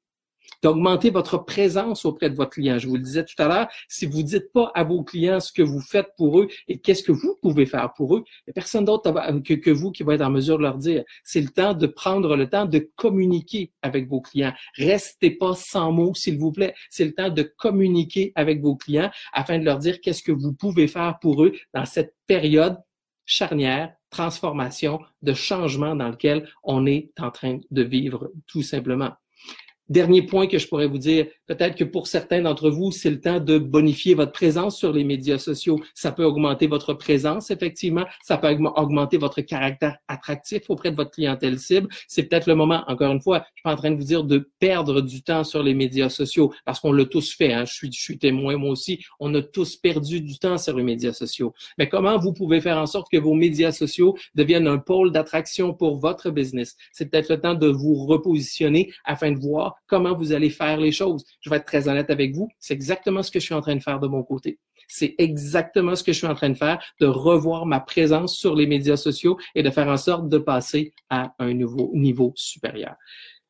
D'augmenter 0.63 1.11
votre 1.11 1.39
présence 1.39 2.05
auprès 2.05 2.31
de 2.31 2.37
votre 2.37 2.51
client. 2.51 2.79
Je 2.79 2.89
vous 2.89 2.97
le 2.97 3.03
disais 3.03 3.25
tout 3.25 3.41
à 3.43 3.49
l'heure, 3.49 3.69
si 3.89 4.07
vous 4.07 4.23
dites 4.23 4.53
pas 4.53 4.71
à 4.75 4.85
vos 4.85 5.03
clients 5.03 5.41
ce 5.41 5.53
que 5.53 5.63
vous 5.63 5.81
faites 5.81 6.09
pour 6.17 6.41
eux 6.41 6.49
et 6.69 6.79
qu'est-ce 6.79 7.03
que 7.03 7.13
vous 7.13 7.37
pouvez 7.41 7.67
faire 7.67 7.93
pour 7.95 8.17
eux, 8.17 8.25
personne 8.55 8.85
d'autre 8.85 9.11
que, 9.43 9.55
que 9.55 9.71
vous 9.71 9.91
qui 9.91 10.03
va 10.03 10.15
être 10.15 10.23
en 10.23 10.31
mesure 10.31 10.59
de 10.59 10.63
leur 10.63 10.77
dire. 10.77 11.05
C'est 11.25 11.41
le 11.41 11.49
temps 11.49 11.75
de 11.75 11.87
prendre 11.87 12.37
le 12.37 12.49
temps 12.49 12.67
de 12.67 12.91
communiquer 12.97 13.73
avec 13.83 14.09
vos 14.09 14.21
clients. 14.21 14.53
Restez 14.77 15.31
pas 15.31 15.55
sans 15.55 15.93
mots, 15.93 16.15
s'il 16.15 16.39
vous 16.39 16.53
plaît. 16.53 16.75
C'est 16.91 17.05
le 17.05 17.15
temps 17.15 17.31
de 17.31 17.43
communiquer 17.43 18.33
avec 18.35 18.61
vos 18.61 18.77
clients 18.77 19.11
afin 19.33 19.59
de 19.59 19.65
leur 19.65 19.79
dire 19.79 20.01
qu'est-ce 20.01 20.23
que 20.23 20.33
vous 20.33 20.53
pouvez 20.53 20.89
faire 20.89 21.19
pour 21.21 21.45
eux 21.45 21.53
dans 21.75 21.85
cette 21.85 22.15
période 22.27 22.79
charnière, 23.25 23.95
transformation, 24.11 25.01
de 25.23 25.33
changement 25.33 25.95
dans 25.95 26.09
lequel 26.09 26.49
on 26.65 26.85
est 26.87 27.13
en 27.19 27.31
train 27.31 27.61
de 27.71 27.83
vivre 27.83 28.33
tout 28.47 28.63
simplement. 28.63 29.13
Dernier 29.91 30.23
point 30.23 30.47
que 30.47 30.57
je 30.57 30.67
pourrais 30.69 30.87
vous 30.87 30.99
dire, 30.99 31.27
peut-être 31.51 31.75
que 31.75 31.83
pour 31.83 32.07
certains 32.07 32.43
d'entre 32.43 32.71
vous, 32.71 32.93
c'est 32.93 33.11
le 33.11 33.21
temps 33.21 33.41
de 33.41 33.59
bonifier 33.59 34.15
votre 34.15 34.31
présence 34.31 34.79
sur 34.79 34.93
les 34.93 35.03
médias 35.03 35.39
sociaux. 35.39 35.81
Ça 35.95 36.13
peut 36.13 36.23
augmenter 36.23 36.69
votre 36.69 36.95
présence, 36.95 37.51
effectivement. 37.51 38.05
Ça 38.23 38.39
peut 38.39 38.57
augmenter 38.77 39.17
votre 39.17 39.41
caractère 39.41 39.97
attractif 40.07 40.71
auprès 40.71 40.93
de 40.93 40.97
votre 40.97 41.11
clientèle 41.11 41.59
cible. 41.59 41.89
C'est 42.07 42.23
peut-être 42.23 42.47
le 42.47 42.55
moment, 42.55 42.85
encore 42.87 43.11
une 43.11 43.21
fois, 43.21 43.39
je 43.39 43.45
suis 43.55 43.63
pas 43.65 43.73
en 43.73 43.77
train 43.77 43.91
de 43.91 43.97
vous 43.97 44.05
dire 44.05 44.23
de 44.23 44.49
perdre 44.61 45.01
du 45.01 45.25
temps 45.25 45.43
sur 45.43 45.65
les 45.65 45.75
médias 45.75 46.09
sociaux 46.09 46.53
parce 46.65 46.79
qu'on 46.79 46.93
l'a 46.93 47.05
tous 47.05 47.35
fait. 47.35 47.53
Hein. 47.53 47.65
Je, 47.65 47.75
suis, 47.75 47.93
je 47.93 48.01
suis 48.01 48.19
témoin, 48.19 48.57
moi 48.57 48.71
aussi. 48.71 49.05
On 49.19 49.35
a 49.35 49.43
tous 49.43 49.75
perdu 49.75 50.21
du 50.21 50.39
temps 50.39 50.57
sur 50.57 50.77
les 50.77 50.85
médias 50.85 51.13
sociaux. 51.13 51.53
Mais 51.79 51.89
comment 51.89 52.17
vous 52.17 52.33
pouvez 52.33 52.61
faire 52.61 52.79
en 52.79 52.87
sorte 52.87 53.11
que 53.11 53.19
vos 53.19 53.35
médias 53.35 53.73
sociaux 53.73 54.17
deviennent 54.37 54.69
un 54.69 54.79
pôle 54.79 55.11
d'attraction 55.11 55.75
pour 55.75 55.99
votre 55.99 56.31
business? 56.31 56.77
C'est 56.93 57.11
peut-être 57.11 57.29
le 57.29 57.41
temps 57.41 57.55
de 57.55 57.67
vous 57.67 58.07
repositionner 58.07 58.93
afin 59.05 59.33
de 59.33 59.41
voir 59.41 59.75
comment 59.89 60.15
vous 60.15 60.31
allez 60.31 60.51
faire 60.51 60.79
les 60.79 60.93
choses. 60.93 61.25
Je 61.41 61.51
vais 61.51 61.57
être 61.57 61.65
très 61.65 61.89
honnête 61.89 62.11
avec 62.11 62.35
vous, 62.35 62.49
c'est 62.59 62.75
exactement 62.75 63.23
ce 63.23 63.31
que 63.31 63.41
je 63.41 63.45
suis 63.47 63.55
en 63.55 63.61
train 63.61 63.77
de 63.77 63.83
faire 63.83 64.01
de 64.01 64.09
mon 64.09 64.23
côté. 64.23 64.59
C'est 64.89 65.15
exactement 65.19 65.95
ce 65.95 66.03
que 66.03 66.13
je 66.13 66.19
suis 66.19 66.27
en 66.27 66.35
train 66.35 66.51
de 66.51 66.57
faire, 66.57 66.83
de 67.01 67.07
revoir 67.07 67.65
ma 67.65 67.81
présence 67.81 68.37
sur 68.37 68.55
les 68.55 68.67
médias 68.67 68.97
sociaux 68.97 69.39
et 69.55 69.63
de 69.63 69.71
faire 69.71 69.89
en 69.89 69.97
sorte 69.97 70.29
de 70.29 70.39
passer 70.39 70.93
à 71.09 71.35
un 71.39 71.55
nouveau 71.55 71.93
niveau 71.95 72.33
supérieur. 72.37 72.95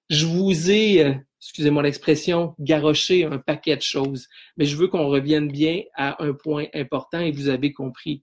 Je 0.09 0.27
vous 0.27 0.71
ai, 0.71 1.05
euh, 1.05 1.15
excusez-moi 1.41 1.83
l'expression, 1.83 2.55
garoché 2.59 3.25
un 3.25 3.39
paquet 3.39 3.77
de 3.77 3.83
choses, 3.83 4.29
mais 4.57 4.65
je 4.65 4.77
veux 4.77 4.89
qu'on 4.89 5.09
revienne 5.09 5.49
bien 5.49 5.83
à 5.95 6.23
un 6.23 6.33
point 6.33 6.67
important 6.75 7.21
et 7.21 7.33
vous 7.33 7.49
avez 7.49 7.73
compris. 7.73 8.23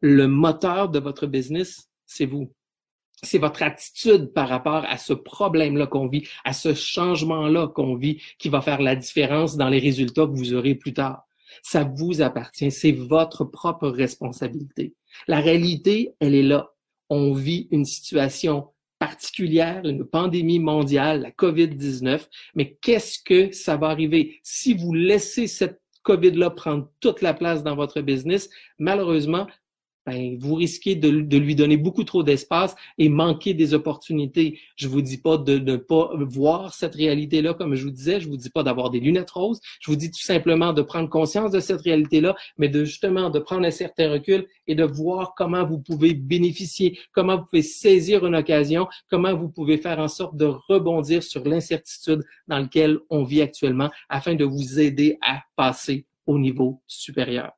Le 0.00 0.28
moteur 0.28 0.88
de 0.88 1.00
votre 1.00 1.26
business, 1.26 1.88
c'est 2.06 2.26
vous 2.26 2.52
c'est 3.22 3.38
votre 3.38 3.62
attitude 3.62 4.32
par 4.32 4.48
rapport 4.48 4.84
à 4.88 4.96
ce 4.96 5.12
problème-là 5.12 5.86
qu'on 5.86 6.06
vit, 6.06 6.26
à 6.44 6.52
ce 6.52 6.74
changement-là 6.74 7.68
qu'on 7.68 7.96
vit, 7.96 8.20
qui 8.38 8.48
va 8.48 8.60
faire 8.60 8.80
la 8.80 8.96
différence 8.96 9.56
dans 9.56 9.68
les 9.68 9.78
résultats 9.78 10.26
que 10.26 10.36
vous 10.36 10.54
aurez 10.54 10.74
plus 10.74 10.92
tard. 10.92 11.24
Ça 11.62 11.84
vous 11.84 12.22
appartient, 12.22 12.70
c'est 12.70 12.92
votre 12.92 13.44
propre 13.44 13.88
responsabilité. 13.88 14.94
La 15.26 15.40
réalité, 15.40 16.14
elle 16.20 16.34
est 16.34 16.42
là. 16.42 16.70
On 17.10 17.32
vit 17.32 17.68
une 17.70 17.84
situation 17.84 18.68
particulière, 18.98 19.84
une 19.84 20.04
pandémie 20.04 20.58
mondiale, 20.58 21.22
la 21.22 21.30
COVID-19, 21.30 22.28
mais 22.54 22.76
qu'est-ce 22.80 23.18
que 23.22 23.52
ça 23.52 23.76
va 23.76 23.88
arriver? 23.88 24.40
Si 24.42 24.74
vous 24.74 24.92
laissez 24.92 25.46
cette 25.46 25.80
COVID-là 26.02 26.50
prendre 26.50 26.90
toute 27.00 27.22
la 27.22 27.34
place 27.34 27.62
dans 27.62 27.76
votre 27.76 28.00
business, 28.00 28.50
malheureusement, 28.78 29.46
ben, 30.08 30.38
vous 30.40 30.54
risquez 30.54 30.94
de, 30.94 31.36
lui 31.36 31.54
donner 31.54 31.76
beaucoup 31.76 32.02
trop 32.02 32.22
d'espace 32.22 32.74
et 32.96 33.10
manquer 33.10 33.52
des 33.52 33.74
opportunités. 33.74 34.58
Je 34.74 34.88
vous 34.88 35.02
dis 35.02 35.18
pas 35.18 35.36
de 35.36 35.58
ne 35.58 35.76
pas 35.76 36.12
voir 36.20 36.72
cette 36.72 36.94
réalité-là, 36.94 37.52
comme 37.52 37.74
je 37.74 37.84
vous 37.84 37.90
disais. 37.90 38.18
Je 38.18 38.26
vous 38.26 38.38
dis 38.38 38.48
pas 38.48 38.62
d'avoir 38.62 38.88
des 38.88 39.00
lunettes 39.00 39.30
roses. 39.30 39.60
Je 39.80 39.90
vous 39.90 39.96
dis 39.96 40.10
tout 40.10 40.22
simplement 40.22 40.72
de 40.72 40.80
prendre 40.80 41.10
conscience 41.10 41.50
de 41.50 41.60
cette 41.60 41.82
réalité-là, 41.82 42.34
mais 42.56 42.70
de 42.70 42.86
justement 42.86 43.28
de 43.28 43.38
prendre 43.38 43.66
un 43.66 43.70
certain 43.70 44.10
recul 44.10 44.46
et 44.66 44.74
de 44.74 44.84
voir 44.84 45.34
comment 45.36 45.66
vous 45.66 45.78
pouvez 45.78 46.14
bénéficier, 46.14 46.98
comment 47.12 47.36
vous 47.36 47.44
pouvez 47.44 47.60
saisir 47.60 48.24
une 48.24 48.34
occasion, 48.36 48.88
comment 49.10 49.34
vous 49.34 49.50
pouvez 49.50 49.76
faire 49.76 49.98
en 49.98 50.08
sorte 50.08 50.36
de 50.36 50.46
rebondir 50.46 51.22
sur 51.22 51.44
l'incertitude 51.44 52.24
dans 52.46 52.60
laquelle 52.60 52.98
on 53.10 53.24
vit 53.24 53.42
actuellement 53.42 53.90
afin 54.08 54.34
de 54.34 54.46
vous 54.46 54.80
aider 54.80 55.18
à 55.20 55.42
passer 55.54 56.06
au 56.24 56.38
niveau 56.38 56.80
supérieur. 56.86 57.52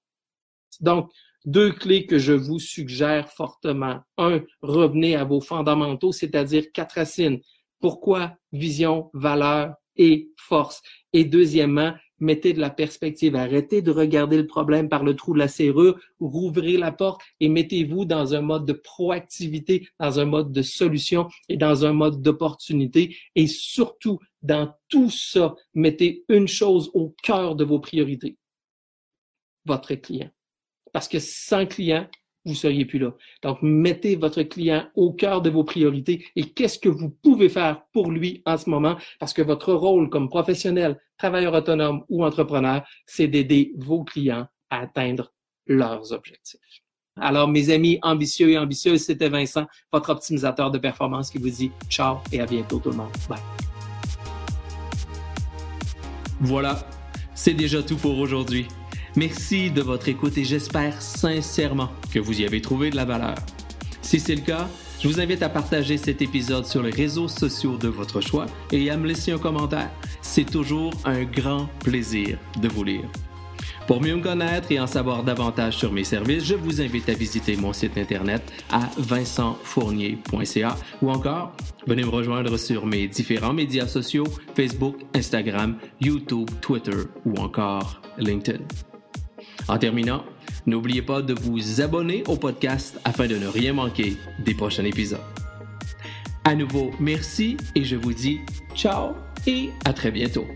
Donc, 0.80 1.12
deux 1.44 1.72
clés 1.72 2.06
que 2.06 2.18
je 2.18 2.32
vous 2.32 2.58
suggère 2.58 3.28
fortement. 3.30 4.00
Un, 4.18 4.42
revenez 4.62 5.16
à 5.16 5.24
vos 5.24 5.40
fondamentaux, 5.40 6.12
c'est-à-dire 6.12 6.72
quatre 6.72 6.96
racines. 6.96 7.40
Pourquoi 7.80 8.36
vision, 8.52 9.10
valeur 9.14 9.74
et 9.96 10.30
force? 10.36 10.82
Et 11.12 11.24
deuxièmement, 11.24 11.94
mettez 12.18 12.52
de 12.52 12.60
la 12.60 12.70
perspective. 12.70 13.34
Arrêtez 13.34 13.80
de 13.82 13.90
regarder 13.90 14.36
le 14.36 14.46
problème 14.46 14.88
par 14.88 15.02
le 15.02 15.16
trou 15.16 15.32
de 15.32 15.38
la 15.38 15.48
serrure, 15.48 15.98
rouvrez 16.20 16.76
la 16.76 16.92
porte 16.92 17.22
et 17.40 17.48
mettez-vous 17.48 18.04
dans 18.04 18.34
un 18.34 18.42
mode 18.42 18.66
de 18.66 18.74
proactivité, 18.74 19.88
dans 19.98 20.20
un 20.20 20.26
mode 20.26 20.52
de 20.52 20.62
solution 20.62 21.28
et 21.48 21.56
dans 21.56 21.86
un 21.86 21.92
mode 21.92 22.20
d'opportunité. 22.20 23.16
Et 23.34 23.46
surtout, 23.46 24.18
dans 24.42 24.74
tout 24.88 25.10
ça, 25.10 25.54
mettez 25.74 26.24
une 26.28 26.48
chose 26.48 26.90
au 26.94 27.14
cœur 27.22 27.56
de 27.56 27.64
vos 27.64 27.80
priorités. 27.80 28.36
Votre 29.64 29.94
client 29.94 30.30
parce 30.92 31.08
que 31.08 31.18
sans 31.18 31.66
client, 31.66 32.06
vous 32.44 32.54
seriez 32.54 32.84
plus 32.84 32.98
là. 32.98 33.14
Donc, 33.42 33.58
mettez 33.62 34.16
votre 34.16 34.42
client 34.42 34.86
au 34.94 35.12
cœur 35.12 35.42
de 35.42 35.50
vos 35.50 35.64
priorités 35.64 36.26
et 36.36 36.44
qu'est-ce 36.44 36.78
que 36.78 36.88
vous 36.88 37.10
pouvez 37.10 37.48
faire 37.48 37.82
pour 37.92 38.10
lui 38.10 38.42
en 38.46 38.56
ce 38.56 38.70
moment? 38.70 38.96
Parce 39.18 39.32
que 39.32 39.42
votre 39.42 39.72
rôle 39.74 40.08
comme 40.08 40.28
professionnel, 40.28 40.98
travailleur 41.18 41.52
autonome 41.54 42.04
ou 42.08 42.24
entrepreneur, 42.24 42.82
c'est 43.06 43.28
d'aider 43.28 43.72
vos 43.76 44.04
clients 44.04 44.46
à 44.70 44.80
atteindre 44.80 45.32
leurs 45.66 46.12
objectifs. 46.12 46.60
Alors, 47.20 47.48
mes 47.48 47.68
amis 47.70 47.98
ambitieux 48.02 48.50
et 48.50 48.58
ambitieuses, 48.58 49.02
c'était 49.02 49.28
Vincent, 49.28 49.66
votre 49.92 50.10
optimisateur 50.10 50.70
de 50.70 50.78
performance 50.78 51.30
qui 51.30 51.38
vous 51.38 51.50
dit 51.50 51.70
ciao 51.90 52.18
et 52.32 52.40
à 52.40 52.46
bientôt 52.46 52.78
tout 52.78 52.90
le 52.90 52.96
monde. 52.96 53.12
Bye. 53.28 53.38
Voilà, 56.40 56.78
c'est 57.34 57.52
déjà 57.52 57.82
tout 57.82 57.96
pour 57.96 58.18
aujourd'hui. 58.18 58.66
Merci 59.20 59.70
de 59.70 59.82
votre 59.82 60.08
écoute 60.08 60.38
et 60.38 60.44
j'espère 60.44 61.02
sincèrement 61.02 61.90
que 62.10 62.18
vous 62.18 62.40
y 62.40 62.46
avez 62.46 62.62
trouvé 62.62 62.88
de 62.88 62.96
la 62.96 63.04
valeur. 63.04 63.34
Si 64.00 64.18
c'est 64.18 64.34
le 64.34 64.40
cas, 64.40 64.66
je 64.98 65.08
vous 65.08 65.20
invite 65.20 65.42
à 65.42 65.50
partager 65.50 65.98
cet 65.98 66.22
épisode 66.22 66.64
sur 66.64 66.82
les 66.82 66.90
réseaux 66.90 67.28
sociaux 67.28 67.76
de 67.76 67.88
votre 67.88 68.22
choix 68.22 68.46
et 68.72 68.88
à 68.88 68.96
me 68.96 69.06
laisser 69.06 69.32
un 69.32 69.38
commentaire. 69.38 69.90
C'est 70.22 70.50
toujours 70.50 70.94
un 71.04 71.24
grand 71.24 71.68
plaisir 71.80 72.38
de 72.62 72.68
vous 72.68 72.82
lire. 72.82 73.02
Pour 73.86 74.00
mieux 74.00 74.16
me 74.16 74.22
connaître 74.22 74.72
et 74.72 74.80
en 74.80 74.86
savoir 74.86 75.22
davantage 75.22 75.76
sur 75.76 75.92
mes 75.92 76.04
services, 76.04 76.46
je 76.46 76.54
vous 76.54 76.80
invite 76.80 77.10
à 77.10 77.12
visiter 77.12 77.56
mon 77.56 77.74
site 77.74 77.98
internet 77.98 78.42
à 78.70 78.88
vincentfournier.ca 78.96 80.78
ou 81.02 81.10
encore 81.10 81.52
venez 81.86 82.04
me 82.04 82.08
rejoindre 82.08 82.56
sur 82.56 82.86
mes 82.86 83.06
différents 83.06 83.52
médias 83.52 83.86
sociaux 83.86 84.24
Facebook, 84.56 84.96
Instagram, 85.14 85.76
YouTube, 86.00 86.48
Twitter 86.62 86.96
ou 87.26 87.34
encore 87.34 88.00
LinkedIn. 88.16 88.64
En 89.68 89.78
terminant, 89.78 90.24
n'oubliez 90.66 91.02
pas 91.02 91.22
de 91.22 91.34
vous 91.34 91.80
abonner 91.80 92.22
au 92.26 92.36
podcast 92.36 92.98
afin 93.04 93.26
de 93.26 93.36
ne 93.36 93.46
rien 93.46 93.72
manquer 93.72 94.16
des 94.38 94.54
prochains 94.54 94.84
épisodes. 94.84 95.20
À 96.44 96.54
nouveau, 96.54 96.90
merci 96.98 97.56
et 97.74 97.84
je 97.84 97.96
vous 97.96 98.12
dis 98.12 98.40
ciao 98.74 99.14
et 99.46 99.70
à 99.84 99.92
très 99.92 100.10
bientôt. 100.10 100.46